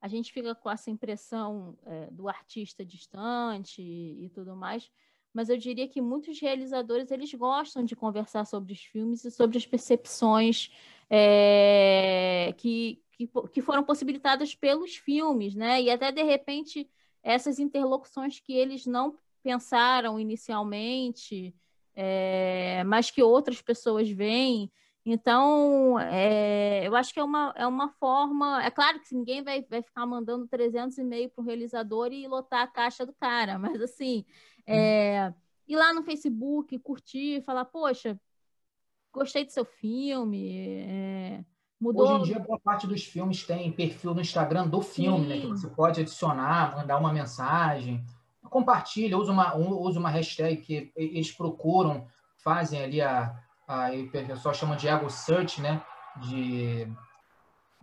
a 0.00 0.08
gente 0.08 0.32
fica 0.32 0.54
com 0.54 0.70
essa 0.70 0.90
impressão 0.90 1.76
é, 1.84 2.08
do 2.10 2.28
artista 2.28 2.84
distante 2.84 3.82
e, 3.82 4.24
e, 4.24 4.28
tudo 4.30 4.54
mais, 4.54 4.88
mas 5.34 5.48
eu 5.48 5.56
diria 5.56 5.88
que 5.88 6.00
muitos 6.00 6.40
realizadores 6.40 7.10
eles 7.10 7.34
gostam 7.34 7.84
de 7.84 7.96
conversar 7.96 8.46
sobre 8.46 8.72
os 8.72 8.80
filmes 8.80 9.24
e 9.24 9.30
sobre 9.30 9.58
as 9.58 9.66
percepções 9.66 10.70
é, 11.10 12.54
que, 12.58 13.02
que, 13.26 13.48
que 13.52 13.62
foram 13.62 13.84
possibilitadas 13.84 14.54
pelos 14.54 14.96
filmes, 14.96 15.54
né? 15.54 15.80
E 15.82 15.90
até 15.90 16.10
de 16.12 16.22
repente 16.22 16.88
essas 17.22 17.58
interlocuções 17.58 18.40
que 18.40 18.52
eles 18.52 18.86
não 18.86 19.16
pensaram 19.42 20.18
inicialmente, 20.18 21.54
é, 21.94 22.82
mas 22.84 23.10
que 23.10 23.22
outras 23.22 23.60
pessoas 23.60 24.10
veem. 24.10 24.70
Então, 25.04 25.98
é, 25.98 26.86
eu 26.86 26.94
acho 26.94 27.12
que 27.12 27.18
é 27.18 27.24
uma, 27.24 27.52
é 27.56 27.66
uma 27.66 27.88
forma. 27.88 28.62
É 28.62 28.70
claro 28.70 29.00
que 29.00 29.14
ninguém 29.14 29.42
vai, 29.42 29.62
vai 29.62 29.82
ficar 29.82 30.06
mandando 30.06 30.46
300 30.46 30.96
e-mail 30.98 31.28
para 31.30 31.42
o 31.42 31.44
realizador 31.44 32.12
e 32.12 32.26
lotar 32.28 32.62
a 32.62 32.68
caixa 32.68 33.04
do 33.04 33.12
cara, 33.12 33.58
mas 33.58 33.80
assim, 33.80 34.24
é, 34.66 35.32
ir 35.66 35.76
lá 35.76 35.92
no 35.92 36.02
Facebook, 36.02 36.78
curtir, 36.78 37.42
falar, 37.42 37.64
poxa, 37.64 38.18
gostei 39.12 39.44
do 39.44 39.50
seu 39.50 39.64
filme. 39.64 40.86
É, 40.86 41.44
mudou... 41.82 42.06
Hoje 42.06 42.20
em 42.20 42.22
dia, 42.24 42.38
boa 42.38 42.58
parte 42.58 42.86
dos 42.86 43.04
filmes 43.04 43.44
tem 43.44 43.72
perfil 43.72 44.14
no 44.14 44.20
Instagram 44.20 44.68
do 44.68 44.80
filme, 44.80 45.26
né? 45.26 45.40
Que 45.40 45.46
você 45.46 45.68
pode 45.68 46.00
adicionar, 46.00 46.76
mandar 46.76 46.98
uma 46.98 47.12
mensagem 47.12 48.04
compartilha, 48.52 49.16
usa 49.16 49.32
uma, 49.32 49.56
usa 49.56 49.98
uma 49.98 50.10
hashtag 50.10 50.58
que 50.58 50.92
eles 50.94 51.32
procuram, 51.32 52.06
fazem 52.36 52.82
ali 52.82 53.00
a, 53.00 53.34
a 53.66 53.90
o 53.90 54.10
pessoal 54.10 54.54
chama 54.54 54.76
de 54.76 54.86
ego 54.86 55.08
search, 55.08 55.62
né? 55.62 55.82
De 56.18 56.86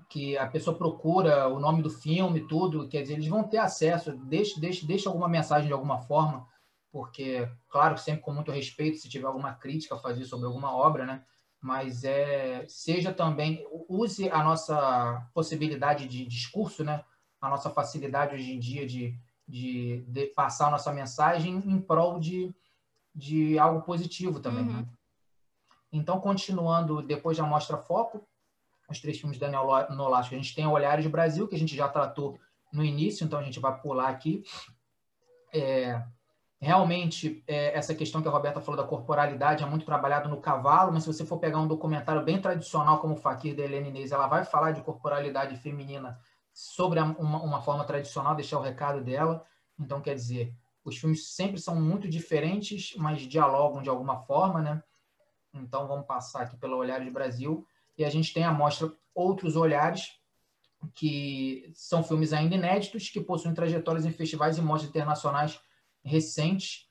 que 0.08 0.38
a 0.38 0.48
pessoa 0.48 0.78
procura 0.78 1.48
o 1.48 1.60
nome 1.60 1.82
do 1.82 1.90
filme, 1.90 2.48
tudo, 2.48 2.88
quer 2.88 3.02
dizer, 3.02 3.16
eles 3.16 3.28
vão 3.28 3.44
ter 3.44 3.58
acesso, 3.58 4.16
deixa, 4.18 4.60
deixa, 4.60 4.86
deixa 4.86 5.10
alguma 5.10 5.28
mensagem 5.28 5.68
de 5.68 5.74
alguma 5.74 6.00
forma, 6.00 6.48
porque, 6.92 7.48
claro, 7.70 7.96
sempre 7.96 8.22
com 8.22 8.34
muito 8.34 8.52
respeito, 8.52 8.98
se 8.98 9.10
tiver 9.10 9.28
alguma 9.28 9.54
crítica 9.54 9.96
a 9.96 10.00
fazer 10.00 10.26
sobre 10.26 10.48
alguma 10.48 10.76
obra, 10.76 11.06
né? 11.06 11.24
Mas 11.62 12.04
é, 12.04 12.66
seja 12.68 13.14
também, 13.14 13.66
use 13.88 14.30
a 14.30 14.44
nossa 14.44 15.28
possibilidade 15.34 16.08
de 16.08 16.26
discurso, 16.26 16.84
né? 16.84 17.04
A 17.42 17.50
nossa 17.50 17.70
facilidade 17.70 18.36
hoje 18.36 18.52
em 18.52 18.60
dia 18.60 18.88
de, 18.88 19.18
de, 19.48 20.06
de 20.08 20.28
passar 20.28 20.68
a 20.68 20.72
nossa 20.72 20.94
mensagem 20.94 21.56
em 21.56 21.82
prol 21.82 22.20
de, 22.20 22.54
de 23.14 23.60
algo 23.60 23.82
positivo 23.82 24.40
também. 24.40 24.64
Uhum. 24.64 24.82
Né? 24.82 24.88
Então, 25.92 26.20
continuando 26.20 27.02
depois 27.02 27.38
da 27.38 27.44
Mostra 27.44 27.78
Foco, 27.78 28.26
os 28.90 29.00
três 29.00 29.20
filmes 29.20 29.38
de 29.38 29.42
Daniel 29.42 29.66
Nolasco, 29.90 30.34
a 30.34 30.38
gente 30.38 30.56
tem 30.56 30.66
Olhares 30.66 31.04
do 31.04 31.12
Brasil, 31.12 31.48
que 31.48 31.56
a 31.56 31.60
gente 31.60 31.76
já 31.76 31.88
tratou 31.88 32.40
no 32.72 32.84
início, 32.84 33.26
então 33.26 33.40
a 33.40 33.44
gente 33.44 33.60
vai 33.60 33.80
pular 33.80 34.10
aqui. 34.10 34.44
É, 35.54 36.02
realmente, 36.60 37.44
é, 37.48 37.78
essa 37.78 37.96
questão 37.96 38.22
que 38.22 38.28
a 38.28 38.32
Roberta 38.32 38.60
falou 38.60 38.82
da 38.82 38.88
corporalidade 38.88 39.64
é 39.64 39.66
muito 39.66 39.86
trabalhado 39.86 40.28
no 40.28 40.42
cavalo, 40.42 40.92
mas 40.92 41.04
se 41.04 41.14
você 41.14 41.26
for 41.26 41.40
pegar 41.40 41.60
um 41.60 41.68
documentário 41.68 42.24
bem 42.24 42.42
tradicional 42.42 43.00
como 43.00 43.14
o 43.14 43.18
Fakir 43.18 43.56
da 43.56 43.64
Helena 43.64 43.88
Inês, 43.88 44.12
ela 44.12 44.28
vai 44.28 44.44
falar 44.44 44.72
de 44.72 44.82
corporalidade 44.82 45.56
feminina 45.56 46.20
sobre 46.54 47.00
uma, 47.00 47.42
uma 47.42 47.62
forma 47.62 47.86
tradicional, 47.86 48.36
deixar 48.36 48.60
o 48.60 48.62
recado 48.62 49.02
dela. 49.02 49.46
Então, 49.80 50.02
quer 50.02 50.14
dizer, 50.14 50.54
os 50.84 50.98
filmes 50.98 51.28
sempre 51.30 51.62
são 51.62 51.80
muito 51.80 52.10
diferentes, 52.10 52.94
mas 52.98 53.22
dialogam 53.22 53.82
de 53.82 53.90
alguma 53.90 54.18
forma, 54.18 54.62
né? 54.62 54.84
Então, 55.54 55.88
vamos 55.88 56.06
passar 56.06 56.42
aqui 56.42 56.58
pelo 56.58 56.76
Olhares 56.78 57.06
de 57.06 57.12
Brasil. 57.12 57.66
E 57.98 58.04
a 58.04 58.10
gente 58.10 58.34
tem 58.34 58.44
a 58.44 58.52
mostra 58.52 58.92
Outros 59.16 59.56
Olhares, 59.56 60.20
que 60.94 61.72
são 61.74 62.04
filmes 62.04 62.34
ainda 62.34 62.56
inéditos, 62.56 63.10
que 63.10 63.22
possuem 63.22 63.54
trajetórias 63.54 64.06
em 64.06 64.12
festivais 64.12 64.58
e 64.58 64.62
mostras 64.62 64.90
internacionais 64.90 65.60
recentes, 66.04 66.88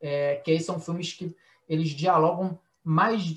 é, 0.00 0.36
que 0.36 0.50
aí 0.50 0.60
são 0.60 0.80
filmes 0.80 1.12
que 1.12 1.34
eles 1.68 1.90
dialogam 1.90 2.58
mais 2.84 3.36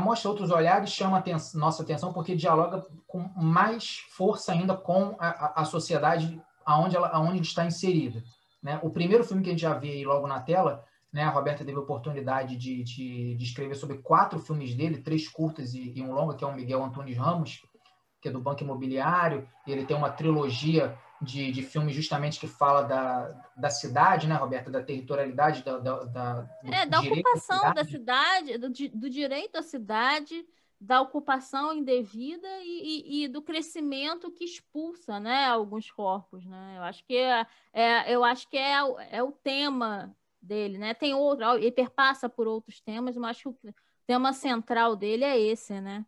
Mostra 0.00 0.30
Outros 0.30 0.50
Olhares 0.50 0.90
chama 0.90 1.18
atenção, 1.18 1.60
nossa 1.60 1.82
atenção 1.82 2.12
porque 2.12 2.36
dialoga 2.36 2.86
com 3.06 3.18
mais 3.36 3.98
força 4.10 4.52
ainda 4.52 4.76
com 4.76 5.16
a, 5.18 5.62
a 5.62 5.64
sociedade 5.64 6.40
aonde, 6.64 6.96
ela, 6.96 7.08
aonde 7.08 7.42
está 7.42 7.64
inserida. 7.64 8.22
Né? 8.62 8.78
O 8.82 8.90
primeiro 8.90 9.24
filme 9.24 9.42
que 9.42 9.48
a 9.48 9.52
gente 9.52 9.62
já 9.62 9.74
vê 9.74 9.90
aí 9.90 10.04
logo 10.04 10.26
na 10.26 10.40
tela, 10.40 10.84
né, 11.12 11.24
a 11.24 11.30
Roberta 11.30 11.64
teve 11.64 11.76
a 11.76 11.82
oportunidade 11.82 12.56
de, 12.56 12.82
de, 12.82 13.34
de 13.34 13.44
escrever 13.44 13.74
sobre 13.74 13.98
quatro 13.98 14.38
filmes 14.38 14.74
dele, 14.74 15.02
três 15.02 15.28
curtas 15.28 15.74
e, 15.74 15.92
e 15.94 16.02
um 16.02 16.12
longa, 16.12 16.34
que 16.34 16.44
é 16.44 16.46
o 16.46 16.54
Miguel 16.54 16.82
Antunes 16.82 17.18
Ramos, 17.18 17.62
que 18.20 18.28
é 18.28 18.32
do 18.32 18.40
Banco 18.40 18.62
Imobiliário, 18.62 19.46
ele 19.66 19.84
tem 19.84 19.96
uma 19.96 20.10
trilogia 20.10 20.96
de, 21.22 21.52
de 21.52 21.62
filmes 21.62 21.94
justamente 21.94 22.40
que 22.40 22.48
fala 22.48 22.82
da, 22.82 23.50
da 23.56 23.70
cidade, 23.70 24.26
né, 24.26 24.34
Roberta, 24.34 24.70
da 24.70 24.82
territorialidade, 24.82 25.62
da, 25.62 25.78
da, 25.78 26.04
da 26.04 26.50
é, 26.64 26.84
da 26.84 27.00
ocupação 27.00 27.72
da 27.72 27.84
cidade, 27.84 28.58
do, 28.58 28.68
do, 28.68 29.08
direito 29.08 29.56
à 29.56 29.62
cidade, 29.62 30.44
da 30.80 31.00
ocupação 31.00 31.72
indevida 31.72 32.48
e, 32.62 33.22
e, 33.22 33.24
e, 33.24 33.28
do 33.28 33.40
crescimento 33.40 34.32
que 34.32 34.44
expulsa, 34.44 35.20
né, 35.20 35.46
alguns 35.46 35.90
corpos, 35.90 36.44
né? 36.44 36.74
Eu 36.76 36.82
acho 36.82 37.04
que 37.04 37.16
é, 37.16 37.46
é 37.72 38.12
eu 38.12 38.24
acho 38.24 38.48
que 38.48 38.58
é, 38.58 38.74
é 39.10 39.22
o 39.22 39.30
tema 39.30 40.14
dele, 40.40 40.76
né? 40.76 40.92
Tem 40.92 41.14
outro, 41.14 41.44
ele 41.54 41.70
perpassa 41.70 42.28
por 42.28 42.48
outros 42.48 42.80
temas, 42.80 43.16
mas 43.16 43.36
acho 43.36 43.52
que 43.54 43.72
tema 44.08 44.32
central 44.32 44.96
dele 44.96 45.22
é 45.22 45.38
esse, 45.38 45.80
né? 45.80 46.04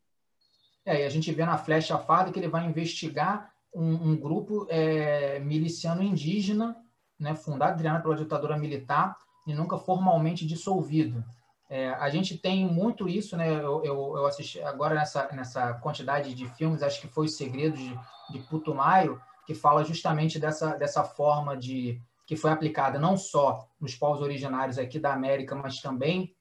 É, 0.84 1.02
e 1.02 1.04
a 1.04 1.08
gente 1.08 1.32
vê 1.32 1.46
na 1.46 1.56
Flecha 1.56 1.96
Farda 1.96 2.32
que 2.32 2.38
ele 2.38 2.48
vai 2.48 2.66
investigar 2.66 3.53
um, 3.74 4.10
um 4.10 4.16
grupo 4.16 4.66
é, 4.70 5.38
miliciano 5.40 6.02
indígena, 6.02 6.76
né, 7.18 7.34
fundado 7.34 7.82
pela 8.02 8.16
ditadura 8.16 8.56
militar 8.56 9.16
e 9.46 9.54
nunca 9.54 9.76
formalmente 9.76 10.46
dissolvido. 10.46 11.24
É, 11.68 11.90
a 11.90 12.08
gente 12.10 12.36
tem 12.36 12.66
muito 12.66 13.08
isso, 13.08 13.36
né? 13.36 13.50
Eu, 13.50 13.82
eu, 13.84 14.16
eu, 14.16 14.26
assisti 14.26 14.60
agora 14.60 14.94
nessa, 14.94 15.28
nessa 15.32 15.74
quantidade 15.74 16.34
de 16.34 16.46
filmes, 16.50 16.82
acho 16.82 17.00
que 17.00 17.08
foi 17.08 17.26
Os 17.26 17.36
Segredos 17.36 17.80
de, 17.80 17.98
de 18.30 18.38
Putumayo, 18.40 19.20
que 19.46 19.54
fala 19.54 19.84
justamente 19.84 20.38
dessa, 20.38 20.76
dessa 20.76 21.02
forma 21.02 21.56
de 21.56 22.00
que 22.26 22.36
foi 22.36 22.50
aplicada 22.50 22.98
não 22.98 23.16
só 23.16 23.66
nos 23.80 23.94
povos 23.94 24.22
originários 24.22 24.78
aqui 24.78 24.98
da 24.98 25.12
América, 25.12 25.54
mas 25.54 25.80
também 25.80 26.34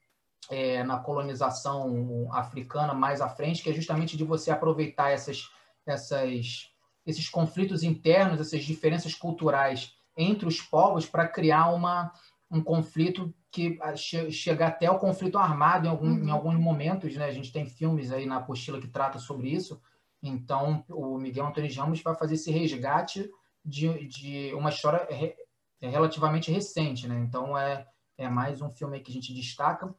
é, 0.49 0.83
na 0.83 0.99
colonização 0.99 2.29
africana 2.31 2.93
mais 2.93 3.21
à 3.21 3.29
frente, 3.29 3.61
que 3.61 3.69
é 3.69 3.73
justamente 3.73 4.15
de 4.15 4.23
você 4.23 4.51
aproveitar 4.51 5.11
essas, 5.11 5.49
essas, 5.85 6.69
esses 7.05 7.29
conflitos 7.29 7.83
internos, 7.83 8.39
essas 8.39 8.63
diferenças 8.63 9.13
culturais 9.13 9.93
entre 10.15 10.47
os 10.47 10.61
povos 10.61 11.05
para 11.05 11.27
criar 11.27 11.73
uma, 11.73 12.11
um 12.49 12.61
conflito 12.61 13.33
que 13.51 13.77
che 13.95 14.31
chega 14.31 14.67
até 14.67 14.89
o 14.89 14.97
conflito 14.97 15.37
armado 15.37 15.85
em, 15.85 15.89
algum, 15.89 16.07
uhum. 16.07 16.23
em 16.25 16.29
alguns 16.31 16.55
momentos. 16.55 17.15
Né? 17.15 17.25
A 17.25 17.31
gente 17.31 17.51
tem 17.51 17.65
filmes 17.65 18.11
aí 18.11 18.25
na 18.25 18.37
apostila 18.37 18.79
que 18.79 18.87
trata 18.87 19.19
sobre 19.19 19.49
isso. 19.49 19.81
Então, 20.21 20.83
o 20.89 21.17
Miguel 21.17 21.45
Antônio 21.45 21.73
Ramos 21.75 22.01
vai 22.01 22.15
fazer 22.15 22.35
esse 22.35 22.51
resgate 22.51 23.29
de, 23.63 24.07
de 24.07 24.53
uma 24.55 24.69
história 24.69 25.05
re, 25.09 25.35
relativamente 25.81 26.51
recente. 26.51 27.07
Né? 27.07 27.19
Então, 27.19 27.57
é, 27.57 27.85
é 28.17 28.29
mais 28.29 28.61
um 28.61 28.69
filme 28.69 28.99
que 29.01 29.11
a 29.11 29.13
gente 29.13 29.33
destaca. 29.33 29.93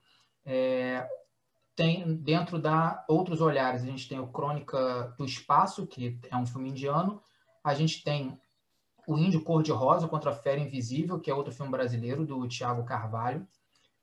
É, 0.44 1.06
tem 1.76 2.16
dentro 2.16 2.58
da 2.58 3.04
outros 3.08 3.40
olhares 3.40 3.82
a 3.82 3.86
gente 3.86 4.08
tem 4.08 4.18
o 4.18 4.28
Crônica 4.28 5.14
do 5.18 5.24
Espaço 5.24 5.86
que 5.86 6.18
é 6.30 6.36
um 6.36 6.46
filme 6.46 6.70
indiano 6.70 7.20
a 7.62 7.74
gente 7.74 8.02
tem 8.02 8.38
o 9.06 9.18
Índio 9.18 9.42
Cor 9.42 9.62
de 9.62 9.72
Rosa 9.72 10.08
contra 10.08 10.30
a 10.30 10.34
Fera 10.34 10.60
Invisível 10.60 11.20
que 11.20 11.30
é 11.30 11.34
outro 11.34 11.52
filme 11.52 11.70
brasileiro 11.70 12.24
do 12.24 12.46
Tiago 12.46 12.84
Carvalho 12.84 13.46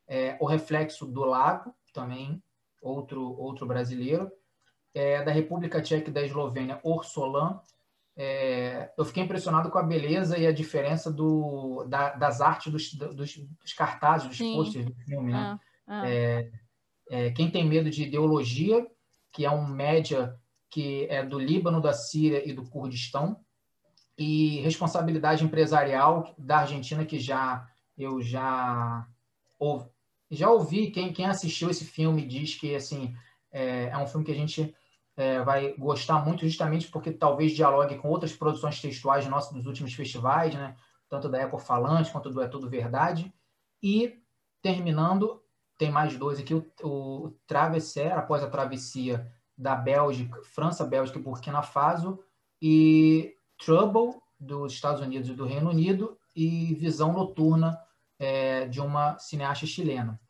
é, 0.07 0.37
o 0.39 0.45
Reflexo 0.45 1.05
do 1.05 1.23
Lago 1.23 1.73
também 1.93 2.41
outro 2.81 3.21
outro 3.39 3.65
brasileiro 3.65 4.31
é, 4.93 5.23
da 5.23 5.31
República 5.31 5.81
Tcheca 5.81 6.09
e 6.09 6.13
da 6.13 6.21
Eslovênia 6.21 6.79
Orsolan 6.83 7.61
é, 8.15 8.91
eu 8.97 9.05
fiquei 9.05 9.23
impressionado 9.23 9.69
com 9.69 9.77
a 9.77 9.83
beleza 9.83 10.37
e 10.37 10.45
a 10.45 10.51
diferença 10.51 11.11
do, 11.11 11.85
da, 11.87 12.09
das 12.13 12.41
artes 12.41 12.71
dos, 12.71 12.93
dos, 12.93 13.37
dos 13.37 13.73
cartazes, 13.73 14.27
dos 14.27 14.37
pôsteres 14.37 14.85
do 14.85 14.95
filme, 14.95 15.31
né? 15.31 15.37
Ah. 15.37 15.59
Ah. 15.87 16.09
É, 16.09 16.51
é, 17.11 17.29
quem 17.31 17.51
tem 17.51 17.67
medo 17.67 17.89
de 17.89 18.03
ideologia, 18.03 18.87
que 19.33 19.45
é 19.45 19.51
um 19.51 19.67
média 19.67 20.33
que 20.69 21.05
é 21.09 21.21
do 21.25 21.37
Líbano, 21.37 21.81
da 21.81 21.91
Síria 21.91 22.41
e 22.49 22.53
do 22.53 22.63
Kurdistão, 22.63 23.37
e 24.17 24.61
responsabilidade 24.61 25.43
empresarial 25.43 26.33
da 26.37 26.59
Argentina, 26.59 27.05
que 27.05 27.19
já 27.19 27.67
eu 27.97 28.21
já 28.21 29.05
ouvi, 29.59 29.89
já 30.31 30.49
ouvi 30.49 30.89
quem, 30.89 31.11
quem 31.11 31.25
assistiu 31.25 31.69
esse 31.69 31.83
filme 31.83 32.25
diz 32.25 32.55
que 32.55 32.73
assim 32.73 33.13
é, 33.51 33.89
é 33.89 33.97
um 33.97 34.07
filme 34.07 34.25
que 34.25 34.31
a 34.31 34.35
gente 34.35 34.73
é, 35.17 35.43
vai 35.43 35.73
gostar 35.73 36.23
muito 36.25 36.47
justamente 36.47 36.87
porque 36.87 37.11
talvez 37.11 37.51
dialogue 37.51 37.97
com 37.97 38.07
outras 38.07 38.31
produções 38.31 38.79
textuais 38.79 39.27
nossas 39.27 39.53
dos 39.53 39.65
últimos 39.65 39.93
festivais, 39.93 40.55
né? 40.55 40.77
tanto 41.09 41.27
da 41.27 41.41
Eco 41.41 41.57
Falante 41.57 42.09
quanto 42.09 42.29
do 42.29 42.41
É 42.41 42.47
Tudo 42.47 42.69
Verdade. 42.69 43.33
E 43.83 44.17
terminando 44.61 45.40
tem 45.81 45.89
mais 45.89 46.15
dois 46.15 46.39
aqui, 46.39 46.53
o, 46.53 46.63
o 46.83 47.31
Travesser, 47.47 48.15
após 48.15 48.43
a 48.43 48.47
travessia 48.47 49.27
da 49.57 49.73
Bélgica, 49.75 50.39
França, 50.43 50.85
Bélgica 50.85 51.17
e 51.17 51.21
Burkina 51.23 51.63
Faso, 51.63 52.19
e 52.61 53.33
Trouble, 53.57 54.21
dos 54.39 54.73
Estados 54.73 55.01
Unidos 55.01 55.27
e 55.27 55.33
do 55.33 55.43
Reino 55.43 55.71
Unido, 55.71 56.19
e 56.35 56.75
Visão 56.75 57.11
Noturna, 57.11 57.79
é, 58.19 58.67
de 58.67 58.79
uma 58.79 59.17
cineasta 59.17 59.65
chilena. 59.65 60.21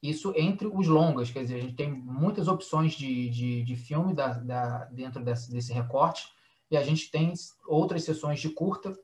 Isso 0.00 0.32
entre 0.36 0.68
os 0.68 0.86
longas, 0.86 1.28
quer 1.28 1.40
dizer, 1.40 1.56
a 1.56 1.62
gente 1.62 1.74
tem 1.74 1.90
muitas 1.90 2.46
opções 2.46 2.92
de, 2.92 3.28
de, 3.30 3.64
de 3.64 3.74
filme 3.74 4.14
da, 4.14 4.34
da, 4.34 4.84
dentro 4.92 5.24
desse, 5.24 5.50
desse 5.50 5.72
recorte, 5.72 6.28
e 6.70 6.76
a 6.76 6.84
gente 6.84 7.10
tem 7.10 7.32
outras 7.66 8.04
sessões 8.04 8.40
de 8.40 8.48
curta, 8.48 8.96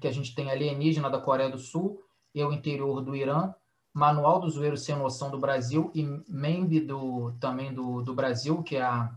que 0.00 0.08
a 0.08 0.12
gente 0.12 0.34
tem 0.34 0.50
Alienígena 0.50 1.10
da 1.10 1.20
Coreia 1.20 1.50
do 1.50 1.58
Sul 1.58 2.02
e 2.34 2.42
o 2.42 2.54
interior 2.54 3.02
do 3.02 3.14
Irã, 3.14 3.54
Manual 3.92 4.40
do 4.40 4.48
Zoeiro 4.48 4.76
Sem 4.76 4.96
Noção 4.96 5.30
do 5.30 5.38
Brasil 5.38 5.90
e 5.94 6.04
Membe 6.28 6.80
do, 6.80 7.32
também 7.40 7.72
do, 7.72 8.02
do 8.02 8.14
Brasil, 8.14 8.62
que 8.62 8.76
é 8.76 8.82
a, 8.82 9.14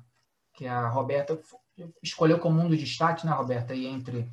que 0.53 0.65
é 0.65 0.69
a 0.69 0.88
Roberta 0.88 1.39
escolheu 2.01 2.39
como 2.39 2.61
um 2.61 2.67
dos 2.67 2.80
destaques, 2.80 3.24
né, 3.24 3.32
Roberta? 3.32 3.74
E 3.74 3.86
entre. 3.86 4.30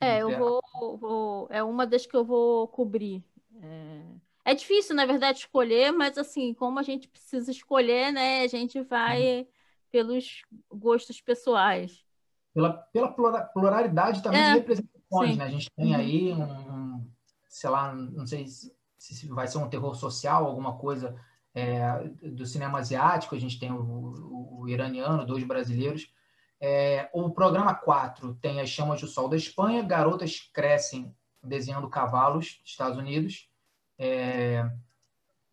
É, 0.00 0.22
eu 0.22 0.38
vou, 0.38 0.60
vou, 0.98 1.48
É 1.50 1.62
uma 1.62 1.86
das 1.86 2.06
que 2.06 2.16
eu 2.16 2.24
vou 2.24 2.68
cobrir. 2.68 3.24
É... 3.60 4.52
é 4.52 4.54
difícil, 4.54 4.94
na 4.94 5.06
verdade, 5.06 5.38
escolher, 5.38 5.92
mas 5.92 6.18
assim, 6.18 6.52
como 6.54 6.78
a 6.78 6.82
gente 6.82 7.08
precisa 7.08 7.50
escolher, 7.50 8.12
né, 8.12 8.42
a 8.42 8.46
gente 8.46 8.80
vai 8.82 9.40
hum. 9.40 9.46
pelos 9.90 10.42
gostos 10.70 11.20
pessoais. 11.20 12.04
Pela, 12.52 12.72
pela 12.72 13.10
pluralidade 13.10 14.22
também 14.22 14.40
é, 14.40 14.52
de 14.52 14.58
representações, 14.58 15.32
sim. 15.32 15.36
né? 15.36 15.44
A 15.44 15.48
gente 15.48 15.68
tem 15.72 15.86
uhum. 15.86 15.96
aí 15.96 16.32
um, 16.32 17.04
sei 17.48 17.68
lá, 17.68 17.92
não 17.92 18.24
sei 18.24 18.46
se 18.46 18.72
se 19.12 19.28
vai 19.28 19.46
ser 19.46 19.58
um 19.58 19.68
terror 19.68 19.94
social, 19.94 20.46
alguma 20.46 20.76
coisa 20.76 21.14
é, 21.54 22.08
do 22.22 22.46
cinema 22.46 22.78
asiático, 22.78 23.34
a 23.34 23.38
gente 23.38 23.58
tem 23.58 23.70
o, 23.70 23.80
o, 23.80 24.60
o 24.60 24.68
iraniano, 24.68 25.26
dois 25.26 25.44
brasileiros. 25.44 26.12
É, 26.60 27.10
o 27.12 27.28
programa 27.30 27.74
4 27.74 28.34
tem 28.36 28.60
As 28.60 28.70
Chamas 28.70 29.00
do 29.00 29.06
Sol 29.06 29.28
da 29.28 29.36
Espanha, 29.36 29.82
Garotas 29.82 30.40
Crescem 30.52 31.14
Desenhando 31.42 31.90
Cavalos, 31.90 32.62
Estados 32.64 32.96
Unidos, 32.96 33.50
é, 33.98 34.66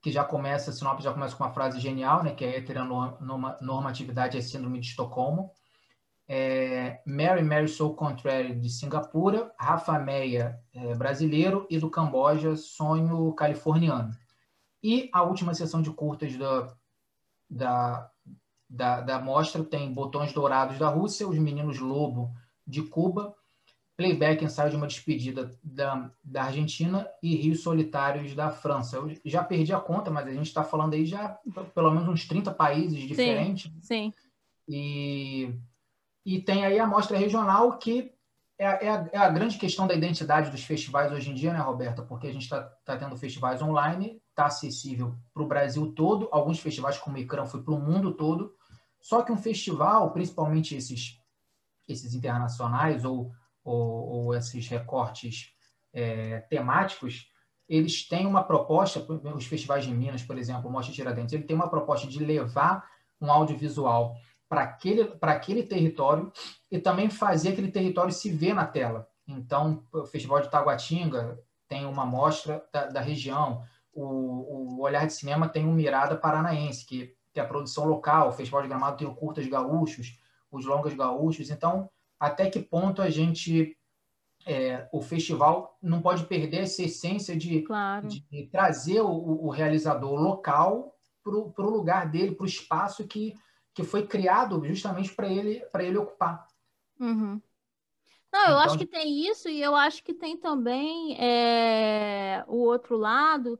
que 0.01 0.11
já 0.11 0.23
começa, 0.23 0.71
a 0.71 0.73
sinopse 0.73 1.03
já 1.03 1.11
começa 1.11 1.35
com 1.35 1.43
uma 1.43 1.53
frase 1.53 1.79
genial, 1.79 2.23
né, 2.23 2.33
que 2.33 2.45
é 2.45 2.57
heteronormatividade 2.57 4.37
é 4.37 4.41
síndrome 4.41 4.79
de 4.79 4.87
Estocolmo 4.87 5.51
é, 6.33 7.01
Mary 7.05 7.43
Mary 7.43 7.67
Soul 7.67 7.93
Contrary 7.93 8.55
de 8.55 8.69
Singapura, 8.69 9.51
Rafa 9.59 9.99
Meia 9.99 10.57
é, 10.73 10.95
brasileiro 10.95 11.67
e 11.69 11.77
do 11.77 11.89
Camboja 11.89 12.55
Sonho 12.55 13.33
Californiano. 13.33 14.15
E 14.81 15.09
a 15.11 15.23
última 15.23 15.53
sessão 15.53 15.81
de 15.81 15.91
curtas 15.91 16.37
da, 16.37 16.73
da, 17.49 18.11
da, 18.69 19.01
da 19.01 19.19
mostra 19.19 19.61
tem 19.61 19.93
Botões 19.93 20.31
Dourados 20.31 20.79
da 20.79 20.87
Rússia, 20.87 21.27
Os 21.27 21.37
Meninos 21.37 21.79
Lobo 21.79 22.33
de 22.65 22.81
Cuba, 22.81 23.35
Playback 23.97 24.45
Ensaio 24.45 24.69
de 24.69 24.77
uma 24.77 24.87
Despedida 24.87 25.51
da, 25.61 26.09
da 26.23 26.43
Argentina 26.43 27.09
e 27.21 27.35
Rios 27.35 27.61
Solitários 27.61 28.33
da 28.33 28.49
França. 28.49 28.95
Eu 28.95 29.13
já 29.25 29.43
perdi 29.43 29.73
a 29.73 29.81
conta, 29.81 30.09
mas 30.09 30.25
a 30.27 30.31
gente 30.31 30.47
está 30.47 30.63
falando 30.63 30.93
aí 30.93 31.05
já 31.05 31.37
pelo 31.75 31.91
menos 31.91 32.07
uns 32.07 32.25
30 32.25 32.53
países 32.53 33.01
diferentes. 33.01 33.69
Sim. 33.81 33.81
sim. 33.81 34.13
E 34.69 35.53
e 36.25 36.39
tem 36.39 36.65
aí 36.65 36.79
a 36.79 36.87
mostra 36.87 37.17
regional, 37.17 37.77
que 37.77 38.13
é, 38.57 38.85
é, 38.85 38.89
a, 38.89 39.09
é 39.11 39.17
a, 39.17 39.29
grande 39.29 39.57
questão 39.57 39.87
da 39.87 39.95
identidade 39.95 40.51
dos 40.51 40.63
festivais 40.63 41.11
hoje 41.11 41.31
em 41.31 41.33
dia, 41.33 41.51
né, 41.51 41.59
Roberta? 41.59 42.03
Porque 42.03 42.27
a 42.27 42.31
gente 42.31 42.43
está 42.43 42.61
tá 42.85 42.95
tendo 42.95 43.17
festivais 43.17 43.61
online, 43.61 44.21
está 44.29 44.45
acessível 44.45 45.15
para 45.33 45.41
o 45.41 45.47
Brasil 45.47 45.91
todo, 45.93 46.29
alguns 46.31 46.59
festivais 46.59 46.97
como 46.97 47.17
o 47.17 47.19
ICRAM 47.19 47.47
foi 47.47 47.63
para 47.63 47.73
o 47.73 47.79
mundo 47.79 48.13
todo, 48.13 48.53
só 48.99 49.23
que 49.23 49.31
um 49.31 49.37
festival, 49.37 50.11
principalmente 50.11 50.75
esses, 50.75 51.19
esses 51.87 52.13
internacionais 52.13 53.03
ou, 53.03 53.31
ou, 53.63 54.09
ou 54.09 54.35
esses 54.35 54.67
recortes 54.67 55.55
é, 55.91 56.41
temáticos, 56.41 57.27
eles 57.67 58.07
têm 58.07 58.27
uma 58.27 58.43
proposta, 58.43 59.03
os 59.33 59.45
festivais 59.45 59.85
de 59.85 59.91
Minas, 59.91 60.21
por 60.21 60.37
exemplo, 60.37 60.69
o 60.69 60.71
Mostra 60.71 60.93
Tiradentes, 60.93 61.33
ele 61.33 61.45
tem 61.45 61.55
uma 61.55 61.69
proposta 61.69 62.05
de 62.05 62.23
levar 62.23 62.85
um 63.19 63.31
audiovisual 63.31 64.15
para 64.51 64.63
aquele, 64.63 65.13
aquele 65.21 65.63
território 65.63 66.29
e 66.69 66.77
também 66.77 67.09
fazer 67.09 67.53
aquele 67.53 67.71
território 67.71 68.11
se 68.11 68.29
ver 68.29 68.53
na 68.53 68.65
tela. 68.65 69.07
Então, 69.25 69.81
o 69.93 70.05
Festival 70.05 70.41
de 70.41 70.51
Taguatinga 70.51 71.39
tem 71.69 71.85
uma 71.85 72.05
mostra 72.05 72.61
da, 72.69 72.87
da 72.87 72.99
região, 72.99 73.63
o, 73.93 74.03
o, 74.03 74.81
Olhar 74.81 75.07
de 75.07 75.13
Cinema 75.13 75.47
tem 75.47 75.65
um 75.65 75.71
Mirada 75.71 76.17
Paranaense, 76.17 76.85
que, 76.85 77.15
que 77.31 77.39
é 77.39 77.43
a 77.43 77.47
produção 77.47 77.85
local, 77.85 78.27
o 78.27 78.33
Festival 78.33 78.61
de 78.61 78.67
Gramado 78.67 78.97
tem 78.97 79.07
o 79.07 79.15
Curtas 79.15 79.47
Gaúchos, 79.47 80.19
os 80.51 80.65
Longas 80.65 80.93
Gaúchos. 80.93 81.49
Então, 81.49 81.89
até 82.19 82.49
que 82.49 82.59
ponto 82.59 83.01
a 83.01 83.09
gente 83.09 83.77
é, 84.45 84.85
o 84.91 85.01
festival 85.01 85.77
não 85.81 86.01
pode 86.01 86.25
perder 86.25 86.63
essa 86.63 86.83
essência 86.83 87.37
de, 87.37 87.61
claro. 87.61 88.05
de 88.05 88.49
trazer 88.51 88.99
o, 88.99 89.45
o, 89.45 89.49
realizador 89.49 90.19
local 90.19 90.93
para 91.23 91.65
o 91.65 91.69
lugar 91.69 92.09
dele, 92.09 92.35
para 92.35 92.43
o 92.43 92.47
espaço 92.47 93.07
que 93.07 93.33
que 93.73 93.83
foi 93.83 94.05
criado 94.05 94.63
justamente 94.65 95.13
para 95.13 95.27
ele, 95.27 95.63
ele 95.79 95.97
ocupar. 95.97 96.47
Uhum. 96.99 97.41
Não, 98.31 98.39
eu 98.41 98.45
então, 98.45 98.59
acho 98.59 98.77
que 98.77 98.85
tem 98.85 99.27
isso 99.27 99.49
e 99.49 99.61
eu 99.61 99.75
acho 99.75 100.03
que 100.03 100.13
tem 100.13 100.37
também 100.37 101.17
é, 101.19 102.45
o 102.47 102.57
outro 102.57 102.97
lado 102.97 103.59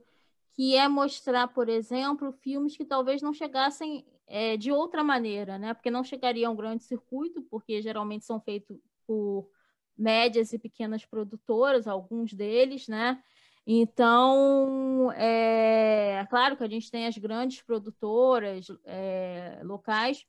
que 0.54 0.76
é 0.76 0.88
mostrar, 0.88 1.48
por 1.48 1.68
exemplo, 1.68 2.32
filmes 2.32 2.76
que 2.76 2.84
talvez 2.84 3.22
não 3.22 3.32
chegassem 3.32 4.06
é, 4.26 4.56
de 4.56 4.70
outra 4.70 5.02
maneira, 5.02 5.58
né? 5.58 5.74
Porque 5.74 5.90
não 5.90 6.04
chegaria 6.04 6.46
a 6.46 6.50
um 6.50 6.56
grande 6.56 6.84
circuito, 6.84 7.42
porque 7.42 7.80
geralmente 7.82 8.24
são 8.24 8.40
feitos 8.40 8.78
por 9.06 9.48
médias 9.96 10.52
e 10.52 10.58
pequenas 10.58 11.04
produtoras, 11.04 11.86
alguns 11.86 12.32
deles, 12.32 12.88
né? 12.88 13.22
Então, 13.66 15.12
é 15.12 16.26
claro 16.28 16.56
que 16.56 16.64
a 16.64 16.68
gente 16.68 16.90
tem 16.90 17.06
as 17.06 17.16
grandes 17.16 17.62
produtoras 17.62 18.66
é, 18.84 19.60
locais, 19.62 20.26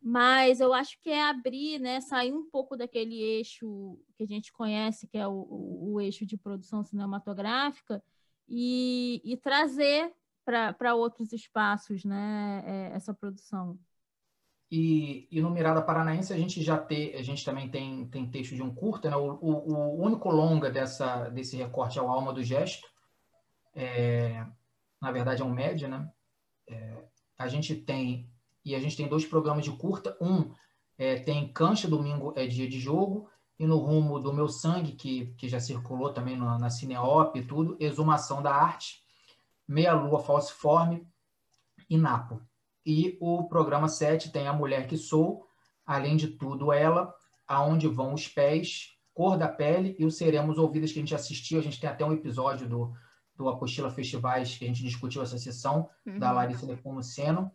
mas 0.00 0.60
eu 0.60 0.72
acho 0.72 0.98
que 1.00 1.10
é 1.10 1.22
abrir, 1.22 1.78
né, 1.78 2.00
sair 2.00 2.32
um 2.32 2.48
pouco 2.50 2.76
daquele 2.76 3.20
eixo 3.20 3.98
que 4.16 4.24
a 4.24 4.26
gente 4.26 4.52
conhece, 4.52 5.06
que 5.06 5.18
é 5.18 5.26
o, 5.28 5.32
o, 5.32 5.92
o 5.94 6.00
eixo 6.00 6.26
de 6.26 6.36
produção 6.36 6.82
cinematográfica, 6.82 8.02
e, 8.48 9.20
e 9.24 9.36
trazer 9.36 10.12
para 10.44 10.94
outros 10.94 11.32
espaços 11.32 12.04
né, 12.04 12.62
é, 12.66 12.96
essa 12.96 13.14
produção. 13.14 13.78
E, 14.74 15.28
e, 15.30 15.42
no 15.42 15.50
Mirada 15.50 15.82
Paranaense 15.82 16.32
a 16.32 16.38
gente 16.38 16.62
já 16.62 16.78
tem, 16.78 17.14
a 17.14 17.22
gente 17.22 17.44
também 17.44 17.68
tem, 17.68 18.06
tem 18.06 18.30
texto 18.30 18.54
de 18.54 18.62
um 18.62 18.74
curta, 18.74 19.10
né? 19.10 19.16
O, 19.18 19.32
o, 19.34 19.74
o 19.74 20.02
único 20.02 20.30
longa 20.30 20.70
dessa, 20.70 21.28
desse 21.28 21.58
recorte 21.58 21.98
é 21.98 22.02
o 22.02 22.08
Alma 22.08 22.32
do 22.32 22.42
Gesto. 22.42 22.88
É, 23.74 24.46
na 24.98 25.12
verdade 25.12 25.42
é 25.42 25.44
um 25.44 25.52
média, 25.52 25.88
né? 25.88 26.10
É, 26.66 27.04
a 27.36 27.48
gente 27.48 27.74
tem 27.74 28.26
e 28.64 28.74
a 28.74 28.80
gente 28.80 28.96
tem 28.96 29.06
dois 29.06 29.26
programas 29.26 29.62
de 29.62 29.72
curta. 29.72 30.16
Um 30.18 30.54
é, 30.96 31.16
tem 31.16 31.52
Cancha 31.52 31.86
Domingo 31.86 32.32
é 32.34 32.46
dia 32.46 32.66
de 32.66 32.80
jogo 32.80 33.28
e 33.58 33.66
no 33.66 33.76
rumo 33.76 34.18
do 34.20 34.32
meu 34.32 34.48
sangue 34.48 34.92
que, 34.92 35.34
que 35.36 35.50
já 35.50 35.60
circulou 35.60 36.14
também 36.14 36.34
na, 36.34 36.58
na 36.58 36.70
Cineop 36.70 37.38
e 37.38 37.44
tudo, 37.44 37.76
Exumação 37.78 38.42
da 38.42 38.54
Arte, 38.54 39.02
Meia 39.68 39.92
Lua 39.92 40.22
Falciforme 40.22 41.06
e 41.90 41.98
Napo. 41.98 42.40
E 42.84 43.16
o 43.20 43.44
programa 43.44 43.88
7 43.88 44.32
tem 44.32 44.46
A 44.46 44.52
Mulher 44.52 44.86
que 44.86 44.96
Sou, 44.96 45.46
Além 45.86 46.16
de 46.16 46.28
Tudo 46.28 46.72
Ela, 46.72 47.14
Aonde 47.46 47.88
Vão 47.88 48.14
os 48.14 48.26
Pés, 48.28 48.96
Cor 49.14 49.36
da 49.36 49.48
Pele 49.48 49.94
e 49.98 50.04
o 50.04 50.10
Seremos 50.10 50.58
Ouvidas, 50.58 50.92
que 50.92 50.98
a 50.98 51.02
gente 51.02 51.14
assistiu. 51.14 51.58
A 51.58 51.62
gente 51.62 51.80
tem 51.80 51.88
até 51.88 52.04
um 52.04 52.12
episódio 52.12 52.68
do, 52.68 52.92
do 53.36 53.48
Apostila 53.48 53.90
Festivais, 53.90 54.56
que 54.56 54.64
a 54.64 54.68
gente 54.68 54.82
discutiu 54.82 55.22
essa 55.22 55.38
sessão, 55.38 55.88
uhum. 56.06 56.18
da 56.18 56.32
Larissa 56.32 56.66
Nepomuceno, 56.66 57.50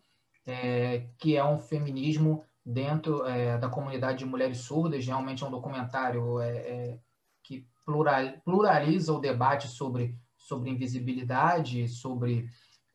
é, 0.46 1.08
que 1.18 1.36
é 1.36 1.44
um 1.44 1.58
feminismo 1.58 2.44
dentro 2.64 3.26
é, 3.26 3.58
da 3.58 3.68
comunidade 3.68 4.18
de 4.18 4.26
mulheres 4.26 4.58
surdas. 4.58 5.04
Realmente 5.04 5.42
é 5.42 5.46
um 5.46 5.50
documentário 5.50 6.40
é, 6.40 6.56
é 6.56 6.98
que 7.42 7.66
plural, 7.84 8.32
pluraliza 8.44 9.12
o 9.12 9.20
debate 9.20 9.68
sobre, 9.68 10.16
sobre 10.36 10.70
invisibilidade, 10.70 11.88
sobre 11.88 12.48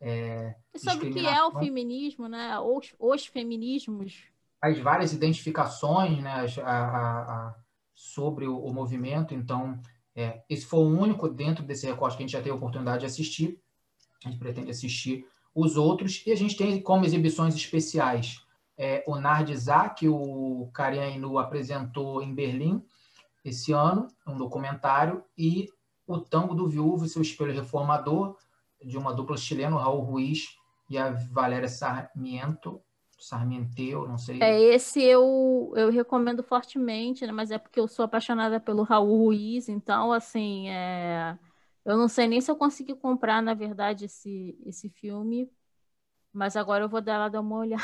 é, 0.06 0.54
e 0.74 0.80
sobre 0.80 1.10
o 1.10 1.14
que 1.14 1.26
é 1.26 1.46
o 1.46 1.52
feminismo, 1.52 2.28
né? 2.28 2.60
Os, 2.60 2.94
os 3.00 3.26
feminismos. 3.26 4.24
As 4.62 4.78
várias 4.78 5.14
identificações 5.14 6.22
né? 6.22 6.46
a, 6.62 6.72
a, 6.72 7.22
a, 7.22 7.56
sobre 7.96 8.46
o, 8.46 8.58
o, 8.58 8.74
movimento. 8.74 9.34
Então, 9.34 9.80
é, 10.14 10.44
esse 10.50 10.66
foi 10.66 10.80
o 10.80 11.00
único 11.00 11.30
dentro 11.30 11.64
desse 11.64 11.86
recorte 11.86 12.18
que 12.18 12.24
a 12.24 12.26
gente 12.26 12.34
já 12.34 12.40
teve 12.40 12.52
a 12.52 12.56
oportunidade 12.56 13.00
de 13.00 13.06
assistir. 13.06 13.58
A 14.26 14.30
gente 14.30 14.40
pretende 14.40 14.72
assistir 14.72 15.26
os 15.56 15.78
outros. 15.78 16.22
E 16.26 16.34
a 16.34 16.36
gente 16.36 16.58
tem 16.58 16.82
como 16.82 17.06
exibições 17.06 17.56
especiais 17.56 18.44
é, 18.78 19.06
o 19.08 19.16
Nardizá, 19.16 19.88
que 19.88 20.10
o 20.10 20.70
Karim 20.74 21.00
Ainu 21.00 21.38
apresentou 21.38 22.22
em 22.22 22.36
Berlim 22.36 22.84
esse 23.46 23.72
ano, 23.72 24.08
um 24.28 24.36
documentário, 24.36 25.24
e 25.38 25.70
o 26.06 26.20
Tango 26.20 26.54
do 26.54 26.68
Viúvo 26.68 27.06
e 27.06 27.10
seu 27.10 27.22
Espelho 27.22 27.54
Reformador, 27.54 28.36
de 28.84 28.98
uma 28.98 29.14
dupla 29.14 29.38
chilena, 29.38 29.76
o 29.76 29.80
Raul 29.80 30.02
Ruiz 30.02 30.58
e 30.90 30.98
a 30.98 31.12
Valéria 31.12 31.68
Sarmiento, 31.68 32.82
Sarmenteu, 33.18 34.08
não 34.08 34.18
sei. 34.18 34.42
É, 34.42 34.62
esse 34.76 35.02
eu, 35.02 35.72
eu 35.76 35.90
recomendo 35.90 36.44
fortemente, 36.44 37.26
né? 37.26 37.32
mas 37.32 37.52
é 37.52 37.58
porque 37.58 37.80
eu 37.80 37.88
sou 37.88 38.04
apaixonada 38.04 38.60
pelo 38.60 38.84
Raul 38.84 39.18
Ruiz, 39.18 39.70
então, 39.70 40.12
assim, 40.12 40.70
é... 40.70 41.38
eu 41.86 41.98
não 41.98 42.10
sei 42.10 42.28
nem 42.28 42.42
se 42.42 42.52
eu 42.52 42.56
consegui 42.56 42.96
comprar, 42.96 43.42
na 43.42 43.54
verdade, 43.54 44.06
esse, 44.06 44.58
esse 44.66 44.90
filme, 44.90 45.50
mas 46.34 46.58
agora 46.58 46.84
eu 46.84 46.90
vou 46.90 47.00
dar 47.00 47.18
lá 47.18 47.30
dar 47.30 47.40
uma 47.40 47.60
olhada. 47.60 47.84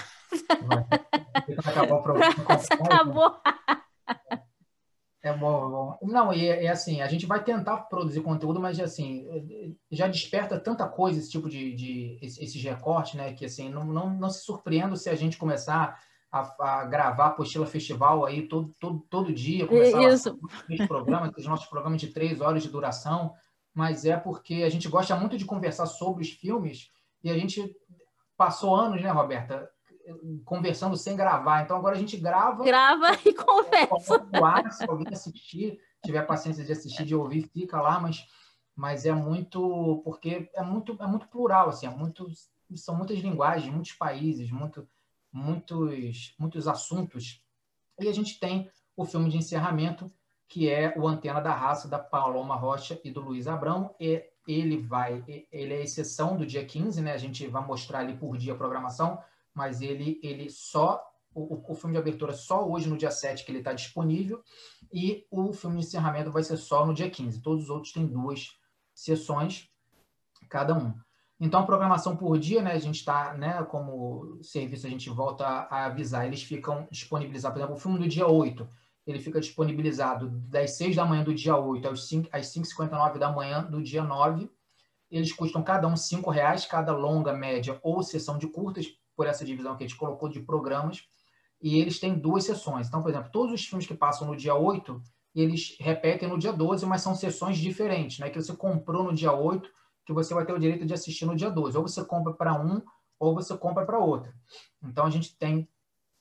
Vai. 0.64 0.86
Acabou 1.66 2.00
o 2.00 2.04
problema. 2.04 2.36
Acabou. 2.72 3.42
É 5.22 5.34
bom, 5.34 5.68
é 5.68 5.70
bom. 5.70 5.98
Não, 6.04 6.34
e 6.34 6.48
é, 6.48 6.66
é, 6.66 6.70
assim, 6.70 7.02
a 7.02 7.08
gente 7.08 7.26
vai 7.26 7.44
tentar 7.44 7.78
produzir 7.84 8.22
conteúdo, 8.22 8.60
mas 8.60 8.80
assim, 8.80 9.28
já 9.92 10.08
desperta 10.08 10.58
tanta 10.58 10.88
coisa 10.88 11.20
esse 11.20 11.30
tipo 11.30 11.50
de, 11.50 11.76
de 11.76 12.18
esses 12.22 12.64
recortes, 12.64 13.16
né? 13.16 13.34
Que 13.34 13.46
assim, 13.46 13.70
não, 13.70 13.86
não, 13.86 14.10
não 14.10 14.30
se 14.30 14.46
surpreenda 14.46 14.96
se 14.96 15.10
a 15.10 15.16
gente 15.16 15.38
começar 15.38 16.00
a, 16.32 16.80
a 16.82 16.86
gravar 16.86 17.28
apostila 17.28 17.66
festival 17.66 18.26
aí 18.26 18.48
todo, 18.48 18.74
todo, 18.80 19.06
todo 19.10 19.34
dia, 19.34 19.68
começar 19.68 20.02
Isso. 20.04 20.40
a 20.84 20.88
programa, 20.88 21.34
os 21.38 21.46
nossos 21.46 21.68
programas 21.68 22.00
de 22.00 22.08
três 22.08 22.40
horas 22.40 22.64
de 22.64 22.70
duração, 22.70 23.34
mas 23.74 24.06
é 24.06 24.16
porque 24.16 24.64
a 24.64 24.70
gente 24.70 24.88
gosta 24.88 25.16
muito 25.16 25.38
de 25.38 25.46
conversar 25.46 25.86
sobre 25.86 26.24
os 26.24 26.30
filmes 26.30 26.90
e 27.24 27.30
a 27.30 27.38
gente 27.38 27.76
passou 28.38 28.76
anos, 28.76 29.02
né, 29.02 29.10
Roberta? 29.10 29.70
Conversando 30.46 30.96
sem 30.98 31.16
gravar. 31.16 31.64
Então 31.64 31.78
agora 31.78 31.96
a 31.96 32.00
gente 32.00 32.18
grava. 32.18 32.64
Grava 32.64 33.18
e 33.26 33.34
conversa. 33.34 34.28
Ar, 34.44 34.72
se 34.72 34.84
alguém 34.90 35.08
assistir, 35.12 35.80
tiver 36.04 36.22
paciência 36.24 36.64
de 36.64 36.72
assistir, 36.72 37.06
de 37.06 37.16
ouvir, 37.16 37.50
fica 37.54 37.82
lá, 37.82 38.00
mas, 38.00 38.28
mas 38.76 39.06
é 39.06 39.14
muito. 39.14 40.02
Porque 40.04 40.50
é 40.54 40.64
muito, 40.64 40.98
é 41.00 41.08
muito 41.08 41.28
plural, 41.28 41.70
assim, 41.70 41.88
é 41.88 41.90
muito, 41.90 42.28
são 42.76 42.96
muitas 42.96 43.20
linguagens, 43.20 43.72
muitos 43.72 43.94
países, 43.94 44.52
muito, 44.52 44.88
muitos, 45.32 46.36
muitos 46.38 46.68
assuntos. 46.68 47.44
E 48.00 48.08
a 48.08 48.14
gente 48.14 48.40
tem 48.40 48.70
o 48.96 49.06
filme 49.06 49.30
de 49.30 49.38
encerramento, 49.38 50.12
que 50.48 50.70
é 50.70 50.94
o 50.98 51.08
Antena 51.08 51.40
da 51.40 51.54
Raça, 51.54 51.88
da 51.88 52.00
Paloma 52.00 52.56
Rocha 52.56 53.00
e 53.04 53.12
do 53.12 53.22
Luiz 53.22 53.48
Abrão. 53.48 53.94
E 54.00 54.24
ele 54.48 54.78
vai, 54.78 55.24
ele 55.52 55.74
é 55.74 55.84
exceção 55.84 56.36
do 56.36 56.46
dia 56.46 56.66
15, 56.66 57.02
né? 57.02 57.14
A 57.14 57.18
gente 57.18 57.46
vai 57.48 57.66
mostrar 57.66 58.00
ali 58.00 58.18
por 58.18 58.38
dia 58.38 58.54
a 58.54 58.58
programação 58.58 59.20
mas 59.54 59.82
ele, 59.82 60.20
ele 60.24 60.50
só. 60.50 61.04
O, 61.32 61.72
o 61.72 61.76
filme 61.76 61.94
de 61.94 62.00
abertura 62.00 62.34
só 62.34 62.68
hoje, 62.68 62.90
no 62.90 62.98
dia 62.98 63.12
7, 63.12 63.46
que 63.46 63.52
ele 63.52 63.60
está 63.60 63.72
disponível, 63.72 64.44
e 64.92 65.28
o 65.30 65.54
filme 65.54 65.80
de 65.80 65.86
encerramento 65.86 66.32
vai 66.32 66.42
ser 66.42 66.58
só 66.58 66.86
no 66.86 66.94
dia 66.94 67.10
15. 67.10 67.40
Todos 67.42 67.66
os 67.66 67.70
outros 67.70 67.94
têm 67.94 68.08
duas 68.08 68.50
sessões, 68.96 69.70
cada 70.50 70.76
um. 70.76 70.94
Então, 71.40 71.62
a 71.62 71.66
programação 71.66 72.18
por 72.18 72.38
dia, 72.38 72.62
né, 72.62 72.74
a 72.74 72.80
gente 72.80 72.96
está, 72.96 73.34
né, 73.34 73.64
como 73.64 74.40
serviço, 74.44 74.86
a 74.86 74.90
gente 74.90 75.10
volta 75.10 75.46
a, 75.46 75.86
avisar, 75.86 76.26
eles 76.26 76.44
ficam 76.44 76.86
disponibilizados. 76.92 77.54
Por 77.54 77.60
exemplo, 77.60 77.76
o 77.78 77.80
filme 77.80 77.98
do 77.98 78.10
dia 78.10 78.28
8, 78.28 78.68
ele 79.08 79.20
fica 79.20 79.40
disponibilizado 79.40 80.30
das 80.30 80.72
6 80.72 80.98
da 80.98 81.06
manhã 81.06 81.24
do 81.24 81.34
dia 81.34 81.56
8 81.56 81.88
às 81.88 82.08
5, 82.08 82.30
às 82.32 82.48
5h59 82.48 83.18
da 83.18 83.32
manhã 83.32 83.64
do 83.64 83.82
dia 83.82 84.04
9. 84.04 84.52
Eles 85.10 85.32
custam 85.32 85.64
cada 85.64 85.88
um 85.88 85.94
R$ 85.94 86.34
reais, 86.34 86.66
cada 86.66 86.92
longa, 86.92 87.32
média 87.32 87.80
ou 87.82 88.04
sessão 88.04 88.38
de 88.38 88.48
curtas, 88.48 88.88
por 89.20 89.28
essa 89.28 89.44
divisão 89.44 89.76
que 89.76 89.84
a 89.84 89.86
gente 89.86 90.00
colocou 90.00 90.30
de 90.30 90.40
programas, 90.40 91.06
e 91.62 91.78
eles 91.78 92.00
têm 92.00 92.18
duas 92.18 92.46
sessões. 92.46 92.88
Então, 92.88 93.02
por 93.02 93.10
exemplo, 93.10 93.30
todos 93.30 93.54
os 93.54 93.66
filmes 93.66 93.86
que 93.86 93.94
passam 93.94 94.26
no 94.26 94.34
dia 94.34 94.56
8, 94.56 95.04
eles 95.36 95.76
repetem 95.78 96.30
no 96.30 96.40
dia 96.40 96.54
12, 96.54 96.86
mas 96.86 97.02
são 97.02 97.14
sessões 97.14 97.58
diferentes, 97.58 98.20
né? 98.20 98.30
Que 98.30 98.42
você 98.42 98.56
comprou 98.56 99.04
no 99.04 99.14
dia 99.14 99.34
8, 99.34 99.70
que 100.06 100.14
você 100.14 100.34
vai 100.34 100.46
ter 100.46 100.54
o 100.54 100.58
direito 100.58 100.86
de 100.86 100.94
assistir 100.94 101.26
no 101.26 101.36
dia 101.36 101.52
12. 101.52 101.76
Ou 101.76 101.86
você 101.86 102.02
compra 102.06 102.32
para 102.32 102.54
um, 102.54 102.82
ou 103.20 103.36
você 103.36 103.58
compra 103.58 103.86
para 103.86 104.00
outro. 104.00 104.32
Então, 104.82 105.06
a 105.06 105.10
gente 105.10 105.36
tem... 105.36 105.68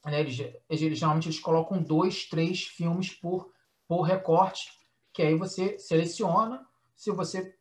Né, 0.05 0.19
eles, 0.19 0.37
eles, 0.69 0.99
geralmente, 0.99 1.29
eles 1.29 1.39
colocam 1.39 1.81
dois, 1.81 2.29
três 2.29 2.65
filmes 2.65 3.11
por, 3.11 3.53
por 3.87 4.03
recorte, 4.03 4.73
que 5.13 5.23
aí 5.23 5.37
você 5.37 5.79
seleciona. 5.79 6.67
Se 6.97 7.13
você 7.13 7.55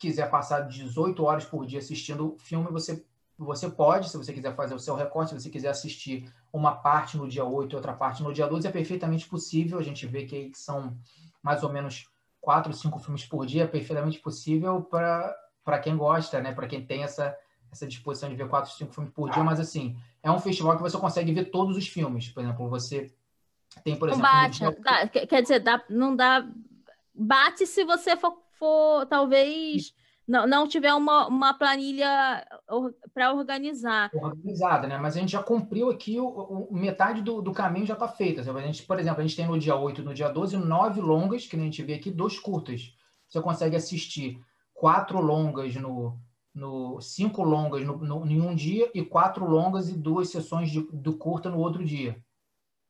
quiser 0.00 0.28
passar 0.28 0.62
18 0.62 1.22
horas 1.22 1.44
por 1.44 1.64
dia 1.64 1.78
assistindo 1.78 2.36
filme, 2.40 2.72
você 2.72 3.06
você 3.44 3.68
pode, 3.68 4.08
se 4.08 4.16
você 4.16 4.32
quiser 4.32 4.54
fazer 4.54 4.74
o 4.74 4.78
seu 4.78 4.94
recorte, 4.94 5.30
se 5.30 5.40
você 5.40 5.50
quiser 5.50 5.68
assistir 5.68 6.32
uma 6.52 6.74
parte 6.74 7.16
no 7.16 7.28
dia 7.28 7.44
8 7.44 7.72
e 7.72 7.76
outra 7.76 7.92
parte 7.92 8.22
no 8.22 8.32
dia 8.32 8.46
12, 8.46 8.66
é 8.66 8.70
perfeitamente 8.70 9.28
possível. 9.28 9.78
A 9.78 9.82
gente 9.82 10.06
vê 10.06 10.24
que 10.24 10.52
são 10.54 10.96
mais 11.42 11.62
ou 11.62 11.72
menos 11.72 12.08
quatro, 12.40 12.72
cinco 12.72 12.98
filmes 12.98 13.24
por 13.24 13.46
dia, 13.46 13.64
é 13.64 13.66
perfeitamente 13.66 14.18
possível 14.18 14.82
para 14.82 15.78
quem 15.82 15.96
gosta, 15.96 16.40
né? 16.40 16.52
Para 16.52 16.66
quem 16.66 16.84
tem 16.84 17.02
essa, 17.02 17.36
essa 17.70 17.86
disposição 17.86 18.28
de 18.28 18.36
ver 18.36 18.48
quatro, 18.48 18.70
cinco 18.72 18.92
filmes 18.92 19.12
por 19.12 19.30
dia. 19.30 19.42
Mas, 19.42 19.60
assim, 19.60 19.96
é 20.22 20.30
um 20.30 20.40
festival 20.40 20.76
que 20.76 20.82
você 20.82 20.98
consegue 20.98 21.32
ver 21.32 21.46
todos 21.46 21.76
os 21.76 21.86
filmes. 21.86 22.28
Por 22.28 22.42
exemplo, 22.42 22.68
você 22.68 23.12
tem, 23.84 23.96
por 23.96 24.08
exemplo... 24.08 24.30
Bate, 24.30 24.58
dia... 24.58 24.76
dá, 24.80 25.08
quer 25.08 25.42
dizer, 25.42 25.60
dá, 25.60 25.82
não 25.88 26.14
dá... 26.14 26.46
Bate 27.14 27.66
se 27.66 27.84
você 27.84 28.16
for, 28.16 28.36
for 28.58 29.06
talvez 29.06 29.94
não, 30.26 30.46
não 30.46 30.68
tiver 30.68 30.94
uma, 30.94 31.26
uma 31.26 31.54
planilha 31.54 32.46
para 33.12 33.32
organizar. 33.32 34.10
Organizada, 34.14 34.86
né? 34.86 34.98
Mas 34.98 35.16
a 35.16 35.20
gente 35.20 35.32
já 35.32 35.42
cumpriu 35.42 35.90
aqui, 35.90 36.18
o, 36.18 36.26
o 36.26 36.74
metade 36.74 37.22
do, 37.22 37.42
do 37.42 37.52
caminho 37.52 37.86
já 37.86 37.94
está 37.94 38.08
feita. 38.08 38.40
A 38.40 38.60
gente, 38.60 38.84
por 38.84 38.98
exemplo, 38.98 39.20
a 39.20 39.22
gente 39.22 39.36
tem 39.36 39.46
no 39.46 39.58
dia 39.58 39.76
8 39.76 40.02
no 40.02 40.14
dia 40.14 40.28
12 40.28 40.56
nove 40.56 41.00
longas, 41.00 41.46
que 41.46 41.56
a 41.56 41.58
gente 41.58 41.82
vê 41.82 41.94
aqui, 41.94 42.10
dois 42.10 42.38
curtas. 42.38 42.94
Você 43.28 43.40
consegue 43.40 43.76
assistir 43.76 44.40
quatro 44.74 45.20
longas 45.20 45.74
no, 45.74 46.18
no 46.54 47.00
cinco 47.00 47.42
longas 47.42 47.84
no, 47.84 47.96
no, 47.98 48.26
em 48.26 48.40
um 48.40 48.54
dia 48.54 48.90
e 48.94 49.04
quatro 49.04 49.44
longas 49.44 49.88
e 49.88 49.94
duas 49.94 50.28
sessões 50.28 50.70
de, 50.70 50.80
do 50.92 51.16
curta 51.16 51.50
no 51.50 51.58
outro 51.58 51.84
dia. 51.84 52.22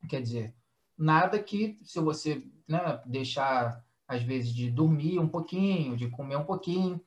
Quer 0.09 0.21
dizer, 0.21 0.55
nada 0.99 1.39
que 1.43 1.79
se 1.83 2.01
você 2.01 2.43
né, 2.69 3.01
deixar 3.07 3.85
às 4.07 4.23
vezes 4.23 4.53
de 4.53 4.71
dormir 4.71 5.19
um 5.19 5.29
pouquinho, 5.29 5.97
de 5.97 6.09
comer 6.09 6.37
um 6.37 6.45
pouquinho, 6.45 7.01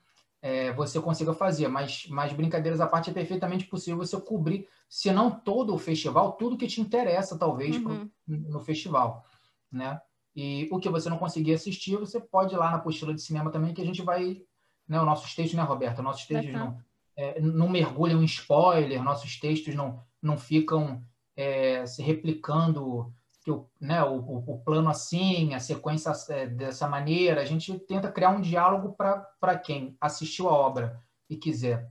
é, 0.45 0.71
você 0.73 1.01
consiga 1.01 1.33
fazer. 1.33 1.67
Mas, 1.67 2.05
mas 2.07 2.31
brincadeiras 2.31 2.79
à 2.79 2.85
parte 2.85 3.09
é 3.09 3.13
perfeitamente 3.13 3.65
possível 3.65 3.97
você 3.97 4.21
cobrir, 4.21 4.67
se 4.87 5.11
não 5.11 5.31
todo 5.31 5.73
o 5.73 5.79
festival, 5.79 6.33
tudo 6.33 6.55
que 6.55 6.67
te 6.67 6.79
interessa 6.79 7.35
talvez 7.35 7.75
uhum. 7.77 7.83
pro, 7.83 8.11
no 8.27 8.59
festival, 8.59 9.25
né? 9.71 9.99
E 10.35 10.69
o 10.71 10.77
que 10.77 10.87
você 10.87 11.09
não 11.09 11.17
conseguir 11.17 11.55
assistir, 11.55 11.97
você 11.97 12.19
pode 12.19 12.53
ir 12.53 12.57
lá 12.57 12.69
na 12.69 12.77
apostila 12.77 13.11
de 13.11 13.23
cinema 13.23 13.49
também, 13.49 13.73
que 13.73 13.81
a 13.81 13.85
gente 13.85 14.03
vai 14.03 14.43
né, 14.87 14.99
os 14.99 15.05
nossos 15.05 15.33
textos, 15.33 15.55
né, 15.55 15.63
Roberta? 15.63 16.03
Nossos 16.03 16.27
textos 16.27 16.53
não, 16.53 16.77
é, 17.15 17.41
não 17.41 17.67
mergulham 17.67 18.21
em 18.21 18.25
spoiler, 18.25 19.01
nossos 19.01 19.39
textos 19.39 19.73
não, 19.73 20.03
não 20.21 20.37
ficam 20.37 21.01
é, 21.35 21.87
se 21.87 22.03
replicando 22.03 23.11
que 23.45 23.51
o, 23.51 23.69
né, 23.79 24.03
o, 24.03 24.17
o, 24.17 24.59
plano 24.65 24.89
assim, 24.89 25.53
a 25.53 25.59
sequência 25.59 26.11
é, 26.29 26.47
dessa 26.47 26.89
maneira. 26.89 27.41
A 27.41 27.45
gente 27.45 27.77
tenta 27.77 28.11
criar 28.11 28.31
um 28.31 28.41
diálogo 28.41 28.95
para 28.97 29.59
quem 29.59 29.95
assistiu 30.01 30.49
a 30.49 30.53
obra 30.53 30.99
e 31.29 31.37
quiser 31.37 31.87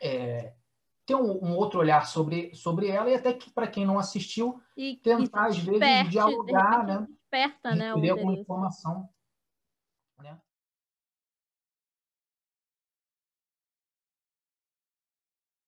é, 0.00 0.52
ter 1.04 1.16
um, 1.16 1.44
um, 1.44 1.56
outro 1.56 1.80
olhar 1.80 2.06
sobre, 2.06 2.54
sobre 2.54 2.86
ela 2.86 3.10
e 3.10 3.14
até 3.14 3.32
que 3.32 3.50
para 3.50 3.66
quem 3.66 3.84
não 3.84 3.98
assistiu, 3.98 4.60
e, 4.76 4.94
tentar, 5.02 5.48
e 5.48 5.50
às 5.50 5.58
vezes, 5.58 6.10
dialogar, 6.10 6.86
né? 6.86 7.04
Desperta, 7.08 7.74
né? 7.74 7.90
alguma 7.90 8.34
informação. 8.34 9.08